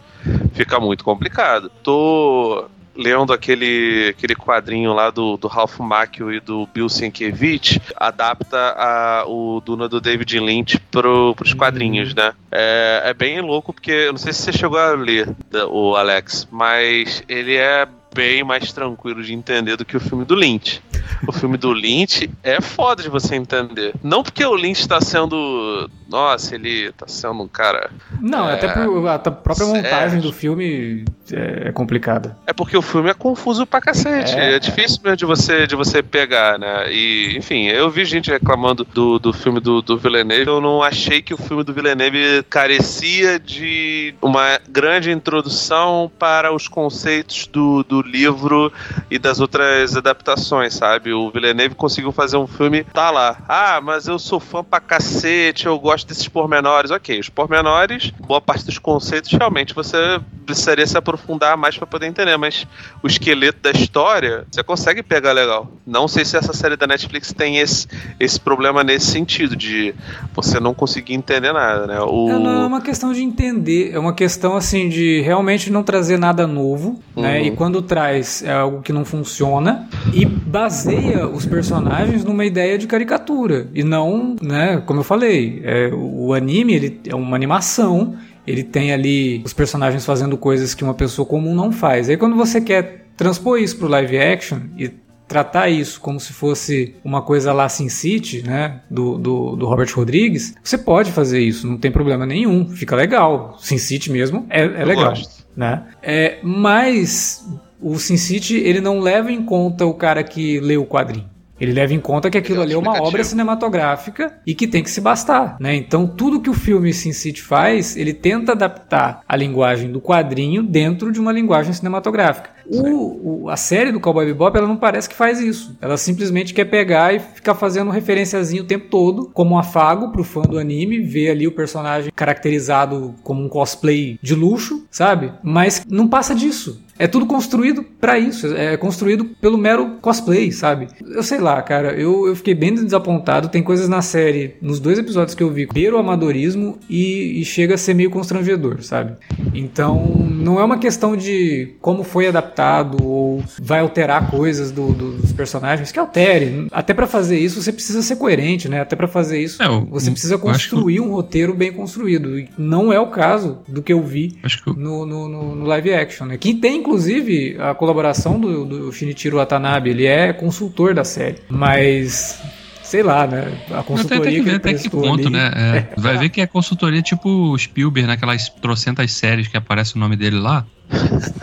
fica 0.52 0.78
muito 0.80 1.04
complicado. 1.04 1.70
Tô 1.82 2.68
lendo 2.94 3.32
aquele, 3.32 4.08
aquele 4.10 4.34
quadrinho 4.34 4.92
lá 4.92 5.10
do, 5.10 5.36
do 5.36 5.48
Ralph 5.48 5.78
Macchio 5.78 6.32
e 6.32 6.40
do 6.40 6.66
Bill 6.66 6.88
Sienkiewicz, 6.88 7.78
adapta 7.96 8.74
a, 8.76 9.24
o 9.26 9.60
Duna 9.64 9.88
do 9.88 10.00
David 10.00 10.38
Lynch 10.38 10.78
pro, 10.90 11.34
pros 11.34 11.54
quadrinhos, 11.54 12.14
né? 12.14 12.32
É, 12.50 13.02
é 13.06 13.14
bem 13.14 13.40
louco, 13.40 13.72
porque 13.72 13.90
eu 13.90 14.12
não 14.12 14.18
sei 14.18 14.32
se 14.32 14.42
você 14.42 14.52
chegou 14.52 14.78
a 14.78 14.90
ler 14.92 15.28
o 15.70 15.96
Alex, 15.96 16.46
mas 16.50 17.22
ele 17.28 17.56
é 17.56 17.88
bem 18.14 18.42
mais 18.42 18.72
tranquilo 18.72 19.22
de 19.22 19.32
entender 19.32 19.76
do 19.76 19.84
que 19.84 19.96
o 19.96 20.00
filme 20.00 20.24
do 20.24 20.34
Lynch. 20.34 20.82
O 21.26 21.32
filme 21.32 21.56
do 21.56 21.72
Lynch 21.72 22.30
é 22.42 22.60
foda 22.60 23.02
de 23.02 23.08
você 23.08 23.34
entender. 23.34 23.94
Não 24.02 24.22
porque 24.22 24.44
o 24.44 24.54
Lynch 24.54 24.86
tá 24.88 25.00
sendo. 25.00 25.90
Nossa, 26.08 26.54
ele 26.54 26.92
tá 26.92 27.06
sendo 27.06 27.42
um 27.42 27.48
cara. 27.48 27.90
Não, 28.20 28.48
É, 28.48 28.54
até 28.54 28.68
por, 28.68 29.06
a 29.06 29.18
própria 29.18 29.66
montagem 29.66 30.20
do 30.20 30.32
filme 30.32 31.04
é, 31.32 31.68
é 31.68 31.72
complicada. 31.72 32.36
É 32.46 32.52
porque 32.52 32.76
o 32.76 32.82
filme 32.82 33.10
é 33.10 33.14
confuso 33.14 33.66
pra 33.66 33.80
cacete. 33.80 34.34
É. 34.34 34.56
É, 34.56 34.58
difícil 34.58 35.00
mesmo 35.02 35.16
de 35.16 35.24
você, 35.24 35.66
de 35.66 35.76
você 35.76 36.02
pegar, 36.02 36.58
né? 36.58 36.92
E, 36.92 37.36
enfim, 37.36 37.66
eu 37.66 37.90
vi 37.90 38.04
gente 38.04 38.30
reclamando 38.30 38.84
do, 38.84 39.18
do 39.18 39.32
filme 39.32 39.60
do, 39.60 39.80
do 39.82 39.96
Villeneuve. 39.96 40.46
Eu 40.46 40.60
não 40.60 40.82
achei 40.82 41.22
que 41.22 41.32
o 41.32 41.36
filme 41.36 41.62
do 41.62 41.72
Villeneuve 41.72 42.42
carecia 42.48 43.38
de 43.38 44.14
uma 44.20 44.58
grande 44.68 45.10
introdução 45.10 46.10
para 46.18 46.52
os 46.52 46.66
conceitos 46.66 47.46
do, 47.46 47.84
do 47.84 47.99
livro 48.02 48.72
e 49.10 49.18
das 49.18 49.40
outras 49.40 49.96
adaptações, 49.96 50.74
sabe? 50.74 51.12
O 51.12 51.30
Villeneuve 51.30 51.74
conseguiu 51.74 52.12
fazer 52.12 52.36
um 52.36 52.46
filme, 52.46 52.84
tá 52.84 53.10
lá. 53.10 53.38
Ah, 53.48 53.80
mas 53.82 54.06
eu 54.06 54.18
sou 54.18 54.40
fã 54.40 54.62
pra 54.62 54.80
cacete, 54.80 55.66
eu 55.66 55.78
gosto 55.78 56.06
desses 56.08 56.28
pormenores. 56.28 56.90
Ok, 56.90 57.18
os 57.18 57.28
pormenores, 57.28 58.10
boa 58.20 58.40
parte 58.40 58.64
dos 58.64 58.78
conceitos, 58.78 59.32
realmente 59.32 59.74
você 59.74 60.20
precisaria 60.44 60.86
se 60.86 60.98
aprofundar 60.98 61.56
mais 61.56 61.76
pra 61.76 61.86
poder 61.86 62.06
entender, 62.06 62.36
mas 62.36 62.66
o 63.02 63.06
esqueleto 63.06 63.60
da 63.62 63.70
história, 63.70 64.44
você 64.50 64.62
consegue 64.62 65.02
pegar 65.02 65.32
legal. 65.32 65.70
Não 65.86 66.08
sei 66.08 66.24
se 66.24 66.36
essa 66.36 66.52
série 66.52 66.76
da 66.76 66.86
Netflix 66.86 67.32
tem 67.32 67.58
esse, 67.58 67.86
esse 68.18 68.38
problema 68.40 68.82
nesse 68.82 69.06
sentido, 69.06 69.54
de 69.54 69.94
você 70.34 70.58
não 70.58 70.74
conseguir 70.74 71.14
entender 71.14 71.52
nada, 71.52 71.86
né? 71.86 72.00
O... 72.00 72.28
É, 72.30 72.38
não 72.38 72.62
é 72.62 72.66
uma 72.66 72.80
questão 72.80 73.12
de 73.12 73.22
entender, 73.22 73.92
é 73.92 73.98
uma 73.98 74.14
questão 74.14 74.56
assim 74.56 74.88
de 74.88 75.20
realmente 75.20 75.70
não 75.70 75.82
trazer 75.82 76.18
nada 76.18 76.46
novo, 76.46 77.00
né? 77.16 77.40
Uhum. 77.40 77.46
E 77.46 77.50
quando 77.52 77.80
traz 77.90 78.44
é 78.44 78.52
algo 78.52 78.82
que 78.82 78.92
não 78.92 79.04
funciona 79.04 79.88
e 80.14 80.24
baseia 80.24 81.26
os 81.26 81.44
personagens 81.44 82.22
numa 82.22 82.44
ideia 82.44 82.78
de 82.78 82.86
caricatura 82.86 83.66
e 83.74 83.82
não, 83.82 84.36
né? 84.40 84.80
Como 84.86 85.00
eu 85.00 85.04
falei, 85.04 85.60
é, 85.64 85.90
o 85.92 86.32
anime 86.32 86.72
ele 86.72 87.00
é 87.08 87.16
uma 87.16 87.34
animação. 87.34 88.14
Ele 88.46 88.62
tem 88.62 88.92
ali 88.92 89.42
os 89.44 89.52
personagens 89.52 90.06
fazendo 90.06 90.36
coisas 90.36 90.72
que 90.72 90.84
uma 90.84 90.94
pessoa 90.94 91.26
comum 91.26 91.52
não 91.52 91.72
faz. 91.72 92.08
Aí 92.08 92.16
quando 92.16 92.36
você 92.36 92.60
quer 92.60 93.06
transpor 93.16 93.58
isso 93.58 93.76
pro 93.76 93.88
live 93.88 94.16
action 94.16 94.60
e 94.78 94.88
tratar 95.26 95.68
isso 95.68 96.00
como 96.00 96.20
se 96.20 96.32
fosse 96.32 96.94
uma 97.04 97.22
coisa 97.22 97.52
lá 97.52 97.68
Sin 97.68 97.88
City, 97.88 98.42
né, 98.42 98.82
do, 98.88 99.18
do, 99.18 99.56
do 99.56 99.66
Robert 99.66 99.90
Rodrigues, 99.92 100.54
você 100.62 100.78
pode 100.78 101.10
fazer 101.10 101.40
isso, 101.40 101.66
não 101.66 101.76
tem 101.76 101.90
problema 101.90 102.24
nenhum, 102.24 102.68
fica 102.68 102.94
legal. 102.94 103.56
Sin 103.60 103.78
City 103.78 104.12
mesmo 104.12 104.46
é, 104.48 104.62
é 104.62 104.84
legal, 104.84 105.12
né? 105.56 105.84
É, 106.02 106.38
mas 106.42 107.44
o 107.82 107.98
Sin 107.98 108.16
City 108.16 108.56
ele 108.56 108.80
não 108.80 109.00
leva 109.00 109.30
em 109.32 109.42
conta 109.42 109.86
o 109.86 109.94
cara 109.94 110.22
que 110.22 110.60
lê 110.60 110.76
o 110.76 110.86
quadrinho. 110.86 111.28
Ele 111.60 111.72
leva 111.74 111.92
em 111.92 112.00
conta 112.00 112.30
que 112.30 112.38
aquilo 112.38 112.60
é 112.60 112.62
ali 112.62 112.72
é 112.72 112.78
uma 112.78 112.92
obra 113.02 113.22
cinematográfica 113.22 114.32
e 114.46 114.54
que 114.54 114.66
tem 114.66 114.82
que 114.82 114.90
se 114.90 114.98
bastar, 114.98 115.56
né? 115.60 115.74
Então 115.74 116.06
tudo 116.06 116.40
que 116.40 116.48
o 116.48 116.54
filme 116.54 116.90
Sin 116.94 117.12
City 117.12 117.42
faz, 117.42 117.98
ele 117.98 118.14
tenta 118.14 118.52
adaptar 118.52 119.20
a 119.28 119.36
linguagem 119.36 119.92
do 119.92 120.00
quadrinho 120.00 120.62
dentro 120.62 121.12
de 121.12 121.20
uma 121.20 121.30
linguagem 121.30 121.74
cinematográfica. 121.74 122.48
O, 122.66 123.42
o- 123.44 123.50
a 123.50 123.56
série 123.58 123.92
do 123.92 124.00
Cowboy 124.00 124.24
Bebop, 124.24 124.56
ela 124.56 124.66
não 124.66 124.76
parece 124.76 125.06
que 125.08 125.14
faz 125.14 125.38
isso. 125.40 125.76
Ela 125.82 125.98
simplesmente 125.98 126.54
quer 126.54 126.64
pegar 126.64 127.12
e 127.14 127.18
ficar 127.18 127.54
fazendo 127.54 127.90
referenciazinho 127.90 128.62
o 128.62 128.66
tempo 128.66 128.86
todo, 128.88 129.28
como 129.34 129.54
um 129.54 129.58
afago 129.58 130.10
pro 130.12 130.24
fã 130.24 130.40
do 130.42 130.56
anime, 130.58 131.00
ver 131.00 131.30
ali 131.30 131.46
o 131.46 131.52
personagem 131.52 132.10
caracterizado 132.14 133.14
como 133.22 133.42
um 133.44 133.48
cosplay 133.48 134.18
de 134.22 134.34
luxo, 134.34 134.86
sabe? 134.90 135.32
Mas 135.42 135.84
não 135.88 136.08
passa 136.08 136.34
disso. 136.34 136.82
É 137.00 137.06
tudo 137.06 137.24
construído 137.24 137.82
para 137.82 138.18
isso, 138.18 138.54
é 138.54 138.76
construído 138.76 139.24
pelo 139.24 139.56
mero 139.56 139.96
cosplay, 140.02 140.52
sabe? 140.52 140.86
Eu 141.00 141.22
sei 141.22 141.38
lá, 141.38 141.60
cara, 141.62 141.94
eu, 141.94 142.26
eu 142.26 142.36
fiquei 142.36 142.54
bem 142.54 142.74
desapontado. 142.74 143.48
Tem 143.48 143.62
coisas 143.62 143.88
na 143.88 144.02
série, 144.02 144.56
nos 144.60 144.78
dois 144.78 144.98
episódios 144.98 145.34
que 145.34 145.42
eu 145.42 145.50
vi, 145.50 145.66
beira 145.66 145.96
o 145.96 145.98
amadorismo 145.98 146.78
e, 146.90 147.40
e 147.40 147.44
chega 147.46 147.74
a 147.74 147.78
ser 147.78 147.94
meio 147.94 148.10
constrangedor, 148.10 148.82
sabe? 148.82 149.14
Então, 149.54 150.04
não 150.30 150.60
é 150.60 150.64
uma 150.64 150.76
questão 150.76 151.16
de 151.16 151.74
como 151.80 152.04
foi 152.04 152.28
adaptado 152.28 153.02
ou 153.02 153.42
vai 153.58 153.80
alterar 153.80 154.30
coisas 154.30 154.70
do, 154.70 154.92
do, 154.92 155.12
dos 155.12 155.32
personagens, 155.32 155.90
que 155.90 155.98
altere. 155.98 156.66
Até 156.70 156.92
para 156.92 157.06
fazer 157.06 157.38
isso, 157.38 157.62
você 157.62 157.72
precisa 157.72 158.02
ser 158.02 158.16
coerente, 158.16 158.68
né? 158.68 158.80
Até 158.80 158.94
para 158.94 159.08
fazer 159.08 159.40
isso, 159.40 159.62
é, 159.62 159.66
eu, 159.66 159.86
você 159.86 160.10
precisa 160.10 160.36
construir 160.36 160.94
que... 160.94 161.00
um 161.00 161.10
roteiro 161.12 161.54
bem 161.54 161.72
construído. 161.72 162.38
E 162.38 162.50
não 162.58 162.92
é 162.92 163.00
o 163.00 163.06
caso 163.06 163.60
do 163.66 163.82
que 163.82 163.92
eu 163.92 164.02
vi 164.02 164.36
que... 164.64 164.78
no, 164.78 165.06
no, 165.06 165.28
no, 165.54 165.64
live 165.64 165.94
action, 165.94 166.26
né? 166.26 166.36
Que 166.36 166.54
tem, 166.54 166.82
inclusive, 166.90 167.56
a 167.60 167.74
colaboração 167.74 168.38
do, 168.40 168.64
do 168.64 168.92
Shinichiro 168.92 169.36
Watanabe. 169.36 169.90
Ele 169.90 170.06
é 170.06 170.32
consultor 170.32 170.92
da 170.92 171.04
série. 171.04 171.36
Mas 171.48 172.40
sei 172.82 173.04
lá, 173.04 173.26
né? 173.26 173.52
A 173.70 173.84
consultoria 173.84 174.24
tem, 174.24 174.32
tem 174.32 174.42
que 174.42 174.50
ver 174.50 174.56
até 174.56 174.74
que 174.74 174.90
ponto, 174.90 175.28
ali. 175.28 175.30
né? 175.30 175.50
É, 175.54 175.94
vai 176.00 176.18
ver 176.18 176.28
que 176.28 176.40
é 176.40 176.46
consultoria 176.46 177.00
tipo 177.00 177.56
Spielberg, 177.56 178.08
naquelas 178.08 178.48
trocentas 178.48 179.12
séries 179.12 179.46
que 179.46 179.56
aparece 179.56 179.94
o 179.94 179.98
nome 179.98 180.16
dele 180.16 180.38
lá. 180.40 180.66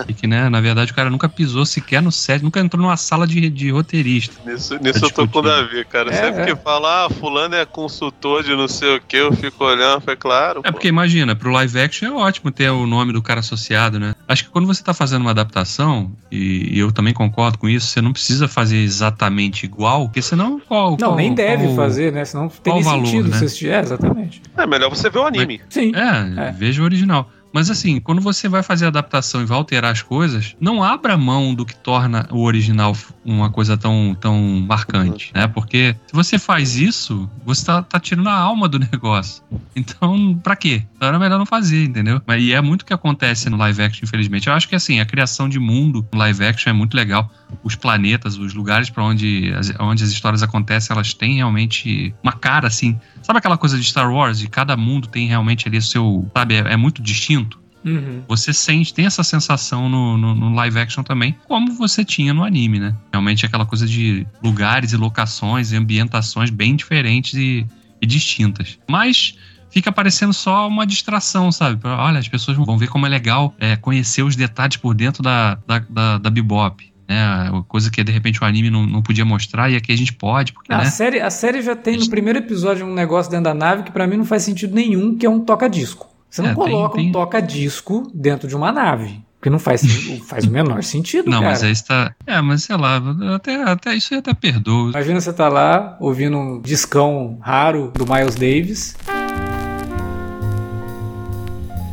E 0.08 0.14
que, 0.14 0.28
né, 0.28 0.50
na 0.50 0.62
verdade, 0.62 0.91
o 0.91 0.95
cara 0.95 1.10
nunca 1.10 1.28
pisou 1.30 1.66
sequer 1.66 2.02
no 2.02 2.12
set, 2.12 2.43
nunca 2.43 2.60
entrou 2.60 2.82
numa 2.82 2.98
sala 2.98 3.26
de, 3.26 3.50
de 3.50 3.70
roteirista. 3.72 4.36
Nisso, 4.45 4.78
nisso 4.82 5.06
eu 5.06 5.12
tô 5.12 5.28
com 5.28 5.39
o 5.39 5.41
Davi, 5.41 5.86
cara. 5.86 6.12
É, 6.12 6.14
Sempre 6.14 6.41
é. 6.41 6.45
que 6.45 6.56
fala, 6.56 7.06
ah, 7.06 7.10
fulano 7.10 7.56
é 7.56 7.66
consultor 7.66 8.43
de 8.43 8.56
não 8.56 8.68
sei 8.68 8.95
o 8.98 9.02
que, 9.02 9.18
eu 9.18 9.34
fico 9.34 9.64
olhando, 9.64 10.02
foi 10.02 10.16
claro. 10.16 10.62
É 10.64 10.68
pô. 10.68 10.74
porque 10.74 10.88
imagina, 10.88 11.36
pro 11.36 11.52
live 11.52 11.80
action 11.80 12.08
é 12.08 12.12
ótimo 12.12 12.52
ter 12.52 12.70
o 12.70 12.86
nome 12.86 13.14
do 13.14 13.22
cara 13.22 13.39
associado, 13.39 14.00
né? 14.00 14.14
Acho 14.28 14.45
que 14.45 14.50
quando 14.50 14.68
você 14.68 14.84
tá 14.84 14.93
fazendo 14.93 15.22
uma 15.22 15.32
adaptação, 15.32 16.12
e, 16.32 16.76
e 16.76 16.80
eu 16.80 16.91
também 16.91 17.14
concordo 17.14 17.58
com 17.58 17.70
isso, 17.70 17.88
você 17.88 18.02
não 18.02 18.12
precisa 18.12 18.48
fazer 18.48 18.78
exatamente 18.78 19.66
igual, 19.66 20.06
porque 20.06 20.22
senão 20.22 20.60
qual. 20.60 20.91
Não, 20.91 20.98
qual, 20.98 21.16
nem 21.16 21.34
deve 21.34 21.66
qual, 21.66 21.76
fazer, 21.76 22.12
né? 22.12 22.26
Senão 22.26 22.50
tem 22.50 22.84
sentido 22.84 23.30
né? 23.30 23.36
assistir. 23.36 23.70
É, 23.70 23.80
exatamente. 23.80 24.41
É 24.58 24.66
melhor 24.66 24.89
você 24.89 25.10
ver 25.10 25.20
o 25.20 25.26
anime. 25.26 25.62
Mas, 25.64 25.74
Sim. 25.74 25.91
É, 25.95 26.48
é, 26.48 26.52
veja 26.52 26.82
o 26.82 26.86
original. 26.86 27.30
Mas 27.54 27.70
assim, 27.70 28.00
quando 28.00 28.22
você 28.22 28.48
vai 28.48 28.62
fazer 28.62 28.86
adaptação 28.86 29.41
e 29.41 29.45
vai 29.45 29.58
alterar 29.58 29.91
as 29.91 30.02
coisas, 30.02 30.56
não 30.60 30.84
abra 30.84 31.18
mão 31.18 31.54
do 31.54 31.66
que 31.66 31.76
torna 31.76 32.28
o 32.32 32.41
original 32.43 32.95
uma 33.24 33.50
coisa 33.50 33.78
tão, 33.78 34.16
tão 34.20 34.66
marcante, 34.68 35.32
né? 35.34 35.48
Porque 35.48 35.95
se 36.08 36.14
você 36.14 36.38
faz 36.38 36.76
isso, 36.76 37.30
você 37.45 37.66
tá, 37.66 37.82
tá 37.82 38.00
tirando 38.00 38.28
a 38.30 38.38
alma 38.38 38.68
do 38.68 38.80
negócio. 38.91 39.43
Então, 39.76 40.39
pra 40.43 40.56
quê? 40.56 40.84
Então 40.95 41.08
era 41.08 41.20
melhor 41.20 41.38
não 41.38 41.45
fazer, 41.45 41.86
entendeu? 41.86 42.22
E 42.38 42.54
é 42.54 42.62
muito 42.62 42.82
o 42.82 42.86
que 42.86 42.93
acontece 42.93 43.50
no 43.50 43.58
live 43.58 43.82
action, 43.82 44.04
infelizmente. 44.04 44.48
Eu 44.48 44.54
acho 44.54 44.68
que 44.68 44.76
assim, 44.76 45.00
a 45.00 45.06
criação 45.06 45.48
de 45.48 45.60
mundo 45.60 46.08
no 46.12 46.20
live 46.20 46.45
action 46.45 46.70
é 46.70 46.74
muito 46.74 46.95
legal. 46.95 47.32
Os 47.64 47.76
planetas, 47.76 48.38
os 48.38 48.54
lugares 48.54 48.89
para 48.89 49.04
onde, 49.04 49.54
as, 49.54 49.74
onde 49.80 50.04
as 50.04 50.10
histórias 50.10 50.43
acontecem, 50.43 50.93
elas 50.93 51.14
têm 51.14 51.36
realmente 51.36 52.14
uma 52.22 52.34
cara 52.34 52.68
assim. 52.68 53.00
Sabe 53.22 53.39
aquela 53.39 53.58
coisa 53.58 53.78
de 53.78 53.84
Star 53.84 54.12
Wars? 54.12 54.39
De 54.39 54.48
cada 54.48 54.76
mundo 54.76 55.08
tem 55.08 55.28
realmente 55.28 55.68
ali 55.68 55.78
o 55.78 55.82
seu. 55.82 56.30
Sabe? 56.34 56.58
é, 56.58 56.74
é 56.74 56.78
muito 56.78 57.02
distinto. 57.02 57.47
Uhum. 57.88 58.23
Você 58.27 58.51
sente, 58.51 58.93
tem 58.93 59.05
essa 59.05 59.23
sensação 59.23 59.88
no, 59.88 60.17
no, 60.17 60.35
no, 60.35 60.53
live 60.53 60.77
action 60.77 61.03
também, 61.03 61.35
como 61.47 61.73
você 61.73 62.03
tinha 62.03 62.33
no 62.33 62.43
anime, 62.43 62.79
né? 62.79 62.95
Realmente 63.11 63.45
aquela 63.45 63.65
coisa 63.65 63.88
de 63.88 64.27
lugares 64.43 64.91
e 64.91 64.97
locações 64.97 65.71
e 65.71 65.77
ambientações 65.77 66.49
bem 66.49 66.75
diferentes 66.75 67.33
e, 67.35 67.65
e 68.01 68.05
distintas. 68.05 68.77
Mas 68.89 69.35
fica 69.69 69.91
parecendo 69.91 70.33
só 70.33 70.67
uma 70.67 70.85
distração, 70.85 71.51
sabe? 71.51 71.79
Olha, 71.88 72.19
as 72.19 72.27
pessoas 72.27 72.57
vão 72.57 72.77
ver 72.77 72.88
como 72.88 73.05
é 73.05 73.09
legal 73.09 73.55
é, 73.59 73.75
conhecer 73.77 74.23
os 74.23 74.35
detalhes 74.35 74.75
por 74.75 74.93
dentro 74.93 75.23
da, 75.23 75.57
da, 75.65 75.79
da, 75.89 76.17
da 76.17 76.29
Bebop. 76.29 76.85
Né, 77.09 77.63
coisa 77.69 77.89
que 77.89 78.03
de 78.03 78.11
repente 78.11 78.43
o 78.43 78.45
anime 78.45 78.69
não, 78.69 78.85
não 78.85 79.01
podia 79.01 79.23
mostrar 79.23 79.69
e 79.69 79.77
aqui 79.77 79.93
a 79.93 79.95
gente 79.95 80.11
pode. 80.11 80.51
Porque, 80.51 80.73
a, 80.73 80.79
né? 80.79 80.85
série, 80.85 81.21
a 81.21 81.29
série 81.29 81.61
já 81.61 81.73
tem 81.73 81.95
no 81.95 82.09
primeiro 82.09 82.39
episódio 82.39 82.85
um 82.85 82.93
negócio 82.93 83.31
dentro 83.31 83.45
da 83.45 83.53
nave 83.53 83.83
que 83.83 83.91
para 83.91 84.05
mim 84.05 84.17
não 84.17 84.25
faz 84.25 84.43
sentido 84.43 84.75
nenhum, 84.75 85.17
que 85.17 85.25
é 85.25 85.29
um 85.29 85.39
toca-disco. 85.39 86.16
Você 86.30 86.41
não 86.41 86.51
é, 86.51 86.55
coloca 86.55 86.95
tem, 86.95 87.03
tem... 87.03 87.09
um 87.09 87.13
toca-disco 87.13 88.11
dentro 88.13 88.47
de 88.47 88.55
uma 88.55 88.71
nave. 88.71 89.25
Porque 89.39 89.49
não 89.49 89.59
faz, 89.59 89.82
faz 90.28 90.45
o 90.45 90.51
menor 90.51 90.84
sentido, 90.84 91.30
não, 91.30 91.39
cara. 91.39 91.51
mas 91.51 91.63
aí 91.63 91.71
está. 91.71 92.13
É, 92.25 92.41
mas 92.41 92.63
sei 92.63 92.75
lá, 92.75 93.01
até, 93.36 93.63
até 93.63 93.95
isso 93.95 94.13
eu 94.13 94.19
até 94.19 94.34
perdoo. 94.34 94.89
Imagina 94.89 95.21
você 95.21 95.32
tá 95.32 95.47
lá 95.47 95.95
ouvindo 95.99 96.38
um 96.38 96.61
discão 96.61 97.38
raro 97.41 97.91
do 97.93 98.05
Miles 98.05 98.36
Davis. 98.36 98.95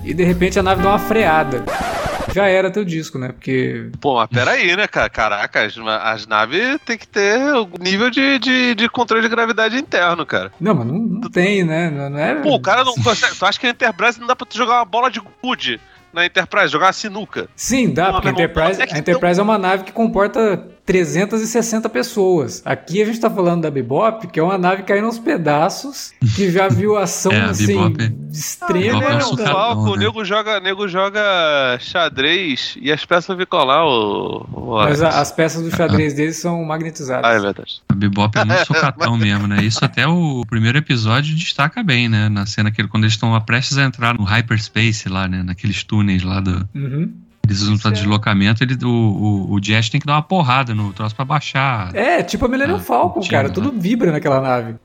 E 0.03 0.12
de 0.12 0.24
repente 0.24 0.59
a 0.59 0.62
nave 0.62 0.82
dá 0.82 0.91
uma 0.91 0.99
freada 0.99 1.64
já 2.35 2.49
era 2.49 2.70
teu 2.70 2.85
disco, 2.85 3.18
né? 3.18 3.28
Porque. 3.28 3.91
Pô, 4.01 4.16
mas 4.16 4.28
peraí, 4.28 4.76
né, 4.76 4.89
cara? 4.89 5.09
Caraca, 5.09 5.64
as, 5.64 5.76
as 5.78 6.26
naves 6.26 6.78
tem 6.85 6.99
que 6.99 7.07
ter 7.07 7.39
o 7.55 7.68
nível 7.80 8.11
de, 8.11 8.39
de, 8.41 8.74
de, 8.74 8.89
controle 8.89 9.22
de 9.22 9.28
gravidade 9.28 9.76
interno, 9.76 10.26
cara. 10.26 10.53
Não, 10.61 10.74
mas 10.74 10.87
não, 10.87 10.99
não 10.99 11.30
tem, 11.30 11.62
né? 11.62 11.89
Não, 11.91 12.11
não 12.11 12.18
é... 12.18 12.35
Pô, 12.35 12.57
o 12.57 12.61
cara 12.61 12.82
não 12.82 12.95
consegue. 12.95 13.37
Tu 13.37 13.47
acha 13.47 13.61
que 13.61 13.66
a 13.66 13.70
Enterprise 13.70 14.18
não 14.18 14.26
dá 14.26 14.35
pra 14.35 14.47
tu 14.47 14.57
jogar 14.57 14.78
uma 14.78 14.85
bola 14.85 15.11
de 15.11 15.22
gude 15.43 15.80
na 16.12 16.26
Enterprise, 16.26 16.68
jogar 16.68 16.93
sinuca? 16.93 17.49
Sim, 17.55 17.93
dá, 17.93 18.12
porque 18.12 18.28
a 18.28 18.30
Enterprise, 18.32 18.82
a 18.82 18.99
Enterprise 18.99 19.39
é 19.39 19.43
uma 19.43 19.59
nave 19.59 19.85
que 19.85 19.93
comporta 19.93 20.74
360 20.87 21.89
pessoas. 21.89 22.62
Aqui 22.64 23.01
a 23.01 23.07
gente 23.07 23.18
tá 23.18 23.30
falando 23.30 23.62
da 23.62 23.70
Bebop, 23.70 24.26
que 24.26 24.39
é 24.39 24.43
uma 24.43 24.59
nave 24.59 24.82
caindo 24.82 25.07
aos 25.07 25.18
pedaços, 25.18 26.12
que 26.37 26.51
já 26.51 26.68
viu 26.68 26.97
ação 26.97 27.32
é, 27.32 27.41
assim, 27.45 27.95
extrema. 28.30 29.03
Ah, 29.03 29.12
é 29.14 29.24
um 29.24 29.37
palco, 29.37 29.93
o 29.93 29.97
nego 29.97 30.24
joga, 30.24 30.61
nego 30.61 30.87
joga 30.87 31.78
xadrez 31.80 32.76
e 32.80 32.93
as 32.93 33.05
peças 33.05 33.35
ficam 33.37 33.64
lá. 33.64 33.85
O, 33.87 34.47
o 34.53 34.76
Mas 34.76 35.03
a, 35.03 35.20
as 35.20 35.32
peças 35.32 35.62
do 35.62 35.74
xadrez 35.74 36.12
deles 36.12 36.37
são 36.37 36.62
magnetizadas. 36.64 37.24
Ah, 37.24 37.35
é 37.35 37.41
verdade. 37.41 37.82
A 37.89 37.95
Bebop 37.95 38.37
é 38.39 38.45
muito 38.45 38.66
socatão 38.66 39.16
mesmo, 39.16 39.47
né? 39.47 39.62
Isso 39.64 39.82
até 39.82 40.07
o 40.07 40.45
primeiro 40.49 40.76
episódio 40.76 41.35
destaca 41.35 41.82
bem, 41.82 42.11
né? 42.11 42.28
Na 42.28 42.45
cena 42.45 42.70
que 42.70 42.87
quando 42.89 43.05
eles 43.05 43.14
estão 43.14 43.41
prestes 43.41 43.78
a 43.78 43.85
entrar 43.85 44.14
no 44.14 44.24
hyperspace 44.24 45.09
lá, 45.09 45.26
né? 45.26 45.43
Naqueles 45.43 45.82
túneis 45.82 46.22
lá 46.22 46.41
do. 46.41 46.68
Uhum. 46.74 47.24
Eles 47.45 47.61
usam 47.61 47.78
para 47.78 47.90
deslocamento, 47.90 48.64
ele, 48.64 48.76
o, 48.82 48.88
o, 48.88 49.53
o 49.53 49.62
Jet 49.62 49.90
tem 49.90 50.01
que 50.01 50.07
dar 50.07 50.14
uma 50.14 50.22
porrada 50.22 50.74
no 50.74 50.92
troço 50.92 51.14
para 51.14 51.24
baixar. 51.24 51.95
É, 51.95 52.22
tipo 52.22 52.47
a 52.47 52.49
Millennium 52.49 52.76
ah, 52.76 52.80
Falcon, 52.80 53.20
cara. 53.28 53.51
Tudo 53.51 53.72
vibra 53.72 54.11
naquela 54.11 54.40
nave. 54.40 54.76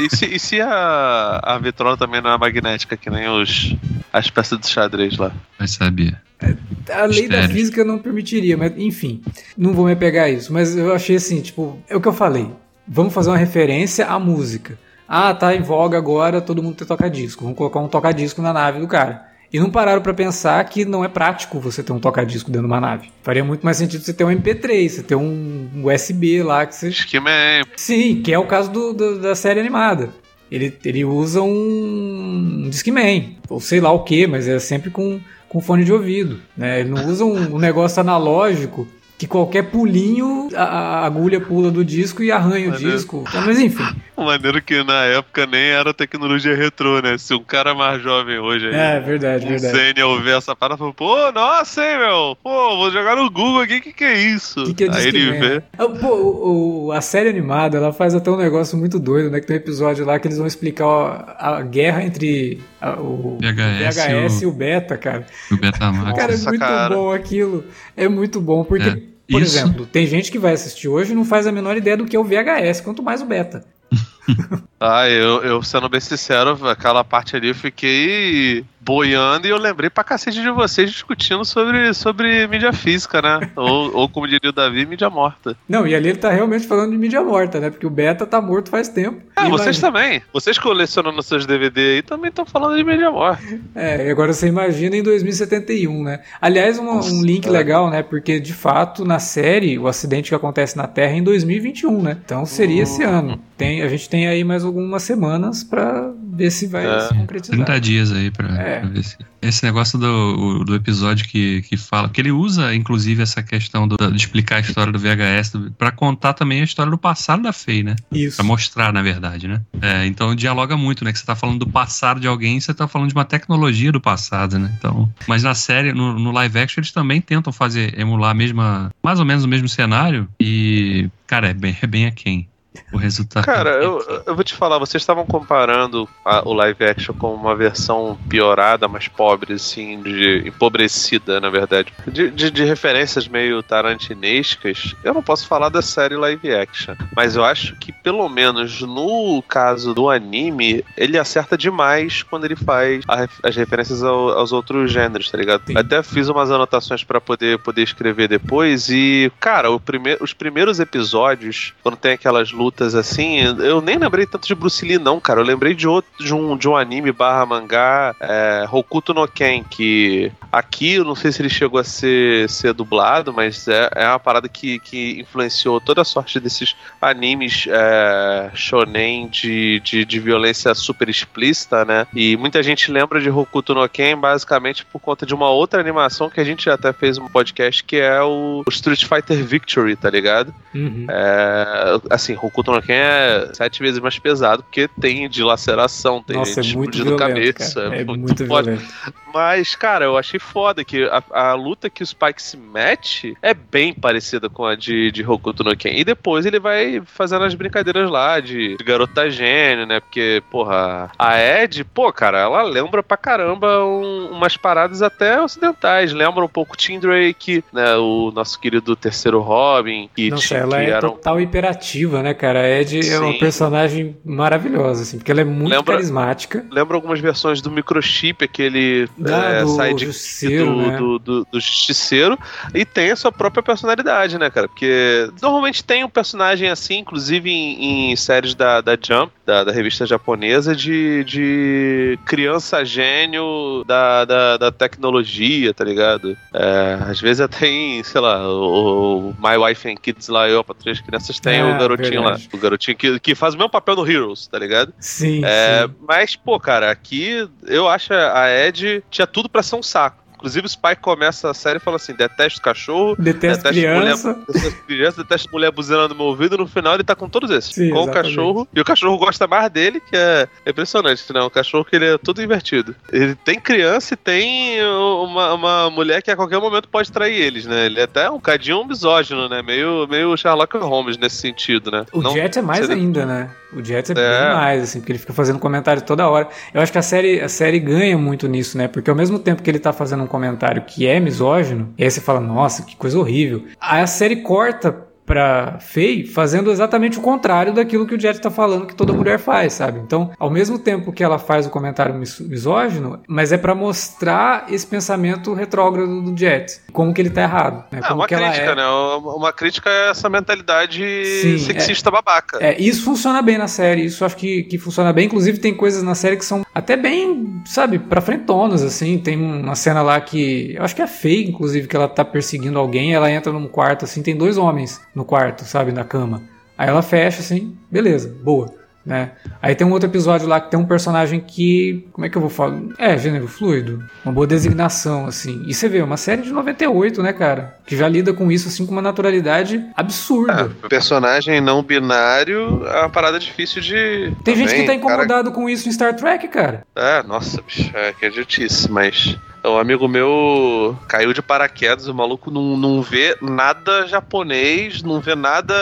e, 0.00 0.16
se, 0.16 0.26
e 0.26 0.38
se 0.38 0.60
a, 0.60 1.40
a 1.42 1.58
vitrola 1.58 1.96
também 1.96 2.22
não 2.22 2.30
é 2.30 2.38
magnética, 2.38 2.96
que 2.96 3.10
nem 3.10 3.28
os, 3.28 3.74
as 4.12 4.30
peças 4.30 4.58
de 4.58 4.68
xadrez 4.68 5.16
lá? 5.16 5.32
Vai 5.58 5.66
saber. 5.66 6.16
É, 6.40 6.54
a 6.92 7.04
lei 7.06 7.28
da 7.28 7.48
física 7.48 7.84
não 7.84 7.98
permitiria, 7.98 8.56
mas 8.56 8.72
enfim, 8.76 9.20
não 9.56 9.72
vou 9.72 9.86
me 9.86 9.96
pegar 9.96 10.24
a 10.24 10.30
isso. 10.30 10.52
Mas 10.52 10.76
eu 10.76 10.94
achei 10.94 11.16
assim, 11.16 11.40
tipo, 11.40 11.78
é 11.88 11.96
o 11.96 12.00
que 12.00 12.08
eu 12.08 12.12
falei. 12.12 12.50
Vamos 12.86 13.12
fazer 13.12 13.30
uma 13.30 13.36
referência 13.36 14.06
à 14.06 14.18
música. 14.18 14.78
Ah, 15.06 15.34
tá 15.34 15.54
em 15.54 15.62
voga 15.62 15.98
agora, 15.98 16.40
todo 16.40 16.62
mundo 16.62 16.76
tem 16.76 16.86
toca-disco. 16.86 17.42
Vamos 17.42 17.58
colocar 17.58 17.80
um 17.80 17.88
toca-disco 17.88 18.40
na 18.40 18.52
nave 18.52 18.78
do 18.78 18.86
cara. 18.86 19.27
E 19.52 19.58
não 19.58 19.70
pararam 19.70 20.02
para 20.02 20.12
pensar 20.12 20.62
que 20.64 20.84
não 20.84 21.04
é 21.04 21.08
prático 21.08 21.58
você 21.58 21.82
ter 21.82 21.92
um 21.92 21.98
toca-disco 21.98 22.50
dentro 22.50 22.68
de 22.68 22.72
uma 22.72 22.80
nave. 22.80 23.10
Faria 23.22 23.42
muito 23.42 23.64
mais 23.64 23.78
sentido 23.78 24.04
você 24.04 24.12
ter 24.12 24.24
um 24.24 24.30
MP3, 24.30 24.88
você 24.88 25.02
ter 25.02 25.14
um 25.14 25.70
USB 25.84 26.42
lá 26.42 26.66
que 26.66 26.74
você. 26.74 26.90
Discman. 26.90 27.62
Sim, 27.76 28.20
que 28.22 28.32
é 28.32 28.38
o 28.38 28.46
caso 28.46 28.70
do, 28.70 28.92
do, 28.92 29.18
da 29.18 29.34
série 29.34 29.58
animada. 29.58 30.10
Ele, 30.50 30.76
ele 30.84 31.04
usa 31.04 31.42
um, 31.42 32.64
um 32.64 32.70
Discman, 32.70 33.36
ou 33.48 33.60
sei 33.60 33.80
lá 33.80 33.90
o 33.90 34.04
que, 34.04 34.26
mas 34.26 34.48
é 34.48 34.58
sempre 34.58 34.90
com, 34.90 35.20
com 35.48 35.60
fone 35.60 35.84
de 35.84 35.92
ouvido. 35.92 36.40
Né? 36.56 36.80
Ele 36.80 36.90
não 36.90 37.06
usa 37.06 37.24
um, 37.24 37.54
um 37.54 37.58
negócio 37.58 38.00
analógico 38.00 38.86
que 39.18 39.26
qualquer 39.26 39.64
pulinho 39.64 40.48
a, 40.54 40.62
a, 40.62 41.06
agulha 41.06 41.40
pula 41.40 41.72
do 41.72 41.84
disco 41.84 42.22
e 42.22 42.30
arranha 42.30 42.70
Maneiro. 42.70 42.88
o 42.88 42.92
disco. 42.92 43.24
Mas 43.44 43.58
enfim. 43.58 43.84
Maneiro 44.16 44.62
que 44.62 44.82
na 44.82 45.04
época 45.04 45.46
nem 45.46 45.70
era 45.70 45.92
tecnologia 45.92 46.54
retrô, 46.54 47.00
né? 47.00 47.18
Se 47.18 47.34
um 47.34 47.42
cara 47.42 47.74
mais 47.74 48.02
jovem 48.02 48.38
hoje 48.38 48.66
aí. 48.68 48.74
É, 48.74 49.00
verdade, 49.00 49.46
um 49.46 49.48
verdade. 49.50 49.76
Zênia 49.76 50.20
ver 50.20 50.38
essa 50.38 50.54
parada 50.56 50.78
falou, 50.78 50.94
pô, 50.94 51.30
nossa, 51.32 51.82
hein, 51.82 51.98
meu? 51.98 52.36
Pô, 52.42 52.76
vou 52.76 52.90
jogar 52.90 53.16
no 53.16 53.30
Google 53.30 53.62
aqui, 53.62 53.78
o 53.78 53.80
que, 53.80 53.92
que 53.92 54.04
é 54.04 54.18
isso? 54.18 54.64
Que 54.64 54.74
que 54.74 54.84
é 54.84 54.90
aí 54.90 55.08
ele 55.08 55.32
vê. 55.32 55.62
Ah, 55.76 55.88
pô, 55.88 56.14
o, 56.14 56.86
o, 56.86 56.92
a 56.92 57.00
série 57.00 57.28
animada, 57.28 57.76
ela 57.76 57.92
faz 57.92 58.14
até 58.14 58.30
um 58.30 58.36
negócio 58.36 58.76
muito 58.76 58.98
doido, 58.98 59.30
né? 59.30 59.40
Que 59.40 59.46
tem 59.46 59.56
um 59.56 59.60
episódio 59.60 60.04
lá 60.04 60.18
que 60.18 60.26
eles 60.26 60.38
vão 60.38 60.46
explicar 60.46 60.84
a, 60.86 61.58
a 61.58 61.62
guerra 61.62 62.02
entre 62.02 62.60
a, 62.80 63.00
o 63.00 63.38
VHS, 63.40 63.96
VHS 63.96 64.42
e, 64.42 64.44
o, 64.44 64.48
e 64.48 64.50
o 64.50 64.52
Beta, 64.52 64.96
cara. 64.96 65.26
O 65.50 65.56
Beta 65.56 65.92
Max. 65.92 66.18
Cara, 66.18 66.34
é 66.34 66.36
muito 66.36 66.58
cara. 66.58 66.94
bom 66.94 67.12
aquilo. 67.12 67.64
É 67.96 68.08
muito 68.08 68.40
bom, 68.40 68.64
porque. 68.64 68.88
É. 68.88 69.07
Por 69.30 69.42
Isso. 69.42 69.58
exemplo, 69.58 69.86
tem 69.86 70.06
gente 70.06 70.32
que 70.32 70.38
vai 70.38 70.54
assistir 70.54 70.88
hoje 70.88 71.12
e 71.12 71.14
não 71.14 71.24
faz 71.24 71.46
a 71.46 71.52
menor 71.52 71.76
ideia 71.76 71.96
do 71.96 72.06
que 72.06 72.16
é 72.16 72.18
o 72.18 72.24
VHS, 72.24 72.80
quanto 72.80 73.02
mais 73.02 73.20
o 73.20 73.26
beta. 73.26 73.64
ah, 74.80 75.08
eu, 75.08 75.42
eu, 75.42 75.62
sendo 75.62 75.88
bem 75.88 76.00
sincero, 76.00 76.66
aquela 76.68 77.04
parte 77.04 77.36
ali 77.36 77.48
eu 77.48 77.54
fiquei 77.54 78.64
boiando 78.88 79.46
e 79.46 79.50
eu 79.50 79.58
lembrei 79.58 79.90
pra 79.90 80.02
cacete 80.02 80.40
de 80.40 80.50
vocês 80.50 80.90
discutindo 80.90 81.44
sobre, 81.44 81.92
sobre 81.92 82.46
mídia 82.48 82.72
física, 82.72 83.20
né? 83.20 83.50
ou, 83.54 83.94
ou, 83.94 84.08
como 84.08 84.26
diria 84.26 84.48
o 84.48 84.52
Davi, 84.52 84.86
mídia 84.86 85.10
morta. 85.10 85.54
Não, 85.68 85.86
e 85.86 85.94
ali 85.94 86.08
ele 86.08 86.18
tá 86.18 86.30
realmente 86.30 86.66
falando 86.66 86.92
de 86.92 86.96
mídia 86.96 87.22
morta, 87.22 87.60
né? 87.60 87.68
Porque 87.68 87.86
o 87.86 87.90
beta 87.90 88.24
tá 88.24 88.40
morto 88.40 88.70
faz 88.70 88.88
tempo. 88.88 89.20
Ah, 89.36 89.46
vocês 89.50 89.78
também. 89.78 90.22
Vocês 90.32 90.58
colecionando 90.58 91.14
nos 91.14 91.26
seus 91.26 91.44
DVD 91.44 91.96
aí 91.96 92.02
também 92.02 92.30
estão 92.30 92.46
falando 92.46 92.78
de 92.78 92.82
mídia 92.82 93.10
morta. 93.10 93.42
É, 93.74 94.06
e 94.06 94.10
agora 94.10 94.32
você 94.32 94.46
imagina 94.46 94.96
em 94.96 95.02
2071, 95.02 96.04
né? 96.04 96.20
Aliás, 96.40 96.78
um, 96.78 96.88
um 96.88 97.22
link 97.22 97.46
legal, 97.46 97.90
né? 97.90 98.02
Porque 98.02 98.40
de 98.40 98.54
fato, 98.54 99.04
na 99.04 99.18
série, 99.18 99.78
o 99.78 99.86
acidente 99.86 100.30
que 100.30 100.34
acontece 100.34 100.78
na 100.78 100.86
Terra 100.86 101.12
é 101.12 101.16
em 101.16 101.22
2021, 101.22 102.00
né? 102.00 102.16
Então 102.24 102.46
seria 102.46 102.84
esse 102.84 103.04
uhum. 103.04 103.10
ano. 103.10 103.40
Tem, 103.54 103.82
a 103.82 103.88
gente 103.88 104.08
tem 104.08 104.26
aí 104.28 104.42
mais 104.44 104.64
algumas 104.64 105.02
semanas 105.02 105.62
para 105.62 106.10
ver 106.38 106.50
se 106.50 106.66
vai 106.66 106.86
é. 106.86 107.00
se 107.00 107.14
concretizar. 107.14 107.56
30 107.56 107.80
dias 107.80 108.12
aí 108.12 108.30
pra, 108.30 108.48
é. 108.62 108.77
Se. 109.02 109.16
Esse 109.40 109.64
negócio 109.64 109.98
do, 109.98 110.64
do 110.64 110.74
episódio 110.74 111.26
que, 111.28 111.62
que 111.62 111.76
fala, 111.76 112.08
que 112.08 112.20
ele 112.20 112.32
usa, 112.32 112.74
inclusive, 112.74 113.22
essa 113.22 113.42
questão 113.42 113.86
do, 113.86 113.96
de 113.96 114.16
explicar 114.16 114.56
a 114.56 114.60
história 114.60 114.92
do 114.92 114.98
VHS 114.98 115.52
para 115.76 115.92
contar 115.92 116.32
também 116.34 116.60
a 116.60 116.64
história 116.64 116.90
do 116.90 116.98
passado 116.98 117.42
da 117.42 117.52
FEI, 117.52 117.84
né? 117.84 117.96
Isso. 118.10 118.36
Pra 118.36 118.44
mostrar, 118.44 118.92
na 118.92 119.00
verdade, 119.00 119.46
né? 119.46 119.60
É, 119.80 120.06
então 120.06 120.34
dialoga 120.34 120.76
muito, 120.76 121.04
né? 121.04 121.12
Que 121.12 121.18
você 121.18 121.24
tá 121.26 121.36
falando 121.36 121.60
do 121.60 121.68
passado 121.68 122.20
de 122.20 122.26
alguém 122.26 122.58
você 122.60 122.74
tá 122.74 122.88
falando 122.88 123.08
de 123.08 123.14
uma 123.14 123.24
tecnologia 123.24 123.92
do 123.92 124.00
passado, 124.00 124.58
né? 124.58 124.72
Então, 124.76 125.12
mas 125.26 125.42
na 125.42 125.54
série, 125.54 125.92
no, 125.92 126.18
no 126.18 126.32
live 126.32 126.58
action, 126.58 126.80
eles 126.80 126.92
também 126.92 127.20
tentam 127.20 127.52
fazer, 127.52 127.98
emular 127.98 128.30
a 128.30 128.34
mesma, 128.34 128.90
mais 129.02 129.20
ou 129.20 129.24
menos 129.24 129.44
o 129.44 129.48
mesmo 129.48 129.68
cenário 129.68 130.28
e, 130.40 131.08
cara, 131.26 131.48
é 131.48 131.54
bem, 131.54 131.76
é 131.80 131.86
bem 131.86 132.06
aquém 132.06 132.48
o 132.92 132.96
resultado. 132.96 133.44
Cara, 133.44 133.70
eu, 133.82 134.22
eu 134.26 134.34
vou 134.34 134.44
te 134.44 134.54
falar, 134.54 134.78
vocês 134.78 135.02
estavam 135.02 135.24
comparando 135.26 136.08
a, 136.24 136.46
o 136.46 136.52
live 136.52 136.84
action 136.84 137.14
com 137.14 137.34
uma 137.34 137.54
versão 137.54 138.18
piorada, 138.28 138.88
mais 138.88 139.08
pobre, 139.08 139.54
assim, 139.54 140.00
de 140.02 140.44
empobrecida, 140.46 141.40
na 141.40 141.50
verdade, 141.50 141.92
de, 142.06 142.30
de, 142.30 142.50
de, 142.50 142.64
referências 142.64 143.28
meio 143.28 143.62
tarantinescas. 143.62 144.94
Eu 145.02 145.14
não 145.14 145.22
posso 145.22 145.46
falar 145.46 145.68
da 145.68 145.82
série 145.82 146.16
live 146.16 146.54
action, 146.54 146.94
mas 147.14 147.36
eu 147.36 147.44
acho 147.44 147.76
que 147.76 147.92
pelo 147.92 148.28
menos 148.28 148.80
no 148.80 149.42
caso 149.42 149.94
do 149.94 150.10
anime, 150.10 150.84
ele 150.96 151.18
acerta 151.18 151.56
demais 151.56 152.22
quando 152.22 152.44
ele 152.44 152.56
faz 152.56 153.04
a, 153.08 153.28
as 153.42 153.56
referências 153.56 154.02
ao, 154.02 154.30
aos 154.30 154.52
outros 154.52 154.90
gêneros, 154.90 155.30
tá 155.30 155.38
ligado? 155.38 155.62
Sim. 155.66 155.76
Até 155.76 156.02
fiz 156.02 156.28
umas 156.28 156.50
anotações 156.50 157.04
para 157.04 157.20
poder, 157.20 157.58
poder 157.58 157.82
escrever 157.82 158.28
depois 158.28 158.88
e, 158.88 159.30
cara, 159.40 159.70
o 159.70 159.78
prime 159.78 160.16
os 160.20 160.32
primeiros 160.32 160.80
episódios, 160.80 161.74
quando 161.82 161.96
tem 161.96 162.12
aquelas 162.12 162.52
lutas 162.52 162.67
assim, 162.94 163.38
eu 163.38 163.80
nem 163.80 163.96
lembrei 163.96 164.26
tanto 164.26 164.46
de 164.46 164.54
Bruce 164.54 164.84
Lee, 164.84 164.98
não, 164.98 165.20
cara. 165.20 165.40
Eu 165.40 165.44
lembrei 165.44 165.74
de, 165.74 165.86
outro, 165.88 166.10
de, 166.22 166.34
um, 166.34 166.56
de 166.56 166.68
um 166.68 166.76
anime 166.76 167.12
barra 167.12 167.46
mangá, 167.46 168.14
é, 168.20 168.66
Hokuto 168.70 169.14
no 169.14 169.26
Ken, 169.26 169.62
que 169.62 170.30
aqui 170.52 170.94
eu 170.94 171.04
não 171.04 171.14
sei 171.14 171.32
se 171.32 171.42
ele 171.42 171.48
chegou 171.48 171.80
a 171.80 171.84
ser, 171.84 172.48
ser 172.48 172.72
dublado, 172.72 173.32
mas 173.32 173.68
é, 173.68 173.90
é 173.94 174.08
uma 174.08 174.18
parada 174.18 174.48
que, 174.48 174.78
que 174.80 175.20
influenciou 175.20 175.80
toda 175.80 176.02
a 176.02 176.04
sorte 176.04 176.40
desses 176.40 176.74
animes 177.00 177.66
é, 177.68 178.50
shonen 178.54 179.28
de, 179.28 179.80
de, 179.80 180.04
de 180.04 180.20
violência 180.20 180.74
super 180.74 181.08
explícita, 181.08 181.84
né? 181.84 182.06
E 182.14 182.36
muita 182.36 182.62
gente 182.62 182.90
lembra 182.90 183.20
de 183.20 183.30
Hokuto 183.30 183.74
no 183.74 183.88
Ken 183.88 184.16
basicamente 184.16 184.84
por 184.84 185.00
conta 185.00 185.24
de 185.24 185.34
uma 185.34 185.50
outra 185.50 185.80
animação 185.80 186.30
que 186.30 186.40
a 186.40 186.44
gente 186.44 186.68
até 186.68 186.92
fez 186.92 187.18
um 187.18 187.28
podcast 187.28 187.82
que 187.84 187.96
é 187.96 188.22
o, 188.22 188.62
o 188.66 188.70
Street 188.70 189.04
Fighter 189.04 189.44
Victory, 189.44 189.96
tá 189.96 190.10
ligado? 190.10 190.54
Uhum. 190.74 191.06
É, 191.08 192.00
assim, 192.10 192.34
Hokuto 192.48 192.72
no 192.72 192.82
Ken 192.82 192.94
é 192.94 193.50
sete 193.52 193.80
vezes 193.80 194.00
mais 194.00 194.18
pesado, 194.18 194.62
porque 194.62 194.88
tem 195.00 195.28
dilaceração, 195.28 196.22
tem 196.22 196.36
Nossa, 196.36 196.62
gente 196.62 196.74
é 196.74 196.78
muito 196.78 197.02
violento, 197.02 197.18
cabeça. 197.18 197.80
É, 197.80 198.00
é, 198.00 198.04
muito, 198.04 198.20
muito 198.20 198.44
violento. 198.44 198.84
Mas, 199.32 199.74
cara, 199.74 200.06
eu 200.06 200.16
achei 200.16 200.40
foda 200.40 200.84
que 200.84 201.04
a, 201.04 201.22
a, 201.30 201.54
luta 201.54 201.90
que 201.90 202.02
o 202.02 202.06
Spike 202.06 202.42
se 202.42 202.56
mete 202.56 203.36
é 203.42 203.52
bem 203.52 203.92
parecida 203.92 204.48
com 204.48 204.64
a 204.64 204.74
de, 204.74 205.10
de 205.10 205.24
Hokuto 205.24 205.62
no 205.62 205.76
Ken. 205.76 205.90
E 205.90 206.04
depois 206.04 206.46
ele 206.46 206.58
vai 206.58 207.02
fazendo 207.04 207.44
as 207.44 207.54
brincadeiras 207.54 208.10
lá 208.10 208.40
de, 208.40 208.76
de 208.76 208.84
garota 208.84 209.30
gênio, 209.30 209.86
né? 209.86 210.00
Porque, 210.00 210.42
porra, 210.50 211.10
a 211.18 211.38
Ed, 211.38 211.84
pô, 211.84 212.12
cara, 212.12 212.38
ela 212.38 212.62
lembra 212.62 213.02
pra 213.02 213.16
caramba 213.16 213.84
um, 213.84 214.30
umas 214.32 214.56
paradas 214.56 215.02
até 215.02 215.40
ocidentais. 215.40 216.12
Lembra 216.12 216.44
um 216.44 216.48
pouco 216.48 216.76
Tim 216.76 216.98
Drake, 216.98 217.62
né? 217.72 217.96
O 217.96 218.32
nosso 218.34 218.58
querido 218.58 218.96
terceiro 218.96 219.40
Robin. 219.40 220.08
Que 220.16 220.30
Nossa, 220.30 220.56
ela 220.56 220.82
é 220.82 220.98
total 221.00 221.40
hiperativa, 221.40 222.22
né, 222.22 222.34
cara? 222.38 222.60
A 222.60 222.80
Ed 222.80 223.02
Sim. 223.02 223.10
é 223.10 223.18
uma 223.18 223.38
personagem 223.38 224.16
maravilhosa, 224.24 225.02
assim, 225.02 225.18
porque 225.18 225.30
ela 225.30 225.40
é 225.40 225.44
muito 225.44 225.70
lembra, 225.70 225.94
carismática. 225.94 226.64
Lembra 226.70 226.96
algumas 226.96 227.20
versões 227.20 227.60
do 227.60 227.70
Microchip, 227.70 228.44
aquele 228.44 229.08
ah, 229.26 229.50
é, 229.50 229.64
do, 229.64 229.98
justiceiro, 229.98 230.66
do, 230.66 230.76
né? 230.76 230.96
do, 230.96 231.18
do, 231.18 231.46
do, 231.52 231.60
Justiceiro, 231.60 232.38
e 232.74 232.84
tem 232.84 233.10
a 233.10 233.16
sua 233.16 233.32
própria 233.32 233.62
personalidade, 233.62 234.38
né, 234.38 234.48
cara? 234.48 234.68
Porque 234.68 235.28
normalmente 235.42 235.82
tem 235.82 236.04
um 236.04 236.08
personagem 236.08 236.68
assim, 236.68 236.98
inclusive 236.98 237.50
em, 237.50 238.12
em 238.12 238.16
séries 238.16 238.54
da, 238.54 238.80
da 238.80 238.92
Jump, 238.92 239.32
da, 239.44 239.64
da, 239.64 239.72
revista 239.72 240.06
japonesa, 240.06 240.74
de, 240.74 241.24
de 241.24 242.18
criança 242.24 242.84
gênio 242.84 243.84
da, 243.86 244.24
da, 244.24 244.56
da 244.56 244.72
tecnologia, 244.72 245.74
tá 245.74 245.84
ligado? 245.84 246.36
É, 246.54 246.98
às 247.08 247.20
vezes 247.20 247.40
até 247.40 247.66
em, 247.66 248.02
sei 248.02 248.20
lá, 248.20 248.48
o, 248.48 249.30
o 249.30 249.36
My 249.38 249.56
Wife 249.56 249.90
and 249.90 249.96
Kids 249.96 250.28
lá, 250.28 250.48
eu 250.48 250.62
para 250.62 250.74
três 250.74 251.00
crianças, 251.00 251.40
tem 251.40 251.58
é, 251.58 251.64
o 251.64 251.78
garotinho 251.78 252.10
verdade. 252.10 252.27
Lá. 252.30 252.38
O 252.52 252.58
garotinho 252.58 252.96
que, 252.96 253.20
que 253.20 253.34
faz 253.34 253.54
o 253.54 253.58
mesmo 253.58 253.70
papel 253.70 253.96
no 253.96 254.10
Heroes, 254.10 254.46
tá 254.46 254.58
ligado? 254.58 254.92
Sim, 254.98 255.44
é, 255.44 255.86
sim. 255.86 255.94
Mas, 256.06 256.36
pô, 256.36 256.58
cara, 256.58 256.90
aqui 256.90 257.48
eu 257.66 257.88
acho 257.88 258.12
a 258.12 258.48
Ed 258.50 259.02
tinha 259.10 259.26
tudo 259.26 259.48
para 259.48 259.62
ser 259.62 259.76
um 259.76 259.82
saco. 259.82 260.22
Inclusive, 260.38 260.66
o 260.66 260.68
Spike 260.68 261.00
começa 261.00 261.50
a 261.50 261.54
série 261.54 261.78
e 261.78 261.80
fala 261.80 261.96
assim: 261.96 262.14
detesto 262.14 262.62
cachorro, 262.62 263.16
detesto, 263.18 263.64
detesto 263.64 263.68
criança. 263.68 264.28
mulher, 264.28 264.44
detesto 264.46 264.84
criança, 264.86 265.22
detesto 265.22 265.52
mulher 265.52 265.70
buzinando 265.72 266.08
no 266.10 266.14
meu 266.14 266.26
ouvido. 266.26 266.56
No 266.56 266.66
final, 266.68 266.94
ele 266.94 267.02
tá 267.02 267.14
com 267.14 267.28
todos 267.28 267.50
esses. 267.50 267.74
Sim, 267.74 267.90
com 267.90 268.02
exatamente. 268.02 268.10
o 268.10 268.22
cachorro. 268.22 268.68
E 268.72 268.80
o 268.80 268.84
cachorro 268.84 269.18
gosta 269.18 269.46
mais 269.46 269.70
dele, 269.70 270.00
que 270.00 270.16
é 270.16 270.48
impressionante, 270.66 271.24
né? 271.32 271.40
O 271.42 271.50
cachorro 271.50 271.84
que 271.84 271.96
ele 271.96 272.06
é 272.06 272.18
todo 272.18 272.42
invertido. 272.42 272.94
Ele 273.12 273.34
tem 273.34 273.58
criança 273.58 274.14
e 274.14 274.16
tem 274.16 274.80
uma, 274.84 275.54
uma 275.54 275.90
mulher 275.90 276.22
que 276.22 276.30
a 276.30 276.36
qualquer 276.36 276.60
momento 276.60 276.88
pode 276.88 277.10
trair 277.10 277.34
eles, 277.34 277.66
né? 277.66 277.86
Ele 277.86 277.98
é 277.98 278.04
até 278.04 278.30
um 278.30 278.38
cadinho 278.38 278.84
misógino, 278.84 279.48
né? 279.48 279.60
Meio, 279.60 280.06
meio 280.08 280.36
Sherlock 280.36 280.76
Holmes 280.78 281.18
nesse 281.18 281.36
sentido, 281.36 281.90
né? 281.90 282.06
O 282.12 282.22
Não, 282.22 282.32
Jet 282.32 282.58
é 282.58 282.62
mais 282.62 282.88
ainda, 282.88 283.26
né? 283.26 283.50
O 283.72 283.84
Jet 283.84 284.10
é, 284.10 284.12
é, 284.12 284.14
bem 284.14 284.54
mais, 284.54 284.82
assim, 284.82 285.00
porque 285.00 285.12
ele 285.12 285.18
fica 285.18 285.32
fazendo 285.32 285.58
comentário 285.58 286.02
toda 286.02 286.28
hora. 286.28 286.48
Eu 286.72 286.80
acho 286.80 286.90
que 286.90 286.98
a 286.98 287.02
série, 287.02 287.40
a 287.40 287.48
série 287.48 287.78
ganha 287.78 288.16
muito 288.16 288.48
nisso, 288.48 288.78
né? 288.78 288.88
Porque 288.88 289.10
ao 289.10 289.16
mesmo 289.16 289.38
tempo 289.38 289.62
que 289.62 289.70
ele 289.70 289.78
tá 289.78 289.92
fazendo 289.92 290.22
um 290.22 290.26
comentário 290.26 290.82
que 290.82 291.06
é 291.06 291.20
misógino, 291.20 291.92
e 291.98 292.04
aí 292.04 292.10
você 292.10 292.20
fala, 292.20 292.40
nossa, 292.40 292.82
que 292.82 292.96
coisa 292.96 293.18
horrível. 293.18 293.64
Aí 293.80 294.00
a 294.00 294.06
série 294.06 294.36
corta 294.36 295.07
pra 295.28 295.78
Faye 295.78 296.26
fazendo 296.26 296.72
exatamente 296.72 297.18
o 297.18 297.20
contrário 297.20 297.74
daquilo 297.74 298.06
que 298.06 298.14
o 298.14 298.20
Jet 298.20 298.40
tá 298.40 298.50
falando 298.50 298.86
que 298.86 298.94
toda 298.94 299.12
mulher 299.12 299.38
faz, 299.38 299.74
sabe? 299.74 300.00
Então, 300.00 300.30
ao 300.38 300.48
mesmo 300.48 300.78
tempo 300.78 301.12
que 301.12 301.22
ela 301.22 301.38
faz 301.38 301.66
o 301.66 301.70
comentário 301.70 302.14
misógino, 302.14 303.20
mas 303.28 303.52
é 303.52 303.58
para 303.58 303.74
mostrar 303.74 304.64
esse 304.70 304.86
pensamento 304.86 305.52
retrógrado 305.52 306.22
do 306.22 306.36
Jet, 306.36 306.80
como 306.92 307.12
que 307.12 307.20
ele 307.20 307.28
tá 307.28 307.42
errado, 307.42 307.84
né? 307.92 308.00
É, 308.02 308.12
uma 308.12 308.26
crítica, 308.26 308.72
é... 308.72 308.74
né? 308.74 308.86
Uma 308.86 309.52
crítica 309.52 309.90
a 309.90 310.10
essa 310.10 310.30
mentalidade 310.30 311.04
Sim, 311.42 311.58
sexista 311.58 312.08
é, 312.08 312.12
babaca. 312.12 312.58
É, 312.60 312.80
isso 312.80 313.04
funciona 313.04 313.42
bem 313.42 313.58
na 313.58 313.68
série, 313.68 314.06
isso 314.06 314.24
acho 314.24 314.36
que, 314.36 314.62
que 314.62 314.78
funciona 314.78 315.12
bem, 315.12 315.26
inclusive 315.26 315.58
tem 315.58 315.74
coisas 315.74 316.02
na 316.02 316.14
série 316.14 316.38
que 316.38 316.44
são 316.44 316.64
até 316.74 316.96
bem, 316.96 317.60
sabe, 317.66 317.98
pra 317.98 318.22
frentonas, 318.22 318.82
assim, 318.82 319.18
tem 319.18 319.36
uma 319.36 319.74
cena 319.74 320.00
lá 320.00 320.18
que, 320.20 320.74
eu 320.74 320.82
acho 320.82 320.96
que 320.96 321.02
é 321.02 321.06
feia, 321.06 321.46
inclusive, 321.46 321.86
que 321.86 321.96
ela 321.96 322.08
tá 322.08 322.24
perseguindo 322.24 322.78
alguém, 322.78 323.12
ela 323.12 323.30
entra 323.30 323.52
num 323.52 323.68
quarto, 323.68 324.06
assim, 324.06 324.22
tem 324.22 324.34
dois 324.34 324.56
homens 324.56 325.00
no 325.18 325.24
quarto, 325.24 325.64
sabe, 325.64 325.92
na 325.92 326.04
cama. 326.04 326.42
Aí 326.76 326.88
ela 326.88 327.02
fecha 327.02 327.40
assim, 327.40 327.76
beleza, 327.90 328.32
boa. 328.42 328.78
Né? 329.04 329.30
Aí 329.62 329.74
tem 329.74 329.86
um 329.86 329.92
outro 329.92 330.06
episódio 330.06 330.46
lá 330.46 330.60
que 330.60 330.70
tem 330.70 330.78
um 330.78 330.84
personagem 330.84 331.40
que. 331.40 332.06
Como 332.12 332.26
é 332.26 332.28
que 332.28 332.36
eu 332.36 332.42
vou 332.42 332.50
falar? 332.50 332.78
É, 332.98 333.16
gênero 333.16 333.48
fluido. 333.48 334.04
Uma 334.22 334.34
boa 334.34 334.46
designação, 334.46 335.24
assim. 335.24 335.62
E 335.66 335.72
você 335.72 335.88
vê, 335.88 336.02
uma 336.02 336.18
série 336.18 336.42
de 336.42 336.52
98, 336.52 337.22
né, 337.22 337.32
cara? 337.32 337.78
Que 337.86 337.96
já 337.96 338.06
lida 338.06 338.34
com 338.34 338.52
isso, 338.52 338.68
assim, 338.68 338.84
com 338.84 338.92
uma 338.92 339.00
naturalidade 339.00 339.82
absurda. 339.96 340.70
É, 340.82 340.88
personagem 340.88 341.58
não 341.58 341.82
binário 341.82 342.86
é 342.86 343.00
uma 343.00 343.08
parada 343.08 343.38
difícil 343.38 343.80
de. 343.80 344.34
Tem 344.44 344.54
também, 344.54 344.68
gente 344.68 344.74
que 344.74 344.86
tá 344.86 344.94
incomodado 344.94 345.50
cara... 345.50 345.54
com 345.54 345.70
isso 345.70 345.88
em 345.88 345.92
Star 345.92 346.14
Trek, 346.14 346.46
cara. 346.48 346.86
É, 346.94 347.22
nossa, 347.22 347.62
bicho, 347.62 347.90
é 347.94 348.12
que 348.12 348.26
é 348.26 348.28
difícil, 348.28 348.92
mas. 348.92 349.38
Um 349.68 349.78
amigo 349.78 350.08
meu 350.08 350.96
caiu 351.06 351.32
de 351.32 351.42
paraquedas, 351.42 352.08
o 352.08 352.14
maluco 352.14 352.50
não, 352.50 352.76
não 352.76 353.02
vê 353.02 353.36
nada 353.40 354.06
japonês, 354.06 355.02
não 355.02 355.20
vê 355.20 355.34
nada 355.34 355.74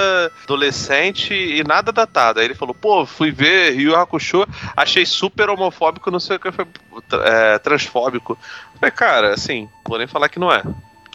adolescente 0.44 1.34
e 1.34 1.62
nada 1.64 1.92
datado. 1.92 2.40
Aí 2.40 2.46
ele 2.46 2.54
falou, 2.54 2.74
pô, 2.74 3.06
fui 3.06 3.30
ver 3.30 3.78
Yu 3.78 3.94
Hakusho, 3.94 4.46
achei 4.76 5.04
super 5.06 5.48
homofóbico, 5.50 6.10
não 6.10 6.20
sei 6.20 6.36
o 6.36 6.40
que, 6.40 6.52
foi 6.52 6.66
é, 7.24 7.58
transfóbico. 7.58 8.38
Falei, 8.78 8.90
cara, 8.90 9.34
assim, 9.34 9.68
vou 9.86 9.98
nem 9.98 10.06
falar 10.06 10.28
que 10.28 10.38
não 10.38 10.52
é 10.52 10.62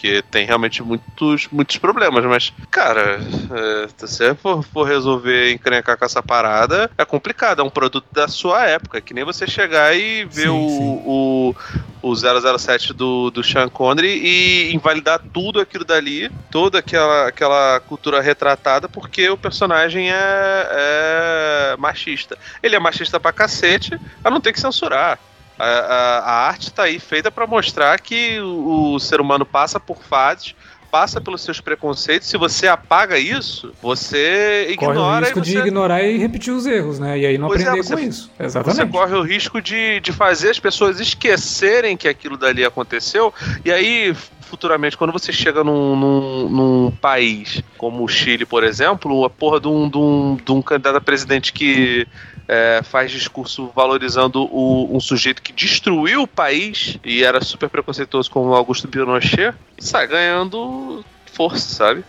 porque 0.02 0.24
tem 0.32 0.47
realmente 0.47 0.82
muitos, 0.82 1.47
muitos 1.52 1.78
problemas, 1.78 2.26
mas, 2.26 2.52
cara, 2.72 3.20
é, 3.22 3.88
se 3.88 4.08
você 4.08 4.34
for, 4.34 4.64
for 4.64 4.84
resolver 4.84 5.54
encrencar 5.54 5.95
com 5.95 6.04
essa 6.04 6.24
parada, 6.24 6.89
é 6.97 7.06
complicado, 7.06 7.62
é 7.62 7.64
um 7.64 7.70
produto 7.70 8.08
da 8.12 8.28
sua 8.28 8.66
época, 8.66 8.99
que 8.99 9.14
nem 9.14 9.24
você 9.24 9.45
chegar 9.45 9.95
e 9.95 10.26
ver 10.26 10.41
sim, 10.41 10.49
o, 10.49 10.70
sim. 10.70 11.04
o, 11.06 11.56
o 12.02 12.16
007 12.16 12.93
do, 12.93 13.30
do 13.30 13.43
Sean 13.43 13.70
Connery 13.70 14.08
e 14.08 14.74
invalidar 14.74 15.22
tudo 15.32 15.60
aquilo 15.60 15.86
dali, 15.86 16.32
toda 16.49 16.80
aquela, 16.80 17.28
aquela 17.28 17.80
cultura 17.82 18.20
retratada, 18.22 18.89
porque 18.89 19.30
o 19.30 19.38
personagem 19.38 20.10
é, 20.12 20.16
é 20.16 21.76
machista. 21.78 22.36
Ele 22.64 22.76
é 22.76 22.80
machista 22.80 23.20
pra 23.20 23.32
cacete, 23.32 23.99
a 24.24 24.32
não 24.32 24.41
ter 24.41 24.52
que 24.52 24.60
censurar. 24.60 25.20
A, 25.62 25.64
a, 25.64 26.20
a 26.20 26.47
arte 26.47 26.70
está 26.70 26.84
aí 26.84 26.97
feita 26.97 27.30
para 27.30 27.45
mostrar 27.45 27.99
que 27.99 28.39
o, 28.39 28.95
o, 28.95 28.99
ser 28.99 29.22
humano 29.22 29.45
passa 29.45 29.80
por 29.80 30.01
fases, 30.01 30.55
passa 30.89 31.22
pelos 31.22 31.41
seus 31.41 31.62
preconceitos. 31.62 32.28
Se 32.28 32.36
você 32.36 32.68
apaga 32.68 33.20
isso, 33.20 33.72
você 33.80 34.70
ignora. 34.72 34.95
Corre 34.95 35.18
o 35.18 35.20
risco 35.20 35.39
você... 35.39 35.51
de 35.51 35.57
ignorar 35.59 36.01
e 36.01 36.18
repetir 36.18 36.51
os 36.51 36.66
erros, 36.66 36.97
né? 36.97 37.20
E 37.20 37.28
aí 37.28 37.38
não 37.38 37.47
pois 37.47 37.62
é, 37.62 37.66
aprender 37.66 37.80
é, 37.80 37.84
você, 37.84 37.93
com 37.93 37.99
isso. 37.99 38.32
Exatamente. 38.39 38.76
Você 38.76 38.88
corre 38.88 39.14
o 39.14 39.22
risco 39.22 39.62
de, 39.62 39.99
de 39.99 40.12
fazer 40.12 40.49
as 40.49 40.59
pessoas 40.59 40.99
esquecerem 40.99 41.95
que 41.95 42.07
aquilo 42.07 42.38
dali 42.38 42.66
aconteceu. 42.66 43.32
E 43.64 43.72
aí 43.72 44.16
futuramente, 44.51 44.97
quando 44.97 45.14
você 45.14 45.32
chega 45.32 45.64
num, 45.64 45.95
num, 45.95 46.49
num, 46.49 46.91
país 46.91 47.64
como 47.78 48.03
o 48.03 48.07
Chile, 48.07 48.45
por 48.45 48.66
exemplo, 48.66 49.24
a 49.24 49.30
porra 49.30 49.62
de 49.62 49.68
um, 49.70 49.88
de 49.89 49.97
um, 49.97 50.38
de 50.43 50.51
um 50.51 50.62
candidato 50.62 50.97
a 50.97 51.01
presidente 51.01 51.53
que 51.53 52.05
é, 52.48 52.82
faz 52.84 53.12
discurso 53.12 53.72
valorizando 53.76 54.44
o, 54.44 54.96
um 54.96 55.00
sujeito 55.00 55.42
que 55.42 55.54
destruiu 55.54 56.24
o 56.24 56.28
país 56.28 56.98
e 57.04 57.24
era 57.24 57.42
super 57.42 57.70
preconceituoso 57.70 58.30
como 58.30 58.54
Augusto 58.54 58.88
Pinochet, 58.88 59.54
sai 59.80 60.08
ganhando 60.08 61.04
força, 61.34 61.76
sabe? 61.76 62.04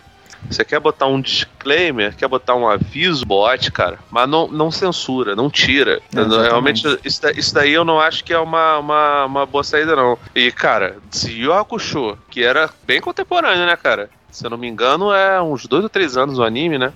Você 0.49 0.63
quer 0.65 0.79
botar 0.79 1.07
um 1.07 1.21
disclaimer, 1.21 2.15
quer 2.15 2.27
botar 2.27 2.55
um 2.55 2.67
aviso, 2.67 3.25
bote, 3.25 3.71
cara, 3.71 3.97
mas 4.11 4.27
não, 4.27 4.47
não 4.47 4.71
censura, 4.71 5.35
não 5.35 5.49
tira. 5.49 6.01
É, 6.13 6.41
Realmente, 6.41 6.85
isso, 7.03 7.21
isso, 7.35 7.53
daí 7.53 7.71
eu 7.71 7.85
não 7.85 7.99
acho 7.99 8.23
que 8.23 8.33
é 8.33 8.39
uma, 8.39 8.77
uma, 8.77 9.25
uma 9.25 9.45
boa 9.45 9.63
saída, 9.63 9.95
não. 9.95 10.17
E, 10.35 10.51
cara, 10.51 10.97
se 11.09 11.49
Hakusho, 11.49 12.17
que 12.29 12.43
era 12.43 12.69
bem 12.85 12.99
contemporâneo, 12.99 13.65
né, 13.65 13.75
cara? 13.75 14.09
Se 14.31 14.45
eu 14.45 14.49
não 14.49 14.57
me 14.57 14.67
engano, 14.67 15.13
é 15.13 15.41
uns 15.41 15.67
dois 15.67 15.83
ou 15.83 15.89
três 15.89 16.17
anos 16.17 16.39
o 16.39 16.43
anime, 16.43 16.77
né? 16.77 16.91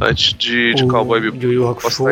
Antes 0.00 0.34
de, 0.34 0.74
de 0.74 0.84
o, 0.84 0.88
Cowboy 0.88 1.20
Bebop. 1.20 1.44
Yu 1.44 1.52
Yu 1.52 1.68
Hakusho? 1.68 2.04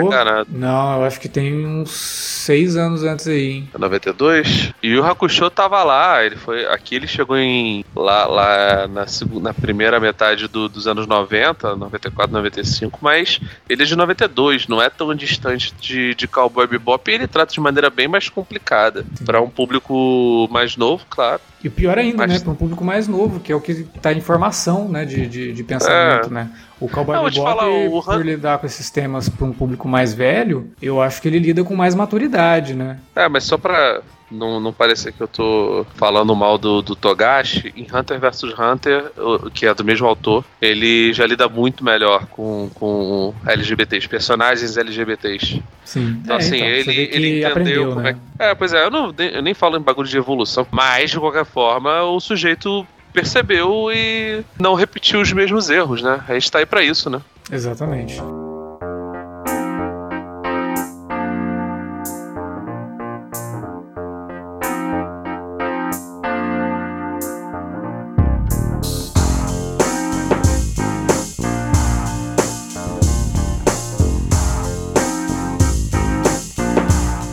Não, 0.49 0.99
eu 0.99 1.05
acho 1.05 1.21
que 1.21 1.29
tem 1.29 1.67
uns 1.67 1.91
seis 1.91 2.77
anos 2.77 3.03
antes 3.05 3.27
aí, 3.27 3.51
hein? 3.51 3.71
92? 3.79 4.73
E 4.83 4.97
o 4.97 5.05
Hakusho 5.05 5.51
tava 5.51 5.83
lá, 5.83 6.25
ele 6.25 6.37
foi. 6.37 6.67
Aqui 6.67 6.97
ele 6.97 7.07
chegou 7.07 7.37
em. 7.37 7.85
lá, 7.95 8.27
lá 8.27 8.89
na, 8.89 9.07
na 9.41 9.55
primeira 9.55 10.01
metade 10.01 10.49
do, 10.49 10.69
dos 10.69 10.87
anos 10.87 11.07
90, 11.07 11.77
94, 11.77 12.33
95, 12.33 12.99
mas 13.01 13.41
ele 13.69 13.83
é 13.83 13.87
de 13.87 13.97
92, 13.97 14.67
não 14.69 14.83
é 14.83 14.91
tão 14.91 15.15
distante 15.15 15.75
de, 15.81 16.15
de 16.15 16.27
Cowboy 16.27 16.67
Bebop 16.67 17.11
e 17.11 17.15
ele 17.15 17.27
trata 17.27 17.53
de 17.53 17.61
maneira 17.61 17.91
bem 17.91 18.09
mais 18.09 18.29
complicada. 18.29 19.05
para 19.25 19.41
um 19.41 19.49
público 19.49 20.49
mais 20.51 20.77
novo, 20.77 21.05
claro. 21.09 21.41
E 21.67 21.71
pior 21.71 21.99
ainda, 21.99 22.19
Mas... 22.19 22.33
né? 22.33 22.39
Para 22.39 22.53
um 22.53 22.55
público 22.55 22.85
mais 22.85 23.09
novo, 23.09 23.41
que 23.41 23.51
é 23.51 23.57
o 23.57 23.61
que 23.61 23.73
está 23.73 24.13
em 24.13 24.21
formação 24.21 24.89
né, 24.89 25.05
de, 25.05 25.27
de, 25.27 25.53
de 25.53 25.65
pensamento, 25.65 26.29
é. 26.29 26.31
né? 26.31 26.51
O 26.79 26.89
Cowboy 26.89 27.17
Bebop, 27.17 27.35
falar, 27.35 27.69
o... 27.69 28.01
por 28.05 28.25
lidar 28.25 28.59
com 28.59 28.67
esses 28.67 28.89
temas 28.89 29.29
para 29.29 29.45
um 29.45 29.53
público 29.53 29.89
mais 29.89 30.15
velho, 30.15 30.71
eu 30.81 31.03
acho 31.03 31.21
que 31.21 31.27
ele 31.27 31.41
lida 31.41 31.65
com 31.65 31.75
mais 31.75 31.93
maturidade, 31.93 32.73
né? 32.73 32.99
É, 33.17 33.29
mas 33.29 33.43
só 33.43 33.59
para 33.59 34.01
não, 34.31 34.61
não 34.61 34.73
parecer 34.73 35.13
que 35.13 35.21
eu 35.21 35.29
tô 35.29 35.87
falando 35.95 36.35
mal 36.35 36.59
do, 36.59 36.83
do 36.83 36.97
Togashi, 36.97 37.73
em 37.77 37.85
Hunter 37.85 38.19
vs 38.19 38.43
Hunter, 38.59 39.13
que 39.55 39.67
é 39.67 39.75
do 39.75 39.85
mesmo 39.85 40.07
autor, 40.07 40.45
ele 40.61 41.13
já 41.13 41.27
lida 41.27 41.49
muito 41.49 41.85
melhor 41.85 42.27
com, 42.27 42.71
com 42.75 43.35
LGBTs, 43.47 44.09
personagens 44.09 44.77
LGBTs. 44.77 45.63
Sim. 45.85 46.21
Então, 46.23 46.37
é, 46.37 46.39
assim, 46.39 46.57
então, 46.57 46.69
ele, 46.69 47.11
ele 47.13 47.29
entendeu 47.39 47.51
aprendeu, 47.51 47.89
como 47.91 48.01
né? 48.01 48.17
é. 48.39 48.51
É, 48.51 48.55
pois 48.55 48.73
é, 48.73 48.85
eu, 48.85 48.91
não, 48.91 49.15
eu 49.19 49.43
nem 49.43 49.55
falo 49.55 49.77
em 49.77 49.83
bagulho 49.83 50.09
de 50.09 50.17
evolução, 50.17 50.67
mas 50.71 51.11
de 51.11 51.21
qualquer 51.21 51.45
forma, 51.45 52.03
o 52.03 52.21
sujeito 52.21 52.87
percebeu 53.13 53.91
e 53.93 54.45
não 54.61 54.75
repetiu 54.75 55.21
os 55.21 55.33
mesmos 55.33 55.71
erros, 55.71 56.03
né? 56.03 56.21
A 56.29 56.35
gente 56.35 56.51
tá 56.51 56.59
aí 56.59 56.67
pra 56.67 56.83
isso, 56.83 57.09
né? 57.09 57.21
Exatamente. 57.51 58.21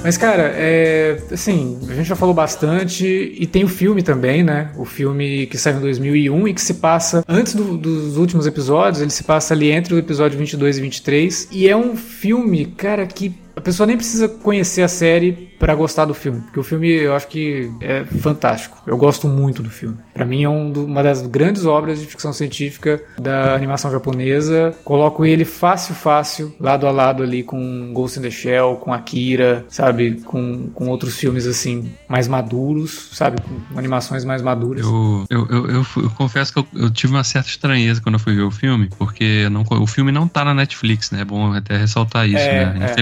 Mas, 0.04 0.18
cara, 0.18 0.52
é, 0.56 1.18
assim, 1.32 1.80
a 1.90 1.94
gente 1.94 2.08
já 2.08 2.16
falou 2.16 2.34
bastante 2.34 3.06
e 3.38 3.48
tem 3.48 3.64
o 3.64 3.70
filme 3.70 4.04
também, 4.04 4.44
né? 4.44 4.72
O 4.78 4.84
filme 4.84 5.46
que 5.48 5.58
saiu 5.58 5.78
em 5.78 5.82
2001 5.82 6.48
e 6.50 6.54
que 6.54 6.62
se 6.62 6.76
passa 6.76 7.24
antes 7.28 7.56
do, 7.56 7.78
dos 7.78 8.18
últimos 8.18 8.46
episódios, 8.46 9.02
ele 9.02 9.12
se 9.12 9.24
passa 9.24 9.54
ali 9.54 9.72
entre 9.72 9.94
o 9.94 9.98
episódio 9.98 10.38
22 10.38 10.78
e 10.78 10.82
23. 10.82 11.48
E 11.52 11.70
é 11.70 11.78
um 11.78 11.96
filme, 11.96 12.66
cara, 12.66 13.06
que 13.06 13.34
a 13.56 13.62
pessoa 13.62 13.86
nem 13.86 13.96
precisa 13.96 14.28
conhecer 14.28 14.82
a 14.82 14.88
série 14.88 15.54
para 15.60 15.76
gostar 15.76 16.06
do 16.06 16.14
filme, 16.14 16.42
porque 16.42 16.60
o 16.60 16.64
filme 16.64 16.90
eu 16.90 17.16
acho 17.16 17.28
que 17.28 17.72
é 17.80 18.04
fantástico. 18.04 18.82
Eu 18.86 18.98
gosto 18.98 19.28
muito 19.28 19.64
do 19.64 19.70
filme. 19.70 19.98
Para 20.14 20.26
mim 20.26 20.44
é 20.44 20.50
um 20.50 20.70
do, 20.70 20.86
uma 20.86 21.02
das 21.02 21.26
grandes 21.26 21.66
obras 21.66 22.00
de 22.00 22.06
ficção 22.06 22.34
científica 22.34 23.02
da 23.18 23.56
animação 23.56 23.90
japonesa. 23.90 24.76
Coloco 24.84 25.26
ele 25.26 25.46
fácil, 25.46 25.96
fácil, 25.96 26.54
lado 26.60 26.86
a 26.86 26.92
lado 26.92 27.24
ali 27.24 27.44
com 27.44 27.94
Ghost 27.94 28.20
in 28.20 28.24
the 28.24 28.30
Shell, 28.32 28.76
com 28.78 28.94
Akira, 28.94 29.66
sabe, 29.70 30.22
com, 30.26 30.70
com 30.74 30.90
outros 30.90 31.16
filmes 31.16 31.48
assim 31.48 31.92
mais 32.10 32.28
maduros, 32.28 33.10
sabe, 33.14 33.38
com 33.42 33.80
animações 33.80 34.26
mais 34.26 34.42
maduras. 34.42 34.86
Eu, 34.86 35.26
eu, 35.30 35.48
eu, 35.50 35.70
eu, 35.70 35.86
eu 35.96 36.10
confesso 36.12 36.52
que 36.52 36.60
eu, 36.60 36.68
eu, 36.76 36.90
tive 36.92 37.14
uma 37.14 37.24
certa 37.24 37.48
estranheza 37.48 38.02
quando 38.02 38.16
eu 38.16 38.20
fui 38.20 38.36
ver 38.36 38.42
o 38.42 38.52
filme, 38.52 38.90
porque 38.98 39.48
não, 39.50 39.64
o 39.70 39.88
filme 39.88 40.12
não 40.12 40.28
tá 40.28 40.44
na 40.44 40.54
Netflix, 40.54 41.10
né? 41.12 41.22
É 41.22 41.26
bom 41.26 41.54
até 41.54 41.78
ressaltar 41.78 42.28
isso, 42.28 42.38
é, 42.38 42.74
né? 42.74 42.80
É. 42.82 42.94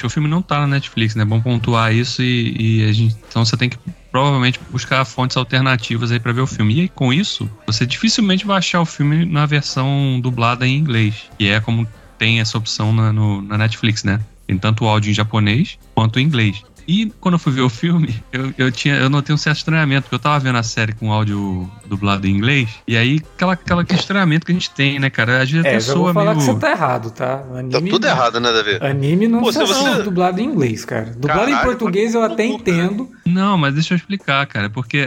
Infelizmente 0.00 0.06
o 0.06 0.10
filme 0.10 0.28
não 0.28 0.42
tá 0.42 0.60
na 0.60 0.66
Netflix, 0.66 1.14
né? 1.14 1.22
É 1.22 1.26
bom 1.26 1.40
pontuar 1.40 1.94
isso 1.94 2.22
e, 2.22 2.56
e 2.58 2.84
a 2.84 2.92
gente, 2.92 3.16
então 3.28 3.44
você 3.44 3.56
tem 3.56 3.68
que 3.68 3.78
provavelmente 4.10 4.58
buscar 4.70 5.04
fontes 5.04 5.36
alternativas 5.36 6.10
aí 6.10 6.18
para 6.18 6.32
ver 6.32 6.40
o 6.40 6.46
filme. 6.46 6.74
E 6.74 6.80
aí, 6.82 6.88
com 6.88 7.12
isso, 7.12 7.50
você 7.66 7.86
dificilmente 7.86 8.46
vai 8.46 8.58
achar 8.58 8.80
o 8.80 8.86
filme 8.86 9.24
na 9.24 9.46
versão 9.46 10.20
dublada 10.20 10.66
em 10.66 10.76
inglês, 10.76 11.14
que 11.38 11.48
é 11.48 11.60
como 11.60 11.86
tem 12.18 12.40
essa 12.40 12.58
opção 12.58 12.92
na, 12.92 13.12
no, 13.12 13.42
na 13.42 13.56
Netflix, 13.56 14.04
né? 14.04 14.20
Tem 14.46 14.58
tanto 14.58 14.84
o 14.84 14.88
áudio 14.88 15.10
em 15.10 15.14
japonês 15.14 15.78
quanto 15.94 16.18
em 16.18 16.24
inglês. 16.24 16.62
E 16.90 17.08
quando 17.20 17.34
eu 17.34 17.38
fui 17.38 17.52
ver 17.52 17.60
o 17.60 17.68
filme, 17.68 18.20
eu, 18.32 18.52
eu, 18.58 18.72
tinha, 18.72 18.96
eu 18.96 19.08
notei 19.08 19.32
um 19.32 19.38
certo 19.38 19.58
estranhamento, 19.58 20.02
porque 20.02 20.16
eu 20.16 20.18
tava 20.18 20.40
vendo 20.40 20.58
a 20.58 20.62
série 20.64 20.92
com 20.92 21.12
áudio 21.12 21.70
dublado 21.86 22.26
em 22.26 22.30
inglês, 22.32 22.68
e 22.84 22.96
aí 22.96 23.22
aquela, 23.36 23.52
aquela 23.52 23.86
estranhamento 23.88 24.44
que 24.44 24.50
a 24.50 24.54
gente 24.56 24.72
tem, 24.72 24.98
né, 24.98 25.08
cara? 25.08 25.40
Às 25.40 25.48
vezes 25.48 25.64
é, 25.64 25.68
a 25.68 25.72
pessoa. 25.74 25.94
Eu 25.94 26.02
vou 26.02 26.14
falar 26.14 26.34
meio... 26.34 26.44
que 26.44 26.52
você 26.52 26.58
tá 26.58 26.70
errado, 26.72 27.12
tá? 27.12 27.44
Anime, 27.54 27.70
tá 27.70 27.80
tudo 27.80 28.06
errado, 28.08 28.40
né, 28.40 28.52
Davi? 28.52 28.78
Anime 28.84 29.28
não 29.28 29.38
Pô, 29.38 29.52
se 29.52 29.60
você... 29.60 30.02
dublado 30.02 30.40
em 30.40 30.46
inglês, 30.46 30.84
cara. 30.84 31.12
Dublado 31.12 31.42
Caralho, 31.42 31.54
em 31.54 31.62
português 31.62 32.12
eu 32.12 32.24
até 32.24 32.44
entendo. 32.44 33.08
Não, 33.24 33.56
mas 33.56 33.74
deixa 33.74 33.94
eu 33.94 33.96
explicar, 33.96 34.44
cara, 34.48 34.68
porque 34.68 35.06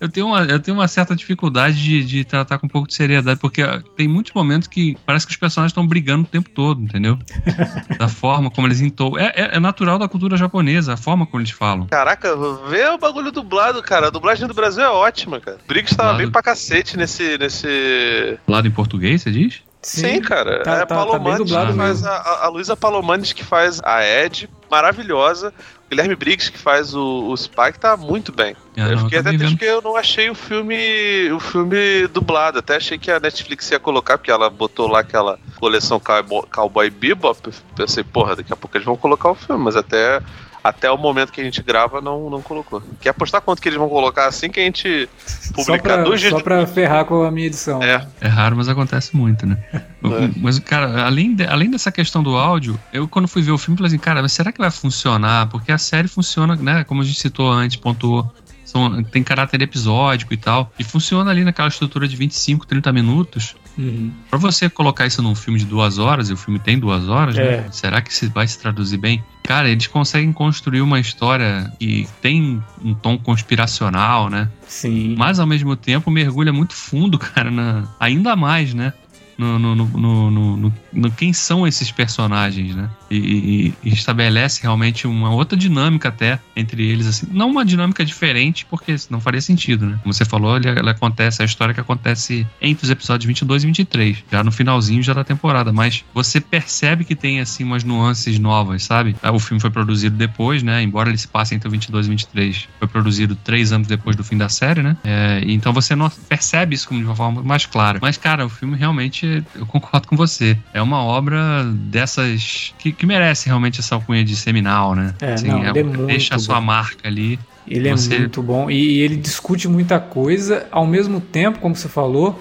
eu 0.00 0.08
tenho 0.08 0.26
uma, 0.26 0.42
eu 0.44 0.58
tenho 0.58 0.76
uma 0.76 0.88
certa 0.88 1.14
dificuldade 1.14 1.82
de, 1.82 2.02
de 2.02 2.24
tratar 2.24 2.58
com 2.58 2.66
um 2.66 2.68
pouco 2.68 2.88
de 2.88 2.94
seriedade, 2.94 3.38
porque 3.38 3.62
tem 3.96 4.08
muitos 4.08 4.32
momentos 4.32 4.66
que 4.66 4.96
parece 5.04 5.26
que 5.26 5.32
os 5.32 5.36
personagens 5.36 5.70
estão 5.72 5.86
brigando 5.86 6.24
o 6.24 6.26
tempo 6.26 6.48
todo, 6.48 6.80
entendeu? 6.80 7.18
da 7.98 8.08
forma 8.08 8.50
como 8.50 8.66
eles 8.66 8.80
entoam. 8.80 9.18
É, 9.18 9.32
é, 9.36 9.56
é, 9.56 9.60
natural 9.60 9.98
da 9.98 10.08
cultura 10.08 10.36
japonesa, 10.38 10.94
a 10.94 10.96
forma 10.96 11.26
como 11.26 11.42
eles 11.42 11.50
falam. 11.50 11.86
Caraca, 11.86 12.34
vê 12.68 12.86
o 12.88 12.98
bagulho 12.98 13.30
dublado, 13.30 13.82
cara. 13.82 14.06
A 14.06 14.10
dublagem 14.10 14.48
do 14.48 14.54
Brasil 14.54 14.82
é 14.82 14.88
ótima, 14.88 15.38
cara. 15.38 15.58
Briggs 15.68 15.92
estava 15.92 16.16
bem 16.16 16.30
pra 16.30 16.42
cacete 16.42 16.96
nesse. 16.96 17.36
nesse... 17.36 18.38
Dublado 18.46 18.66
em 18.66 18.70
português, 18.70 19.22
você 19.22 19.30
diz? 19.30 19.62
Sim, 19.82 20.14
Sim 20.14 20.20
cara. 20.20 20.62
Tá, 20.62 20.74
é 20.74 20.86
tá, 20.86 20.86
Palomanes 20.86 21.38
tá 21.38 21.44
dublado, 21.44 21.72
que 21.72 21.78
faz 21.78 22.04
a, 22.04 22.44
a 22.44 22.48
Luísa 22.48 22.76
Palomanes 22.76 23.32
que 23.32 23.44
faz 23.44 23.80
a 23.82 24.04
Ed, 24.04 24.48
maravilhosa. 24.70 25.52
Guilherme 25.88 26.14
Briggs, 26.14 26.52
que 26.52 26.58
faz 26.58 26.94
o, 26.94 27.28
o 27.28 27.36
Spike, 27.36 27.80
tá 27.80 27.96
muito 27.96 28.30
bem. 28.30 28.54
Ah, 28.76 28.90
eu 28.90 28.98
fiquei 28.98 29.18
até 29.18 29.30
triste 29.30 29.56
porque 29.56 29.64
eu 29.64 29.82
não 29.82 29.96
achei 29.96 30.30
o 30.30 30.34
filme 30.36 31.32
o 31.32 31.40
filme 31.40 32.06
dublado. 32.08 32.60
Até 32.60 32.76
achei 32.76 32.96
que 32.96 33.10
a 33.10 33.18
Netflix 33.18 33.68
ia 33.72 33.80
colocar, 33.80 34.16
porque 34.16 34.30
ela 34.30 34.48
botou 34.48 34.86
lá 34.86 35.00
aquela 35.00 35.36
coleção 35.58 35.98
Cowboy, 35.98 36.44
Cowboy 36.48 36.90
Bebop. 36.90 37.50
Pensei, 37.74 38.04
porra, 38.04 38.36
daqui 38.36 38.52
a 38.52 38.56
pouco 38.56 38.76
eles 38.76 38.86
vão 38.86 38.96
colocar 38.96 39.30
o 39.30 39.34
filme, 39.34 39.64
mas 39.64 39.74
até 39.74 40.20
até 40.62 40.90
o 40.90 40.96
momento 40.98 41.32
que 41.32 41.40
a 41.40 41.44
gente 41.44 41.62
grava 41.62 42.00
não, 42.00 42.28
não 42.30 42.42
colocou. 42.42 42.82
Quer 43.00 43.10
apostar 43.10 43.40
quanto 43.40 43.60
que 43.62 43.68
eles 43.68 43.78
vão 43.78 43.88
colocar 43.88 44.26
assim 44.26 44.50
que 44.50 44.60
a 44.60 44.62
gente 44.62 45.08
publicar 45.54 45.96
só 45.98 46.04
dois 46.04 46.20
dias? 46.20 46.32
Só 46.32 46.40
pra 46.40 46.66
ferrar 46.66 47.04
com 47.04 47.22
a 47.22 47.30
minha 47.30 47.46
edição. 47.46 47.82
É. 47.82 48.06
É 48.20 48.28
raro, 48.28 48.56
mas 48.56 48.68
acontece 48.68 49.16
muito, 49.16 49.46
né? 49.46 49.56
É. 50.02 50.30
Mas, 50.38 50.58
cara, 50.58 51.04
além, 51.04 51.34
de, 51.34 51.44
além 51.44 51.70
dessa 51.70 51.92
questão 51.92 52.22
do 52.22 52.34
áudio, 52.34 52.80
eu 52.90 53.06
quando 53.06 53.28
fui 53.28 53.42
ver 53.42 53.50
o 53.50 53.58
filme, 53.58 53.76
falei 53.76 53.88
assim, 53.88 53.98
cara, 53.98 54.22
mas 54.22 54.32
será 54.32 54.50
que 54.50 54.58
vai 54.58 54.70
funcionar? 54.70 55.46
Porque 55.48 55.70
a 55.70 55.76
série 55.76 56.08
funciona, 56.08 56.56
né? 56.56 56.84
Como 56.84 57.02
a 57.02 57.04
gente 57.04 57.20
citou 57.20 57.52
antes, 57.52 57.76
pontuou 57.76 58.32
São, 58.64 59.02
tem 59.04 59.22
caráter 59.22 59.60
episódico 59.60 60.32
e 60.32 60.38
tal. 60.38 60.72
E 60.78 60.84
funciona 60.84 61.30
ali 61.30 61.44
naquela 61.44 61.68
estrutura 61.68 62.08
de 62.08 62.16
25, 62.16 62.66
30 62.66 62.90
minutos. 62.92 63.54
Uhum. 63.76 64.10
Pra 64.30 64.38
você 64.38 64.70
colocar 64.70 65.06
isso 65.06 65.20
num 65.22 65.34
filme 65.34 65.58
de 65.58 65.66
duas 65.66 65.98
horas, 65.98 66.30
e 66.30 66.32
o 66.32 66.36
filme 66.36 66.58
tem 66.58 66.78
duas 66.78 67.06
horas, 67.08 67.36
É. 67.36 67.58
né? 67.62 67.66
Será 67.70 68.00
que 68.00 68.14
se 68.14 68.26
vai 68.28 68.46
se 68.48 68.58
traduzir 68.58 68.96
bem? 68.96 69.22
Cara, 69.50 69.68
eles 69.68 69.88
conseguem 69.88 70.32
construir 70.32 70.80
uma 70.80 71.00
história 71.00 71.72
que 71.76 72.06
tem 72.22 72.62
um 72.84 72.94
tom 72.94 73.18
conspiracional, 73.18 74.30
né? 74.30 74.48
Sim. 74.68 75.16
Mas 75.18 75.40
ao 75.40 75.46
mesmo 75.46 75.74
tempo 75.74 76.08
mergulha 76.08 76.52
muito 76.52 76.72
fundo, 76.72 77.18
cara, 77.18 77.50
na- 77.50 77.82
ainda 77.98 78.36
mais, 78.36 78.72
né? 78.72 78.92
No, 79.40 79.58
no, 79.58 79.74
no, 79.74 80.30
no, 80.30 80.72
no- 80.92 81.10
quem 81.12 81.32
são 81.32 81.66
esses 81.66 81.90
personagens, 81.90 82.74
né? 82.74 82.88
E, 83.10 83.72
e- 83.82 83.88
estabelece 83.88 84.62
realmente 84.62 85.06
uma 85.06 85.30
outra 85.30 85.56
dinâmica 85.56 86.08
até 86.08 86.38
entre 86.54 86.86
eles, 86.86 87.06
assim. 87.06 87.26
Não 87.30 87.50
uma 87.50 87.64
dinâmica 87.64 88.04
diferente, 88.04 88.66
porque 88.68 88.94
não 89.08 89.20
faria 89.20 89.40
sentido, 89.40 89.86
né? 89.86 89.98
Como 90.02 90.12
você 90.12 90.24
falou, 90.24 90.56
ele, 90.56 90.68
ela 90.68 90.90
acontece, 90.90 91.42
a 91.42 91.44
história 91.44 91.72
que 91.74 91.80
acontece 91.80 92.46
entre 92.60 92.84
os 92.84 92.90
episódios 92.90 93.26
22 93.26 93.64
e 93.64 93.66
23, 93.66 94.24
já 94.30 94.44
no 94.44 94.52
finalzinho 94.52 95.02
já 95.02 95.12
da 95.14 95.24
temporada. 95.24 95.72
Mas 95.72 96.04
você 96.12 96.40
percebe 96.40 97.04
que 97.04 97.14
tem, 97.16 97.40
assim, 97.40 97.64
umas 97.64 97.82
nuances 97.84 98.38
novas, 98.38 98.82
sabe? 98.84 99.16
Ah, 99.22 99.32
O 99.32 99.38
filme 99.38 99.60
foi 99.60 99.70
produzido 99.70 100.16
depois, 100.16 100.62
né? 100.62 100.82
Embora 100.82 101.08
ele 101.08 101.18
se 101.18 101.28
passe 101.28 101.54
entre 101.54 101.68
o 101.68 101.70
22 101.70 102.06
e 102.06 102.10
23, 102.10 102.68
foi 102.78 102.88
produzido 102.88 103.34
três 103.36 103.72
anos 103.72 103.86
depois 103.88 104.16
do 104.16 104.22
fim 104.24 104.36
da 104.36 104.48
série, 104.48 104.82
né? 104.82 104.96
É, 105.04 105.42
então 105.46 105.72
você 105.72 105.96
não 105.96 106.10
percebe 106.28 106.74
isso 106.74 106.86
como 106.88 107.00
de 107.00 107.06
uma 107.06 107.16
forma 107.16 107.42
mais 107.42 107.66
clara. 107.66 107.98
Mas, 108.02 108.16
cara, 108.16 108.44
o 108.44 108.48
filme 108.48 108.76
realmente, 108.76 109.26
eu 109.54 109.66
concordo 109.66 110.08
com 110.08 110.16
você. 110.16 110.56
É 110.72 110.80
uma 110.82 111.02
obra 111.02 111.64
dessas 111.72 112.74
que, 112.78 112.92
que 112.92 113.06
merece 113.06 113.46
realmente 113.46 113.80
essa 113.80 113.94
alcunha 113.94 114.24
de 114.24 114.34
seminal, 114.36 114.94
né? 114.94 115.14
É, 115.20 115.40
não, 115.42 115.60
ele 115.68 115.78
é 115.78 115.82
muito 115.82 116.06
deixa 116.06 116.34
a 116.34 116.38
sua 116.38 116.56
bom. 116.56 116.66
marca 116.66 117.08
ali. 117.08 117.38
Ele 117.68 117.90
Você- 117.90 118.14
é 118.14 118.18
muito 118.20 118.42
bom 118.42 118.70
e, 118.70 118.74
e 118.96 118.98
ele 119.00 119.16
discute 119.16 119.68
muita 119.68 120.00
coisa, 120.00 120.66
ao 120.72 120.86
mesmo 120.86 121.20
tempo, 121.20 121.58
como 121.60 121.76
você 121.76 121.88
falou, 121.88 122.40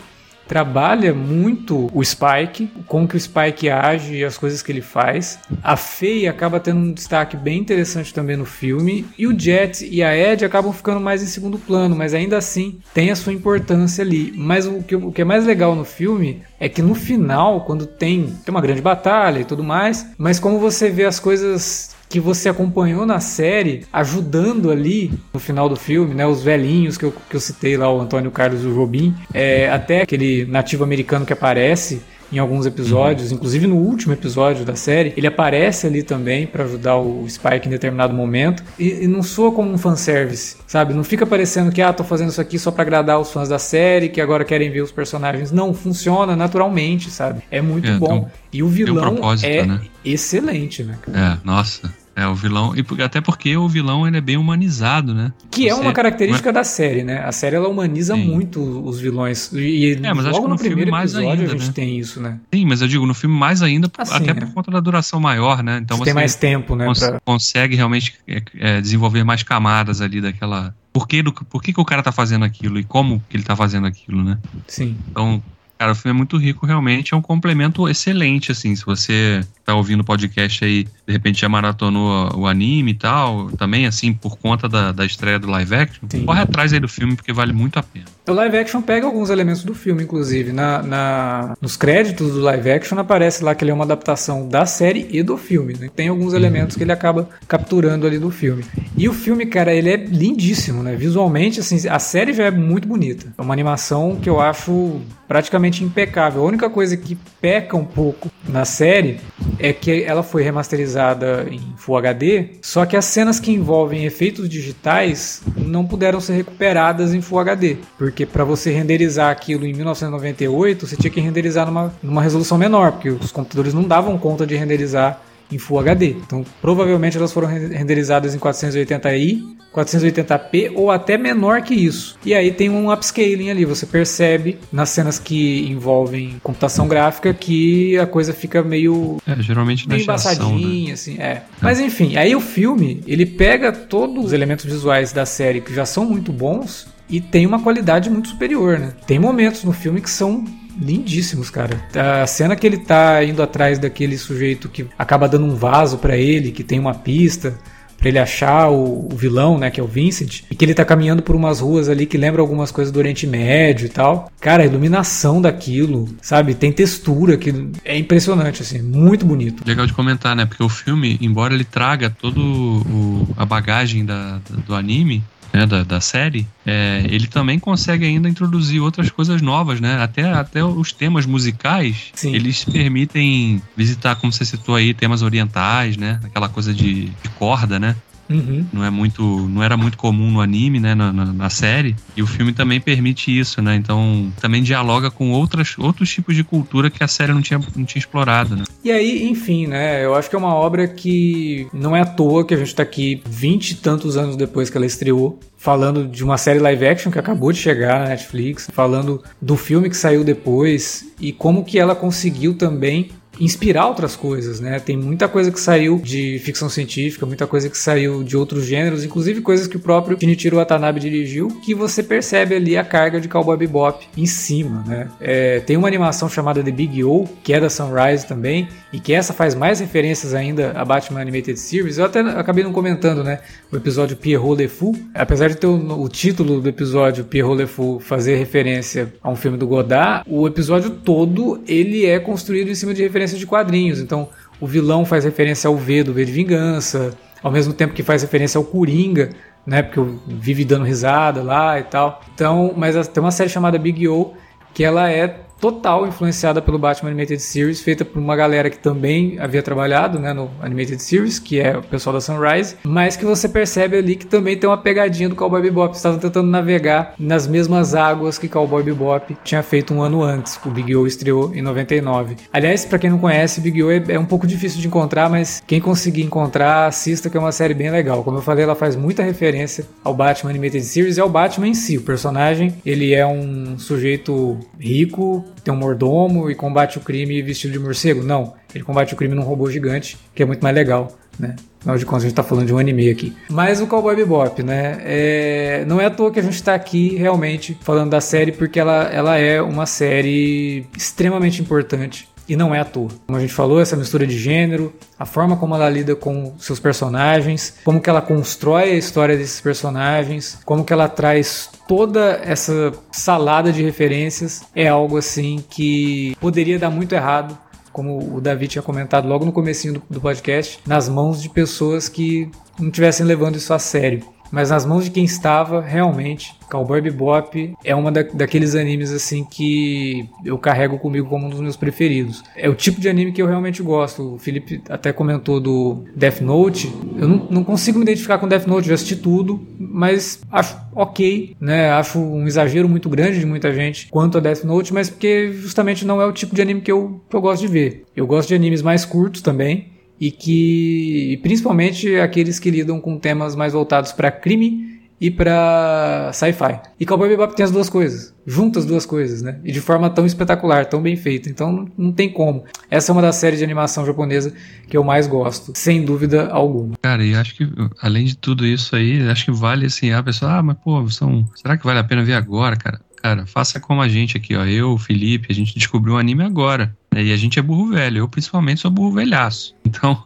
trabalha 0.49 1.13
muito 1.13 1.91
o 1.93 2.03
Spike, 2.03 2.71
como 2.87 3.07
que 3.07 3.15
o 3.15 3.19
Spike 3.19 3.69
age 3.69 4.15
e 4.15 4.25
as 4.25 4.35
coisas 4.35 4.63
que 4.63 4.71
ele 4.71 4.81
faz. 4.81 5.37
A 5.63 5.77
Faye 5.77 6.27
acaba 6.27 6.59
tendo 6.59 6.79
um 6.79 6.91
destaque 6.91 7.37
bem 7.37 7.59
interessante 7.59 8.11
também 8.11 8.35
no 8.35 8.45
filme, 8.45 9.05
e 9.15 9.27
o 9.27 9.39
Jet 9.39 9.87
e 9.87 10.01
a 10.01 10.17
Ed 10.17 10.43
acabam 10.43 10.73
ficando 10.73 10.99
mais 10.99 11.21
em 11.21 11.27
segundo 11.27 11.59
plano, 11.59 11.95
mas 11.95 12.15
ainda 12.15 12.35
assim 12.35 12.79
tem 12.95 13.11
a 13.11 13.15
sua 13.15 13.31
importância 13.31 14.03
ali. 14.03 14.33
Mas 14.35 14.65
o 14.65 14.81
que, 14.81 14.95
o 14.95 15.11
que 15.11 15.21
é 15.21 15.25
mais 15.25 15.45
legal 15.45 15.75
no 15.75 15.85
filme 15.85 16.41
é 16.59 16.67
que 16.67 16.81
no 16.81 16.95
final, 16.95 17.61
quando 17.61 17.85
tem, 17.85 18.25
tem 18.43 18.49
uma 18.49 18.61
grande 18.61 18.81
batalha 18.81 19.39
e 19.39 19.45
tudo 19.45 19.63
mais, 19.63 20.07
mas 20.17 20.39
como 20.39 20.57
você 20.57 20.89
vê 20.89 21.05
as 21.05 21.19
coisas 21.19 21.95
que 22.09 22.19
você 22.19 22.49
acompanhou 22.49 23.05
na 23.05 23.19
série, 23.19 23.85
ajudando 23.93 24.71
ali 24.71 25.13
no 25.31 25.39
final 25.39 25.69
do 25.69 25.75
filme, 25.75 26.15
né? 26.15 26.25
Os 26.25 26.41
velhinhos 26.41 26.97
que 26.97 27.05
eu, 27.05 27.13
que 27.29 27.35
eu 27.35 27.39
citei 27.39 27.77
lá, 27.77 27.91
o 27.93 28.01
Antônio 28.01 28.31
Carlos 28.31 28.63
e 28.63 28.67
o 28.67 28.75
Robin, 28.75 29.13
é, 29.33 29.69
até 29.69 30.01
aquele 30.01 30.43
nativo 30.45 30.83
americano 30.83 31.25
que 31.25 31.31
aparece 31.33 32.01
em 32.31 32.37
alguns 32.37 32.67
episódios, 32.67 33.31
inclusive 33.31 33.65
no 33.65 33.75
último 33.75 34.13
episódio 34.13 34.63
da 34.63 34.75
série, 34.75 35.13
ele 35.17 35.25
aparece 35.25 35.87
ali 35.87 36.03
também 36.03 36.45
pra 36.45 36.63
ajudar 36.63 36.95
o 36.97 37.25
Spike 37.27 37.67
em 37.67 37.71
determinado 37.71 38.13
momento 38.13 38.63
e, 38.77 39.03
e 39.03 39.07
não 39.07 39.23
soa 39.23 39.51
como 39.51 39.71
um 39.71 39.79
fanservice, 39.79 40.57
sabe? 40.67 40.93
Não 40.93 41.03
fica 41.03 41.25
parecendo 41.25 41.71
que, 41.71 41.81
ah, 41.81 41.91
tô 41.91 42.03
fazendo 42.03 42.29
isso 42.29 42.39
aqui 42.39 42.59
só 42.59 42.69
pra 42.69 42.83
agradar 42.83 43.19
os 43.19 43.31
fãs 43.31 43.49
da 43.49 43.57
série, 43.57 44.09
que 44.09 44.21
agora 44.21 44.45
querem 44.45 44.69
ver 44.69 44.81
os 44.81 44.91
personagens. 44.91 45.51
Não, 45.51 45.73
funciona 45.73 46.35
naturalmente, 46.35 47.09
sabe? 47.09 47.41
É 47.49 47.61
muito 47.61 47.89
É, 47.89 47.97
bom. 47.97 48.29
e 48.53 48.61
o 48.61 48.67
vilão 48.67 49.17
é 49.41 49.65
né? 49.65 49.81
excelente, 50.05 50.83
né? 50.83 50.99
cara? 51.01 51.19
É, 51.33 51.37
nossa. 51.43 51.91
É, 52.19 52.27
o 52.27 52.35
vilão. 52.35 52.73
E 52.75 53.01
até 53.01 53.21
porque 53.21 53.55
o 53.55 53.67
vilão 53.69 54.05
ele 54.07 54.17
é 54.17 54.21
bem 54.21 54.35
humanizado, 54.35 55.13
né? 55.13 55.31
Que 55.49 55.69
é 55.69 55.73
Você- 55.73 55.79
uma 55.81 55.93
característica 55.93 56.51
da 56.51 56.63
série, 56.63 57.03
né? 57.03 57.19
A 57.23 57.31
série 57.31 57.55
ela 57.55 57.67
humaniza 57.69 58.13
Sim. 58.15 58.25
muito 58.25 58.59
os 58.85 58.99
vilões. 58.99 59.51
E 59.53 59.97
É, 60.03 60.13
mas 60.13 60.25
acho 60.25 60.35
que 60.39 60.43
no 60.43 60.49
no 60.49 60.57
filme 60.57 60.69
primeiro 60.71 60.91
mais 60.91 61.13
episódio 61.13 61.29
ainda, 61.41 61.43
a 61.45 61.57
gente 61.57 61.67
né? 61.67 61.73
tem 61.73 61.97
isso, 61.97 62.19
né? 62.19 62.37
Sim, 62.53 62.65
mas 62.65 62.81
eu 62.81 62.87
digo, 62.87 63.05
no 63.05 63.13
filme 63.13 63.35
mais 63.37 63.61
ainda, 63.61 63.89
Ah, 63.97 64.05
sim, 64.05 64.15
até 64.15 64.31
é. 64.31 64.33
por 64.33 64.53
conta 64.53 64.69
da 64.71 64.79
duração 64.79 65.19
maior, 65.19 65.63
né? 65.63 65.79
Então 65.81 65.95
Você 65.97 66.01
você 66.01 66.05
tem 66.05 66.13
mais 66.13 66.35
tempo, 66.35 66.75
né? 66.75 66.85
cons- 66.85 66.99
pra- 66.99 67.19
consegue 67.23 67.75
realmente 67.75 68.15
é, 68.27 68.41
é, 68.57 68.81
desenvolver 68.81 69.23
mais 69.23 69.41
camadas 69.43 70.01
ali 70.01 70.19
daquela. 70.19 70.75
Por 70.91 71.07
que, 71.07 71.21
do, 71.21 71.31
por 71.31 71.61
que, 71.61 71.71
que 71.71 71.79
o 71.79 71.85
cara 71.85 72.01
tá 72.03 72.11
fazendo 72.11 72.43
aquilo 72.43 72.79
e 72.79 72.83
como 72.83 73.23
que 73.29 73.37
ele 73.37 73.43
tá 73.43 73.55
fazendo 73.55 73.87
aquilo, 73.87 74.23
né? 74.23 74.37
Sim. 74.67 74.97
Então, 75.09 75.41
cara, 75.79 75.93
o 75.93 75.95
filme 75.95 76.13
é 76.13 76.17
muito 76.17 76.37
rico, 76.37 76.65
realmente. 76.65 77.13
É 77.13 77.17
um 77.17 77.21
complemento 77.21 77.87
excelente, 77.87 78.51
assim. 78.51 78.75
Se 78.75 78.85
você 78.85 79.41
tá 79.63 79.73
ouvindo 79.73 80.01
o 80.01 80.03
podcast 80.03 80.65
aí, 80.65 80.83
de 80.83 81.13
repente 81.13 81.39
já 81.39 81.47
maratonou 81.47 82.37
o 82.37 82.45
anime 82.45 82.91
e 82.91 82.95
tal, 82.95 83.49
também, 83.51 83.85
assim, 83.85 84.13
por 84.13 84.37
conta 84.37 84.67
da, 84.67 84.91
da 84.91 85.05
estreia 85.05 85.39
do 85.39 85.47
live 85.47 85.73
action, 85.73 86.01
Sim. 86.09 86.25
corre 86.25 86.41
atrás 86.41 86.73
aí 86.73 86.81
do 86.81 86.89
filme, 86.89 87.15
porque 87.15 87.31
vale 87.31 87.53
muito 87.53 87.79
a 87.79 87.83
pena. 87.83 88.05
O 88.29 88.33
live 88.35 88.57
action 88.57 88.81
pega 88.81 89.05
alguns 89.05 89.29
elementos 89.29 89.63
do 89.63 89.73
filme, 89.73 90.03
inclusive. 90.03 90.51
Na, 90.51 90.81
na- 90.83 91.57
nos 91.61 91.75
créditos 91.75 92.33
do 92.33 92.39
live 92.41 92.71
action 92.71 92.97
aparece 92.99 93.43
lá 93.43 93.55
que 93.55 93.63
ele 93.63 93.71
é 93.71 93.73
uma 93.73 93.83
adaptação 93.85 94.47
da 94.47 94.65
série 94.65 95.07
e 95.11 95.23
do 95.23 95.37
filme. 95.37 95.75
Né? 95.79 95.89
Tem 95.95 96.07
alguns 96.07 96.33
elementos 96.33 96.75
que 96.75 96.83
ele 96.83 96.91
acaba 96.91 97.29
capturando 97.47 98.05
ali 98.05 98.17
do 98.19 98.29
filme. 98.31 98.63
E 98.97 99.07
o 99.09 99.13
filme, 99.13 99.45
cara, 99.45 99.73
ele 99.73 99.89
é 99.89 99.95
lindíssimo, 99.97 100.83
né? 100.83 100.95
Visualmente, 100.95 101.59
assim, 101.59 101.87
a 101.87 101.99
série 101.99 102.33
já 102.33 102.45
é 102.45 102.51
muito 102.51 102.87
bonita. 102.87 103.27
É 103.37 103.41
uma 103.41 103.53
animação 103.53 104.17
que 104.21 104.29
eu 104.29 104.39
acho 104.39 104.99
praticamente 105.27 105.83
impecável. 105.83 106.41
A 106.41 106.45
única 106.45 106.69
coisa 106.69 106.97
que 106.97 107.15
peca 107.39 107.77
um 107.77 107.85
pouco 107.85 108.29
na 108.47 108.65
série 108.65 109.19
é 109.59 109.71
que 109.71 110.03
ela 110.03 110.23
foi 110.23 110.41
remasterizada 110.43 111.45
em 111.49 111.59
Full 111.77 111.97
HD, 111.97 112.45
só 112.61 112.83
que 112.85 112.97
as 112.97 113.05
cenas 113.05 113.39
que 113.39 113.51
envolvem 113.51 114.05
efeitos 114.05 114.49
digitais 114.49 115.41
não 115.55 115.85
puderam 115.85 116.19
ser 116.19 116.33
recuperadas 116.33 117.13
em 117.13 117.21
Full 117.21 117.39
HD, 117.39 117.77
porque 117.97 118.18
para 118.25 118.43
você 118.43 118.71
renderizar 118.71 119.29
aquilo 119.31 119.65
em 119.65 119.73
1998, 119.73 120.87
você 120.87 120.95
tinha 120.95 121.11
que 121.11 121.19
renderizar 121.19 121.65
numa, 121.65 121.93
numa 122.01 122.21
resolução 122.21 122.57
menor, 122.57 122.93
porque 122.93 123.09
os 123.09 123.31
computadores 123.31 123.73
não 123.73 123.83
davam 123.83 124.17
conta 124.17 124.45
de 124.45 124.55
renderizar 124.55 125.21
em 125.51 125.57
Full 125.57 125.79
HD. 125.79 126.09
Então, 126.11 126.45
provavelmente 126.61 127.17
elas 127.17 127.33
foram 127.33 127.47
ren- 127.47 127.69
renderizadas 127.69 128.35
em 128.35 128.39
480i, 128.39 129.41
480p 129.73 130.71
ou 130.75 130.91
até 130.91 131.17
menor 131.17 131.61
que 131.63 131.73
isso. 131.73 132.17
E 132.23 132.33
aí 132.35 132.51
tem 132.51 132.69
um 132.69 132.91
upscaling 132.91 133.49
ali, 133.49 133.65
você 133.65 133.85
percebe 133.85 134.59
nas 134.71 134.89
cenas 134.89 135.17
que 135.19 135.67
envolvem 135.69 136.39
computação 136.43 136.87
gráfica 136.87 137.33
que 137.33 137.97
a 137.97 138.05
coisa 138.05 138.31
fica 138.33 138.61
meio 138.63 139.17
É, 139.25 139.41
geralmente 139.41 139.87
meio 139.87 139.97
né? 139.99 140.03
embaçadinha, 140.03 140.93
assim, 140.93 141.17
é. 141.19 141.41
Mas 141.61 141.79
enfim, 141.79 142.15
aí 142.15 142.35
o 142.35 142.41
filme, 142.41 143.01
ele 143.07 143.25
pega 143.25 143.71
todos 143.71 144.25
os 144.25 144.33
elementos 144.33 144.65
visuais 144.65 145.11
da 145.11 145.25
série 145.25 145.61
que 145.61 145.73
já 145.73 145.85
são 145.85 146.05
muito 146.05 146.31
bons 146.31 146.87
e 147.09 147.19
tem 147.19 147.45
uma 147.45 147.59
qualidade 147.61 148.09
muito 148.09 148.29
superior, 148.29 148.77
né? 148.79 148.93
Tem 149.07 149.17
momentos 149.19 149.63
no 149.63 149.71
filme 149.73 149.99
que 150.01 150.09
são 150.09 150.43
lindíssimos, 150.79 151.49
cara. 151.49 151.81
A 152.21 152.25
cena 152.27 152.55
que 152.55 152.65
ele 152.65 152.77
tá 152.77 153.23
indo 153.23 153.41
atrás 153.43 153.77
daquele 153.79 154.17
sujeito 154.17 154.69
que 154.69 154.85
acaba 154.97 155.27
dando 155.27 155.45
um 155.45 155.55
vaso 155.55 155.97
pra 155.97 156.15
ele, 156.17 156.51
que 156.51 156.63
tem 156.63 156.79
uma 156.79 156.93
pista 156.93 157.57
pra 157.97 158.07
ele 158.07 158.17
achar 158.17 158.69
o, 158.69 159.09
o 159.11 159.15
vilão, 159.15 159.57
né, 159.57 159.69
que 159.69 159.77
é 159.77 159.83
o 159.83 159.87
Vincent, 159.87 160.43
e 160.49 160.55
que 160.55 160.63
ele 160.63 160.73
tá 160.73 160.85
caminhando 160.85 161.21
por 161.21 161.35
umas 161.35 161.59
ruas 161.59 161.89
ali 161.89 162.05
que 162.05 162.17
lembram 162.17 162.41
algumas 162.41 162.71
coisas 162.71 162.93
do 162.93 162.97
Oriente 162.97 163.27
Médio 163.27 163.87
e 163.87 163.89
tal. 163.89 164.31
Cara, 164.39 164.63
a 164.63 164.65
iluminação 164.65 165.41
daquilo, 165.41 166.07
sabe? 166.21 166.53
Tem 166.55 166.71
textura 166.71 167.35
que 167.35 167.53
é 167.83 167.97
impressionante 167.97 168.61
assim, 168.61 168.81
muito 168.81 169.25
bonito. 169.25 169.63
Legal 169.67 169.85
de 169.85 169.91
comentar, 169.91 170.33
né? 170.33 170.45
Porque 170.45 170.63
o 170.63 170.69
filme, 170.69 171.17
embora 171.19 171.53
ele 171.53 171.65
traga 171.65 172.09
todo 172.09 172.39
o, 172.39 173.27
a 173.35 173.45
bagagem 173.45 174.05
da- 174.05 174.39
do 174.65 174.73
anime, 174.73 175.21
né, 175.53 175.65
da, 175.65 175.83
da 175.83 176.01
série, 176.01 176.47
é, 176.65 177.05
ele 177.09 177.27
também 177.27 177.59
consegue 177.59 178.05
ainda 178.05 178.29
introduzir 178.29 178.81
outras 178.81 179.09
coisas 179.09 179.41
novas, 179.41 179.79
né? 179.79 180.01
Até, 180.01 180.31
até 180.31 180.63
os 180.63 180.91
temas 180.91 181.25
musicais, 181.25 182.11
Sim. 182.13 182.35
eles 182.35 182.63
permitem 182.63 183.61
visitar, 183.75 184.15
como 184.15 184.31
você 184.31 184.45
citou 184.45 184.75
aí, 184.75 184.93
temas 184.93 185.21
orientais, 185.21 185.97
né? 185.97 186.19
Aquela 186.23 186.49
coisa 186.49 186.73
de, 186.73 187.05
de 187.05 187.29
corda, 187.37 187.79
né? 187.79 187.95
Uhum. 188.29 188.65
não 188.71 188.83
é 188.83 188.89
muito 188.89 189.23
não 189.49 189.63
era 189.63 189.75
muito 189.75 189.97
comum 189.97 190.29
no 190.29 190.39
anime 190.41 190.79
né 190.79 190.93
na, 190.93 191.11
na, 191.11 191.25
na 191.25 191.49
série 191.49 191.95
e 192.15 192.21
o 192.21 192.27
filme 192.27 192.53
também 192.53 192.79
permite 192.79 193.37
isso 193.37 193.61
né 193.61 193.75
então 193.75 194.31
também 194.39 194.61
dialoga 194.61 195.09
com 195.09 195.31
outras 195.31 195.75
outros 195.77 196.09
tipos 196.09 196.35
de 196.35 196.43
cultura 196.43 196.89
que 196.89 197.03
a 197.03 197.07
série 197.07 197.33
não 197.33 197.41
tinha 197.41 197.59
não 197.75 197.85
tinha 197.85 197.99
explorado 197.99 198.55
né 198.55 198.63
E 198.83 198.91
aí, 198.91 199.27
enfim, 199.27 199.67
né? 199.67 200.05
Eu 200.05 200.15
acho 200.15 200.29
que 200.29 200.35
é 200.35 200.39
uma 200.39 200.53
obra 200.53 200.87
que 200.87 201.67
não 201.73 201.95
é 201.95 202.01
à 202.01 202.05
toa 202.05 202.45
que 202.45 202.53
a 202.53 202.57
gente 202.57 202.73
tá 202.73 202.83
aqui 202.83 203.21
vinte 203.27 203.71
e 203.71 203.75
tantos 203.75 204.15
anos 204.15 204.35
depois 204.35 204.69
que 204.69 204.77
ela 204.77 204.85
estreou, 204.85 205.39
falando 205.57 206.07
de 206.07 206.23
uma 206.23 206.37
série 206.37 206.59
live 206.59 206.85
action 206.87 207.11
que 207.11 207.19
acabou 207.19 207.51
de 207.51 207.59
chegar 207.59 207.99
na 207.99 208.09
Netflix, 208.09 208.69
falando 208.71 209.21
do 209.41 209.57
filme 209.57 209.89
que 209.89 209.97
saiu 209.97 210.23
depois 210.23 211.05
e 211.19 211.31
como 211.33 211.65
que 211.65 211.77
ela 211.77 211.95
conseguiu 211.95 212.53
também 212.53 213.09
inspirar 213.39 213.87
outras 213.87 214.15
coisas, 214.15 214.59
né? 214.59 214.79
Tem 214.79 214.97
muita 214.97 215.27
coisa 215.27 215.51
que 215.51 215.59
saiu 215.59 215.99
de 215.99 216.39
ficção 216.39 216.69
científica, 216.69 217.25
muita 217.25 217.47
coisa 217.47 217.69
que 217.69 217.77
saiu 217.77 218.23
de 218.23 218.35
outros 218.35 218.65
gêneros, 218.65 219.03
inclusive 219.03 219.41
coisas 219.41 219.67
que 219.67 219.77
o 219.77 219.79
próprio 219.79 220.17
Shinichiro 220.19 220.57
Watanabe 220.57 220.99
dirigiu, 220.99 221.47
que 221.63 221.73
você 221.73 222.03
percebe 222.03 222.55
ali 222.55 222.77
a 222.77 222.83
carga 222.83 223.19
de 223.19 223.27
Cowboy 223.27 223.57
Bebop 223.57 224.05
em 224.17 224.25
cima, 224.25 224.83
né? 224.85 225.07
É, 225.19 225.59
tem 225.61 225.77
uma 225.77 225.87
animação 225.87 226.27
chamada 226.29 226.63
The 226.63 226.71
Big 226.71 227.03
O, 227.03 227.27
que 227.43 227.53
é 227.53 227.59
da 227.59 227.69
Sunrise 227.69 228.27
também, 228.27 228.67
e 228.91 228.99
que 228.99 229.13
essa 229.13 229.33
faz 229.33 229.55
mais 229.55 229.79
referências 229.79 230.33
ainda 230.33 230.71
a 230.75 230.83
Batman 230.83 231.21
Animated 231.21 231.57
Series. 231.57 231.97
Eu 231.97 232.05
até 232.05 232.19
acabei 232.19 232.63
não 232.63 232.73
comentando, 232.73 233.23
né? 233.23 233.39
O 233.71 233.77
episódio 233.77 234.17
Pierrot 234.17 234.61
Le 234.61 234.67
Fou, 234.67 234.95
apesar 235.13 235.49
de 235.49 235.55
ter 235.55 235.67
o, 235.67 236.01
o 236.01 236.09
título 236.09 236.59
do 236.59 236.69
episódio 236.69 237.23
Pierrot 237.23 237.57
Le 237.57 237.67
Fou 237.67 237.99
fazer 237.99 238.35
referência 238.35 239.13
a 239.21 239.29
um 239.29 239.35
filme 239.35 239.57
do 239.57 239.67
Godard, 239.67 240.23
o 240.27 240.47
episódio 240.47 240.89
todo 240.89 241.61
ele 241.67 242.05
é 242.05 242.19
construído 242.19 242.69
em 242.69 242.75
cima 242.75 242.93
de 242.93 243.01
referências 243.01 243.28
de 243.37 243.45
quadrinhos. 243.45 243.99
Então, 243.99 244.29
o 244.59 244.65
vilão 244.65 245.05
faz 245.05 245.23
referência 245.23 245.67
ao 245.67 245.75
V 245.75 246.03
do 246.03 246.13
V 246.13 246.25
de 246.25 246.31
Vingança, 246.31 247.15
ao 247.43 247.51
mesmo 247.51 247.73
tempo 247.73 247.93
que 247.93 248.03
faz 248.03 248.21
referência 248.21 248.57
ao 248.57 248.63
Coringa, 248.63 249.29
né? 249.65 249.83
Porque 249.83 249.99
vive 250.27 250.65
dando 250.65 250.85
risada 250.85 251.43
lá 251.43 251.79
e 251.79 251.83
tal. 251.83 252.21
Então, 252.33 252.73
mas 252.75 253.07
tem 253.07 253.21
uma 253.21 253.31
série 253.31 253.49
chamada 253.49 253.77
Big 253.77 254.07
O 254.07 254.33
que 254.73 254.83
ela 254.83 255.09
é 255.09 255.39
total 255.59 256.07
influenciada 256.07 256.61
pelo 256.61 256.79
Batman 256.79 257.09
Animated 257.09 257.41
Series, 257.41 257.81
feita 257.81 258.05
por 258.05 258.19
uma 258.19 258.35
galera 258.35 258.69
que 258.69 258.77
também 258.77 259.37
havia 259.39 259.61
trabalhado 259.61 260.19
né, 260.19 260.33
no 260.33 260.49
Animated 260.61 261.01
Series, 261.01 261.39
que 261.39 261.59
é 261.59 261.77
o 261.77 261.83
pessoal 261.83 262.13
da 262.13 262.21
Sunrise, 262.21 262.75
mas 262.83 263.15
que 263.15 263.25
você 263.25 263.47
percebe 263.47 263.97
ali 263.97 264.15
que 264.15 264.25
também 264.25 264.57
tem 264.57 264.69
uma 264.69 264.77
pegadinha 264.77 265.29
do 265.29 265.35
Cowboy 265.35 265.61
Bebop. 265.61 265.95
Estavam 265.95 266.19
tentando 266.19 266.49
navegar 266.49 267.13
nas 267.19 267.47
mesmas 267.47 267.93
águas 267.93 268.37
que 268.37 268.47
Cowboy 268.47 268.83
Bebop 268.83 269.35
tinha 269.43 269.61
feito 269.61 269.93
um 269.93 270.01
ano 270.01 270.23
antes. 270.23 270.59
O 270.65 270.69
Big 270.69 270.95
O 270.95 271.05
estreou 271.05 271.53
em 271.53 271.61
99. 271.61 272.35
Aliás, 272.51 272.85
para 272.85 272.99
quem 272.99 273.09
não 273.09 273.19
conhece, 273.19 273.61
Big 273.61 273.81
O 273.83 273.91
é, 273.91 274.03
é 274.09 274.19
um 274.19 274.25
pouco 274.25 274.47
difícil 274.47 274.79
de 274.79 274.87
encontrar, 274.87 275.29
mas 275.29 275.61
quem 275.67 275.79
conseguir 275.79 276.23
encontrar, 276.23 276.87
assista, 276.87 277.29
que 277.29 277.37
é 277.37 277.39
uma 277.39 277.51
série 277.51 277.73
bem 277.73 277.89
legal. 277.89 278.23
Como 278.23 278.37
eu 278.37 278.41
falei, 278.41 278.63
ela 278.63 278.75
faz 278.75 278.95
muita 278.95 279.23
referência 279.23 279.85
ao 280.03 280.13
Batman 280.13 280.51
Animated 280.51 280.83
Series 280.83 281.17
e 281.17 281.21
ao 281.21 281.29
Batman 281.29 281.67
em 281.67 281.73
si. 281.73 281.97
O 281.97 282.01
personagem, 282.01 282.73
ele 282.85 283.13
é 283.13 283.25
um 283.25 283.77
sujeito 283.77 284.57
rico, 284.79 285.43
tem 285.63 285.73
um 285.73 285.77
mordomo 285.77 286.49
e 286.49 286.55
combate 286.55 286.97
o 286.97 287.01
crime 287.01 287.41
vestido 287.41 287.73
de 287.73 287.79
morcego. 287.79 288.23
Não, 288.23 288.53
ele 288.73 288.83
combate 288.83 289.13
o 289.13 289.17
crime 289.17 289.35
num 289.35 289.43
robô 289.43 289.69
gigante, 289.69 290.17
que 290.33 290.43
é 290.43 290.45
muito 290.45 290.61
mais 290.61 290.75
legal, 290.75 291.11
né? 291.39 291.55
Afinal 291.79 291.97
de 291.97 292.05
contas, 292.05 292.23
a 292.23 292.27
gente 292.27 292.35
tá 292.35 292.43
falando 292.43 292.67
de 292.67 292.73
um 292.73 292.77
anime 292.77 293.09
aqui. 293.09 293.33
Mas 293.49 293.79
o 293.79 293.87
Cowboy 293.87 294.15
Bebop, 294.15 294.61
né? 294.63 294.97
É... 295.01 295.85
Não 295.87 296.01
é 296.01 296.05
à 296.05 296.09
toa 296.09 296.31
que 296.31 296.39
a 296.39 296.43
gente 296.43 296.61
tá 296.61 296.75
aqui 296.75 297.15
realmente 297.15 297.77
falando 297.81 298.09
da 298.09 298.19
série, 298.19 298.51
porque 298.51 298.79
ela, 298.79 299.03
ela 299.03 299.37
é 299.37 299.61
uma 299.61 299.85
série 299.85 300.85
extremamente 300.97 301.61
importante 301.61 302.27
e 302.49 302.55
não 302.55 302.73
é 302.73 302.79
à 302.79 302.85
toa. 302.85 303.09
Como 303.27 303.37
a 303.37 303.41
gente 303.41 303.53
falou, 303.53 303.79
essa 303.79 303.95
mistura 303.95 304.25
de 304.25 304.37
gênero, 304.37 304.93
a 305.17 305.25
forma 305.25 305.55
como 305.55 305.75
ela 305.75 305.89
lida 305.89 306.15
com 306.15 306.53
seus 306.59 306.79
personagens, 306.79 307.75
como 307.85 308.01
que 308.01 308.09
ela 308.09 308.21
constrói 308.21 308.91
a 308.91 308.95
história 308.95 309.37
desses 309.37 309.61
personagens, 309.61 310.57
como 310.65 310.83
que 310.83 310.91
ela 310.91 311.07
traz 311.07 311.69
toda 311.87 312.41
essa 312.43 312.93
salada 313.11 313.71
de 313.71 313.83
referências, 313.83 314.63
é 314.75 314.87
algo 314.87 315.17
assim 315.17 315.63
que 315.69 316.35
poderia 316.39 316.79
dar 316.79 316.89
muito 316.89 317.13
errado, 317.13 317.57
como 317.93 318.35
o 318.35 318.41
Davi 318.41 318.67
tinha 318.67 318.81
comentado 318.81 319.27
logo 319.27 319.45
no 319.45 319.51
comecinho 319.51 319.95
do, 319.95 320.03
do 320.09 320.21
podcast, 320.21 320.79
nas 320.85 321.07
mãos 321.07 321.41
de 321.41 321.49
pessoas 321.49 322.09
que 322.09 322.49
não 322.79 322.87
estivessem 322.87 323.25
levando 323.25 323.55
isso 323.55 323.73
a 323.73 323.79
sério 323.79 324.23
mas 324.51 324.69
nas 324.69 324.85
mãos 324.85 325.05
de 325.05 325.11
quem 325.11 325.23
estava, 325.23 325.81
realmente, 325.81 326.55
Cowboy 326.69 327.01
Bebop 327.01 327.73
é 327.83 327.95
uma 327.95 328.11
da, 328.11 328.21
daqueles 328.21 328.75
animes 328.75 329.11
assim 329.11 329.43
que 329.43 330.29
eu 330.45 330.57
carrego 330.57 330.99
comigo 330.99 331.27
como 331.27 331.47
um 331.47 331.49
dos 331.49 331.59
meus 331.59 331.75
preferidos. 331.75 332.43
É 332.55 332.69
o 332.69 332.75
tipo 332.75 333.01
de 333.01 333.09
anime 333.09 333.31
que 333.31 333.41
eu 333.41 333.47
realmente 333.47 333.81
gosto. 333.81 334.35
O 334.35 334.37
Felipe 334.37 334.81
até 334.87 335.11
comentou 335.11 335.59
do 335.59 336.03
Death 336.15 336.41
Note. 336.41 336.91
Eu 337.17 337.27
não, 337.27 337.47
não 337.49 337.63
consigo 337.63 337.97
me 337.97 338.03
identificar 338.03 338.37
com 338.37 338.47
Death 338.47 338.67
Note, 338.67 338.87
já 338.87 338.93
assisti 338.93 339.15
tudo, 339.15 339.65
mas 339.77 340.41
acho 340.51 340.79
ok, 340.93 341.55
né? 341.59 341.91
Acho 341.91 342.19
um 342.19 342.45
exagero 342.47 342.87
muito 342.87 343.09
grande 343.09 343.39
de 343.39 343.45
muita 343.45 343.73
gente 343.73 344.07
quanto 344.09 344.37
a 344.37 344.41
Death 344.41 344.63
Note, 344.63 344.93
mas 344.93 345.09
porque 345.09 345.51
justamente 345.53 346.05
não 346.05 346.21
é 346.21 346.25
o 346.25 346.31
tipo 346.31 346.55
de 346.55 346.61
anime 346.61 346.81
que 346.81 346.91
eu, 346.91 347.21
que 347.29 347.35
eu 347.35 347.41
gosto 347.41 347.61
de 347.61 347.67
ver. 347.67 348.05
Eu 348.15 348.27
gosto 348.27 348.49
de 348.49 348.55
animes 348.55 348.81
mais 348.81 349.05
curtos 349.05 349.41
também 349.41 349.98
e 350.19 350.31
que 350.31 351.39
principalmente 351.41 352.15
aqueles 352.15 352.59
que 352.59 352.69
lidam 352.69 352.99
com 352.99 353.17
temas 353.17 353.55
mais 353.55 353.73
voltados 353.73 354.11
para 354.11 354.31
crime 354.31 354.99
e 355.21 355.29
para 355.29 356.31
sci-fi. 356.33 356.79
E 356.99 357.05
Cowboy 357.05 357.27
Bebop 357.27 357.55
tem 357.55 357.63
as 357.63 357.71
duas 357.71 357.89
coisas, 357.89 358.33
juntas 358.45 358.83
as 358.83 358.89
duas 358.89 359.05
coisas, 359.05 359.41
né? 359.41 359.59
E 359.63 359.71
de 359.71 359.81
forma 359.81 360.09
tão 360.09 360.25
espetacular, 360.25 360.85
tão 360.85 361.01
bem 361.01 361.17
feita. 361.17 361.49
Então 361.49 361.87
não 361.97 362.11
tem 362.11 362.29
como. 362.31 362.63
Essa 362.89 363.11
é 363.11 363.13
uma 363.13 363.21
das 363.21 363.35
séries 363.35 363.59
de 363.59 363.65
animação 363.65 364.05
japonesa 364.05 364.53
que 364.87 364.95
eu 364.95 365.03
mais 365.03 365.27
gosto, 365.27 365.73
sem 365.75 366.05
dúvida 366.05 366.47
alguma. 366.47 366.95
Cara, 367.01 367.23
e 367.23 367.35
acho 367.35 367.55
que 367.55 367.67
além 368.01 368.25
de 368.25 368.37
tudo 368.37 368.65
isso 368.65 368.95
aí, 368.95 369.21
acho 369.29 369.45
que 369.45 369.51
vale 369.51 369.85
assim, 369.85 370.11
a 370.11 370.23
pessoa, 370.23 370.53
ah, 370.53 370.63
mas 370.63 370.77
pô, 370.77 371.07
são, 371.09 371.45
será 371.55 371.77
que 371.77 371.85
vale 371.85 371.99
a 371.99 372.03
pena 372.03 372.23
ver 372.23 372.33
agora, 372.33 372.77
cara? 372.77 373.01
Cara, 373.21 373.45
faça 373.45 373.81
como 373.81 374.01
a 374.01 374.07
gente 374.07 374.37
aqui, 374.37 374.55
ó. 374.55 374.65
Eu, 374.65 374.93
o 374.93 374.97
Felipe, 374.97 375.47
a 375.49 375.53
gente 375.53 375.77
descobriu 375.77 376.13
o 376.13 376.17
anime 376.17 376.43
agora. 376.43 376.97
E 377.15 377.33
a 377.33 377.37
gente 377.37 377.59
é 377.59 377.61
burro 377.61 377.91
velho. 377.91 378.19
Eu, 378.19 378.29
principalmente, 378.29 378.81
sou 378.81 378.91
burro 378.91 379.13
velhaço. 379.13 379.75
Então, 379.89 380.23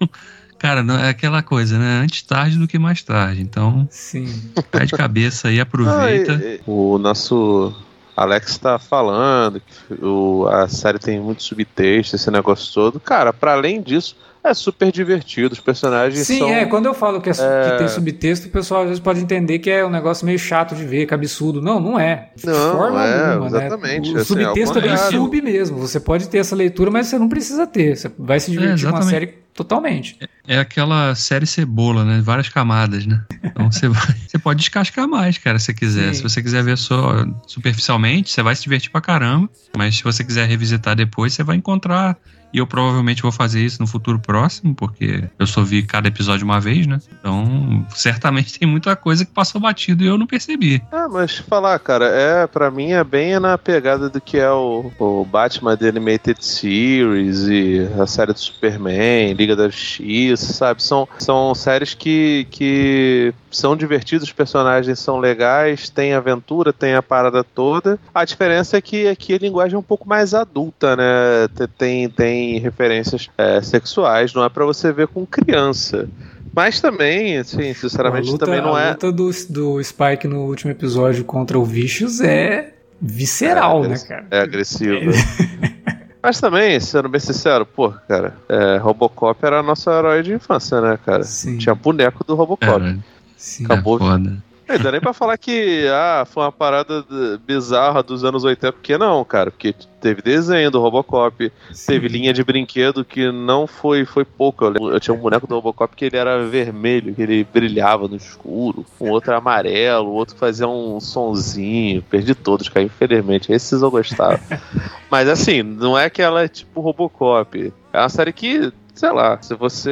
cara, 0.59 0.84
não 0.84 0.99
é 0.99 1.09
aquela 1.09 1.41
coisa, 1.41 1.79
né? 1.79 2.01
Antes 2.03 2.21
tarde 2.21 2.57
do 2.57 2.67
que 2.67 2.77
mais 2.77 3.01
tarde. 3.01 3.41
Então, 3.41 3.88
Sim. 3.89 4.51
cai 4.69 4.86
de 4.86 4.91
cabeça 4.91 5.47
aí, 5.47 5.59
aproveita. 5.59 6.34
Ah, 6.34 6.45
e, 6.45 6.55
e, 6.55 6.61
o 6.67 6.97
nosso 6.97 7.73
Alex 8.15 8.57
tá 8.57 8.77
falando 8.77 9.61
que 9.61 10.05
o, 10.05 10.47
a 10.47 10.67
série 10.67 10.99
tem 10.99 11.19
muito 11.19 11.41
subtexto, 11.43 12.15
esse 12.15 12.29
negócio 12.29 12.73
todo. 12.73 12.99
Cara, 12.99 13.31
para 13.34 13.53
além 13.53 13.81
disso, 13.81 14.15
é 14.44 14.54
super 14.54 14.91
divertido, 14.91 15.54
os 15.54 15.60
personagens 15.60 16.28
Sim, 16.28 16.39
são... 16.39 16.50
é, 16.50 16.66
quando 16.66 16.86
eu 16.86 16.94
falo 16.94 17.22
que, 17.22 17.30
é, 17.30 17.34
é... 17.34 17.72
que, 17.72 17.78
tem 17.78 17.88
subtexto, 17.88 18.48
o 18.48 18.52
pessoal 18.52 18.82
às 18.82 18.88
vezes 18.88 19.02
pode 19.02 19.22
entender 19.22 19.60
que 19.60 19.70
é 19.70 19.86
um 19.86 19.89
negócio 19.89 20.26
meio 20.26 20.38
chato 20.38 20.76
de 20.76 20.84
ver, 20.86 21.06
que 21.06 21.14
absurdo. 21.14 21.62
Não, 21.62 21.80
não 21.80 22.00
é. 22.00 22.32
De 22.36 22.46
não, 22.46 22.72
forma 22.74 23.06
é, 23.06 23.34
alguma, 23.34 23.50
né? 23.50 23.66
exatamente. 23.66 24.12
Né? 24.12 24.18
O 24.18 24.22
assim, 24.22 24.34
subtexto 24.34 24.80
é 24.80 24.82
bem 24.82 24.98
sub 24.98 25.41
mesmo. 25.41 25.78
Você 25.78 26.00
pode 26.00 26.28
ter 26.28 26.39
essa 26.39 26.56
leitura, 26.56 26.91
mas 26.91 27.08
você 27.08 27.18
não 27.18 27.30
precisa 27.30 27.66
ter. 27.66 27.96
Você 27.96 28.12
vai 28.20 28.39
se 28.39 28.52
divertir 28.52 28.88
é, 28.88 28.91
com 28.91 28.98
a 28.98 29.02
série 29.04 29.28
totalmente. 29.54 30.18
É 30.48 30.60
aquela 30.60 31.16
série 31.16 31.46
cebola, 31.46 32.04
né? 32.04 32.22
Várias 32.22 32.50
camadas, 32.50 33.06
né? 33.06 33.24
Então 33.44 33.72
você, 33.72 33.88
vai, 33.88 34.16
você 34.28 34.38
pode 34.38 34.60
descascar 34.60 35.08
mais, 35.08 35.38
cara, 35.38 35.58
se 35.60 35.74
quiser. 35.74 36.10
Sim. 36.10 36.14
Se 36.16 36.24
você 36.24 36.41
quiser 36.41 36.64
ver 36.64 36.78
só 36.78 37.26
superficialmente, 37.48 38.32
você 38.32 38.44
vai 38.44 38.56
se 38.56 38.64
divertir 38.64 38.91
pra 38.91 39.00
caramba. 39.00 39.50
Mas 39.78 39.98
se 39.98 40.04
você 40.04 40.24
quiser 40.24 40.48
revisitar 40.48 40.96
depois, 40.96 41.34
você 41.34 41.44
vai 41.44 41.56
encontrar 41.56 42.18
e 42.54 42.60
eu 42.60 42.68
provavelmente 42.68 43.22
vou 43.22 43.32
fazer 43.32 43.62
isso 43.62 43.82
no 43.82 43.88
futuro 43.88 44.20
próximo, 44.20 44.76
porque 44.76 45.28
eu 45.39 45.47
só 45.47 45.64
vi 45.64 45.82
cada 45.84 46.08
episódio 46.08 46.45
uma 46.45 46.60
vez, 46.60 46.86
né? 46.86 46.99
Então, 47.20 47.86
certamente 47.95 48.60
tem 48.60 48.68
muita 48.68 48.95
coisa 48.95 49.26
que 49.26 49.32
passou 49.32 49.60
batido 49.60 50.04
e 50.04 50.08
eu 50.08 50.18
não 50.18 50.28
percebi. 50.28 50.82
Ah, 50.91 51.10
mas 51.10 51.38
falar, 51.38 51.80
cara, 51.80 52.06
é 52.06 52.45
para 52.45 52.70
mim 52.70 52.91
é 52.91 53.04
bem 53.04 53.39
na 53.39 53.58
pegada 53.58 54.10
do 54.10 54.22
que 54.22 54.38
é 54.38 54.51
o, 54.51 54.91
o 54.99 55.26
Batman 55.26 55.76
The 55.76 55.89
Animated 55.89 56.45
Series 56.45 57.47
e 57.47 57.89
a 57.99 58.06
série 58.06 58.34
do 58.34 58.39
Superman, 58.39 59.34
Liga 59.34 59.56
da 59.56 59.68
Justiça, 59.68 60.54
sabe? 60.54 60.84
São, 60.84 61.08
são 61.18 61.56
séries 61.56 61.93
que, 61.93 62.47
que 62.51 63.34
são 63.54 63.76
divertidos, 63.76 64.28
os 64.28 64.34
personagens 64.34 64.99
são 64.99 65.20
legais, 65.20 65.89
tem 65.89 66.14
aventura, 66.14 66.74
tem 66.74 66.95
a 66.95 67.01
parada 67.01 67.43
toda. 67.43 67.99
A 68.14 68.26
diferença 68.26 68.78
é 68.78 68.82
que 68.82 69.08
aqui 69.08 69.34
a 69.34 69.38
linguagem 69.38 69.76
é 69.76 69.80
um 69.80 69.84
pouco 69.84 70.08
mais 70.08 70.34
adulta, 70.34 70.95
né? 70.95 71.47
Tem, 71.78 72.10
tem 72.10 72.60
referências 72.60 73.30
é, 73.38 73.62
sexuais, 73.62 74.34
não 74.34 74.43
é 74.43 74.49
para 74.49 74.66
você 74.66 74.91
ver 74.91 75.08
com 75.08 75.26
criança. 75.26 76.08
Mas 76.56 76.80
também, 76.80 77.38
assim, 77.38 77.74
sinceramente, 77.74 78.30
luta, 78.30 78.45
também 78.45 78.62
não 78.62 78.78
é. 78.78 78.89
A 78.89 78.91
luta 78.91 79.12
do, 79.12 79.32
do 79.49 79.84
Spike 79.84 80.28
no 80.28 80.41
último 80.41 80.72
episódio 80.72 81.26
contra 81.26 81.58
o 81.58 81.66
Vicious 81.66 82.22
é 82.22 82.74
visceral, 83.01 83.84
é, 83.86 83.88
né, 83.88 83.97
cara? 84.08 84.28
É 84.30 84.39
agressivo. 84.39 85.12
Mas 86.24 86.39
também, 86.39 86.80
sendo 86.80 87.10
bem 87.10 87.20
sincero, 87.20 87.66
pô, 87.66 87.91
cara, 88.08 88.34
é, 88.47 88.78
Robocop 88.78 89.38
era 89.45 89.62
nosso 89.62 89.89
herói 89.89 90.24
de 90.24 90.32
infância, 90.32 90.80
né, 90.80 90.97
cara? 91.06 91.24
Sim. 91.24 91.58
Tinha 91.58 91.76
boneco 91.76 92.24
do 92.24 92.34
Robocop. 92.34 92.82
É, 92.82 92.95
Sim. 93.44 93.66
Acabou. 93.66 93.98
É 93.98 94.00
foda. 94.00 94.44
Não 94.70 94.78
dá 94.80 94.91
nem 94.94 95.02
pra 95.02 95.12
falar 95.12 95.38
que 95.38 95.86
ah, 95.89 96.26
foi 96.26 96.44
uma 96.44 96.52
parada 96.52 97.06
bizarra 97.46 98.02
dos 98.02 98.24
anos 98.24 98.46
80, 98.46 98.72
porque 98.72 98.98
não, 98.98 99.24
cara, 99.26 99.52
porque 99.52 99.76
teve 100.00 100.22
desenho 100.22 100.72
do 100.72 100.80
Robocop, 100.80 101.52
Sim. 101.74 101.86
teve 101.91 102.08
linha 102.08 102.34
de 102.34 102.41
brinquedo 102.41 103.04
que 103.04 103.30
não 103.32 103.68
foi 103.68 104.06
foi 104.06 104.24
pouco. 104.24 104.64
Eu, 104.64 104.94
eu, 104.94 105.00
tinha 105.02 105.14
um 105.14 105.20
boneco 105.20 105.46
do 105.46 105.56
Robocop 105.56 105.94
que 105.94 106.06
ele 106.06 106.16
era 106.16 106.46
vermelho, 106.46 107.14
que 107.14 107.22
ele 107.22 107.44
brilhava 107.44 108.08
no 108.08 108.16
escuro, 108.16 108.86
um 109.00 109.10
outro 109.10 109.32
era 109.32 109.39
amarelo, 109.39 110.10
o 110.10 110.14
outro 110.14 110.38
fazia 110.38 110.68
um 110.68 111.02
sonzinho. 111.02 112.02
Perdi 112.02 112.34
todos, 112.34 112.70
cara, 112.70 112.86
infelizmente. 112.86 113.52
Esses 113.52 113.82
eu 113.82 113.91
gostava. 113.91 114.39
Mas 115.12 115.28
assim, 115.28 115.62
não 115.62 116.00
é 116.00 116.10
que 116.10 116.22
ela 116.22 116.44
é 116.44 116.48
tipo 116.48 116.80
Robocop. 116.80 117.74
É 117.91 118.00
uma 118.00 118.10
série 118.10 118.32
que 118.32 118.72
sei 118.94 119.12
lá, 119.12 119.41
se 119.41 119.56
você. 119.56 119.91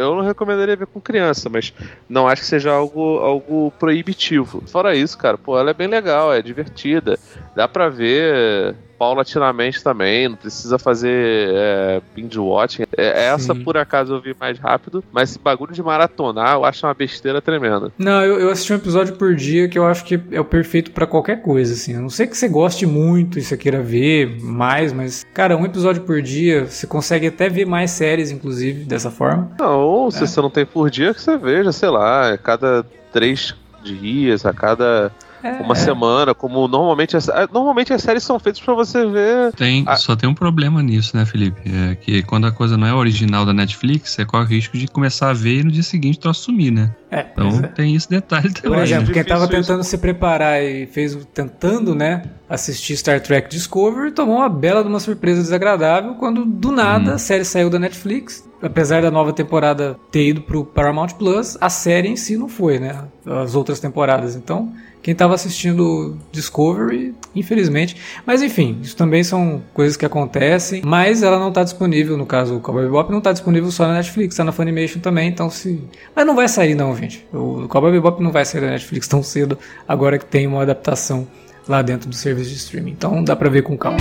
Eu 0.00 0.14
não 0.14 0.22
recomendaria 0.22 0.76
ver 0.76 0.86
com 0.86 1.00
criança, 1.00 1.48
mas 1.48 1.72
não 2.08 2.26
acho 2.26 2.42
que 2.42 2.48
seja 2.48 2.72
algo, 2.72 3.18
algo 3.18 3.72
proibitivo. 3.78 4.62
Fora 4.66 4.94
isso, 4.94 5.18
cara, 5.18 5.36
pô, 5.36 5.58
ela 5.58 5.70
é 5.70 5.74
bem 5.74 5.88
legal, 5.88 6.32
é 6.32 6.42
divertida. 6.42 7.18
Dá 7.54 7.68
pra 7.68 7.88
ver 7.88 8.76
paulatinamente 9.00 9.82
também, 9.82 10.28
não 10.28 10.36
precisa 10.36 10.78
fazer 10.78 11.08
é, 11.54 12.02
binge 12.14 12.38
watching. 12.38 12.82
É, 12.94 13.28
essa, 13.28 13.54
Sim. 13.54 13.64
por 13.64 13.78
acaso, 13.78 14.12
eu 14.12 14.20
vi 14.20 14.36
mais 14.38 14.58
rápido, 14.58 15.02
mas 15.10 15.30
esse 15.30 15.38
bagulho 15.38 15.72
de 15.72 15.82
maratonar 15.82 16.56
eu 16.56 16.66
acho 16.66 16.86
uma 16.86 16.92
besteira 16.92 17.40
tremenda. 17.40 17.90
Não, 17.96 18.22
eu, 18.22 18.38
eu 18.38 18.50
assisti 18.50 18.74
um 18.74 18.76
episódio 18.76 19.14
por 19.16 19.34
dia 19.34 19.70
que 19.70 19.78
eu 19.78 19.86
acho 19.86 20.04
que 20.04 20.20
é 20.30 20.38
o 20.38 20.44
perfeito 20.44 20.90
para 20.90 21.06
qualquer 21.06 21.40
coisa, 21.40 21.72
assim. 21.72 21.96
A 21.96 22.00
não 22.00 22.10
sei 22.10 22.26
que 22.26 22.36
você 22.36 22.46
goste 22.46 22.84
muito 22.84 23.38
e 23.38 23.42
você 23.42 23.56
queira 23.56 23.80
ver 23.80 24.38
mais, 24.42 24.92
mas, 24.92 25.24
cara, 25.32 25.56
um 25.56 25.64
episódio 25.64 26.02
por 26.02 26.20
dia, 26.20 26.66
você 26.66 26.86
consegue 26.86 27.28
até 27.28 27.48
ver 27.48 27.64
mais 27.64 27.92
séries, 27.92 28.30
inclusive, 28.30 28.84
dessa 28.84 29.10
forma. 29.10 29.50
Não, 29.58 29.80
ou 29.80 30.10
se 30.10 30.24
é. 30.24 30.26
você 30.26 30.42
não 30.42 30.50
tem 30.50 30.66
por 30.66 30.90
dia, 30.90 31.14
que 31.14 31.22
você 31.22 31.38
veja, 31.38 31.72
sei 31.72 31.88
lá, 31.88 32.36
cada 32.36 32.84
três 33.10 33.54
dias, 33.82 34.44
a 34.44 34.52
cada 34.52 35.10
é. 35.42 35.62
uma 35.62 35.74
semana, 35.74 36.34
como 36.34 36.66
normalmente 36.68 37.16
as, 37.16 37.28
é, 37.28 37.46
normalmente 37.52 37.92
as 37.92 38.02
séries 38.02 38.22
são 38.22 38.38
feitas 38.38 38.60
para 38.60 38.74
você 38.74 39.06
ver. 39.06 39.52
Tem, 39.52 39.84
a... 39.86 39.96
Só 39.96 40.14
tem 40.16 40.28
um 40.28 40.34
problema 40.34 40.82
nisso, 40.82 41.16
né, 41.16 41.24
Felipe? 41.24 41.60
É 41.64 41.94
que 41.94 42.22
quando 42.22 42.46
a 42.46 42.52
coisa 42.52 42.76
não 42.76 42.86
é 42.86 42.94
original 42.94 43.44
da 43.44 43.52
Netflix, 43.52 44.10
você 44.10 44.24
corre 44.24 44.44
o 44.44 44.48
risco 44.48 44.76
de 44.76 44.86
começar 44.88 45.30
a 45.30 45.32
ver 45.32 45.60
e 45.60 45.64
no 45.64 45.70
dia 45.70 45.82
seguinte 45.82 46.18
tu 46.18 46.28
assumir, 46.28 46.70
né? 46.70 46.90
É, 47.10 47.26
então 47.32 47.48
é. 47.64 47.66
tem 47.68 47.94
esse 47.96 48.08
detalhe 48.08 48.52
também. 48.52 48.78
Por 48.78 48.82
exemplo, 48.82 49.08
né? 49.08 49.12
quem 49.12 49.24
tava 49.24 49.48
tentando 49.48 49.80
isso. 49.80 49.90
se 49.90 49.98
preparar 49.98 50.62
e 50.62 50.86
fez 50.86 51.16
tentando, 51.34 51.94
né, 51.94 52.22
assistir 52.48 52.96
Star 52.96 53.20
Trek 53.20 53.50
Discovery, 53.50 54.12
tomou 54.12 54.36
uma 54.36 54.48
bela 54.48 54.82
de 54.82 54.88
uma 54.88 55.00
surpresa 55.00 55.40
desagradável 55.40 56.14
quando 56.14 56.44
do 56.44 56.70
nada 56.70 57.12
hum. 57.12 57.14
a 57.14 57.18
série 57.18 57.44
saiu 57.44 57.68
da 57.68 57.78
Netflix. 57.78 58.48
Apesar 58.62 59.00
da 59.00 59.10
nova 59.10 59.32
temporada 59.32 59.96
ter 60.10 60.28
ido 60.28 60.42
pro 60.42 60.66
Paramount 60.66 61.14
Plus, 61.18 61.56
a 61.60 61.70
série 61.70 62.08
em 62.08 62.16
si 62.16 62.36
não 62.36 62.46
foi, 62.46 62.78
né? 62.78 63.04
As 63.24 63.54
outras 63.54 63.80
temporadas. 63.80 64.36
Então, 64.36 64.70
quem 65.02 65.12
estava 65.12 65.34
assistindo 65.34 66.16
Discovery, 66.30 67.14
infelizmente. 67.34 67.96
Mas 68.26 68.42
enfim, 68.42 68.78
isso 68.82 68.96
também 68.96 69.24
são 69.24 69.62
coisas 69.72 69.96
que 69.96 70.04
acontecem. 70.04 70.82
Mas 70.84 71.22
ela 71.22 71.38
não 71.38 71.48
está 71.48 71.62
disponível, 71.62 72.16
no 72.16 72.26
caso 72.26 72.56
o 72.56 72.60
Cowboy 72.60 72.84
Bebop 72.84 73.10
não 73.10 73.18
está 73.18 73.32
disponível 73.32 73.70
só 73.70 73.86
na 73.86 73.94
Netflix, 73.94 74.34
está 74.34 74.44
na 74.44 74.52
Funimation 74.52 75.00
também, 75.00 75.28
então 75.28 75.48
se... 75.50 75.82
Mas 76.14 76.26
não 76.26 76.36
vai 76.36 76.48
sair 76.48 76.74
não, 76.74 76.94
gente. 76.96 77.26
O 77.32 77.66
Cowboy 77.68 77.92
Bebop 77.92 78.22
não 78.22 78.32
vai 78.32 78.44
sair 78.44 78.60
da 78.60 78.68
Netflix 78.68 79.08
tão 79.08 79.22
cedo, 79.22 79.58
agora 79.86 80.18
que 80.18 80.24
tem 80.24 80.46
uma 80.46 80.62
adaptação 80.62 81.26
lá 81.68 81.82
dentro 81.82 82.08
do 82.08 82.14
serviço 82.14 82.50
de 82.50 82.56
streaming. 82.56 82.92
Então 82.92 83.22
dá 83.22 83.36
para 83.36 83.48
ver 83.48 83.62
com 83.62 83.76
calma. 83.76 83.98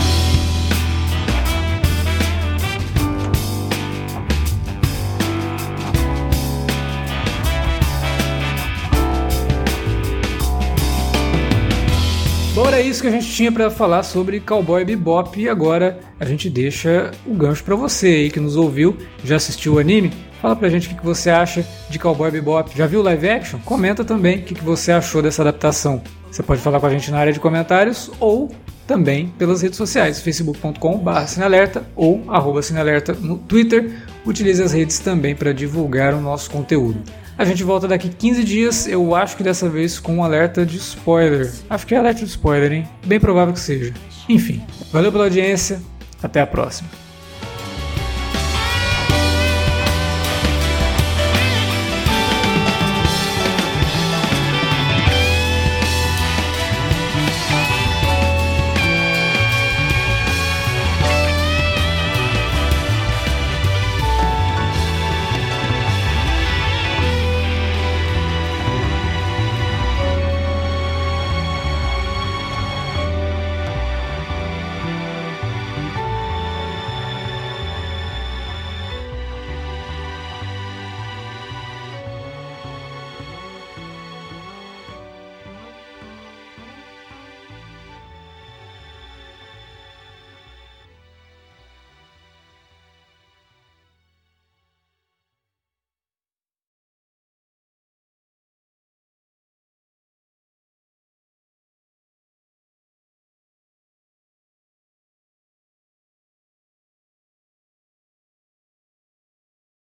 Bom, 12.60 12.68
era 12.68 12.82
isso 12.82 13.02
que 13.02 13.08
a 13.08 13.12
gente 13.12 13.32
tinha 13.32 13.50
para 13.50 13.72
falar 13.72 14.04
sobre 14.04 14.42
Cowboy 14.42 14.84
Bebop 14.84 15.40
e 15.40 15.48
agora 15.48 15.98
a 16.20 16.26
gente 16.26 16.50
deixa 16.50 17.10
o 17.26 17.34
gancho 17.34 17.64
para 17.64 17.74
você 17.74 18.08
aí 18.08 18.30
que 18.30 18.38
nos 18.38 18.58
ouviu, 18.58 18.98
já 19.24 19.38
assistiu 19.38 19.76
o 19.76 19.80
anime. 19.80 20.12
Fala 20.42 20.58
pra 20.58 20.68
gente 20.68 20.94
o 20.94 20.98
que 20.98 21.06
você 21.06 21.30
acha 21.30 21.66
de 21.90 21.98
Cowboy 21.98 22.30
Bebop. 22.30 22.70
Já 22.76 22.86
viu 22.86 23.02
live 23.02 23.30
action? 23.30 23.62
Comenta 23.64 24.04
também 24.04 24.40
o 24.40 24.42
que 24.42 24.62
você 24.62 24.92
achou 24.92 25.22
dessa 25.22 25.42
adaptação. 25.42 26.04
Você 26.30 26.44
pode 26.44 26.60
falar 26.60 26.82
com 26.82 26.86
a 26.88 26.90
gente 26.90 27.10
na 27.10 27.20
área 27.20 27.32
de 27.32 27.40
comentários 27.40 28.12
ou 28.20 28.52
também 28.86 29.28
pelas 29.38 29.62
redes 29.62 29.78
sociais, 29.78 30.22
facebook.com.br 30.22 31.28
Cinealerta 31.28 31.86
ou 31.96 32.26
arroba 32.28 32.62
Cinealerta 32.62 33.14
no 33.14 33.38
Twitter. 33.38 33.90
Utilize 34.26 34.62
as 34.62 34.74
redes 34.74 35.00
também 35.00 35.34
para 35.34 35.54
divulgar 35.54 36.14
o 36.14 36.20
nosso 36.20 36.52
conteúdo. 36.52 37.02
A 37.40 37.46
gente 37.46 37.64
volta 37.64 37.88
daqui 37.88 38.10
15 38.10 38.44
dias, 38.44 38.86
eu 38.86 39.16
acho 39.16 39.38
que 39.38 39.44
dessa 39.44 39.70
vez 39.70 39.98
com 39.98 40.18
um 40.18 40.24
alerta 40.26 40.66
de 40.66 40.76
spoiler. 40.76 41.50
Acho 41.70 41.88
que 41.88 41.96
é 41.96 41.98
alerta 41.98 42.20
de 42.20 42.30
spoiler, 42.30 42.70
hein? 42.70 42.88
Bem 43.06 43.18
provável 43.18 43.54
que 43.54 43.62
seja. 43.62 43.94
Enfim, 44.28 44.62
valeu 44.92 45.10
pela 45.10 45.24
audiência, 45.24 45.82
até 46.22 46.42
a 46.42 46.46
próxima. 46.46 46.90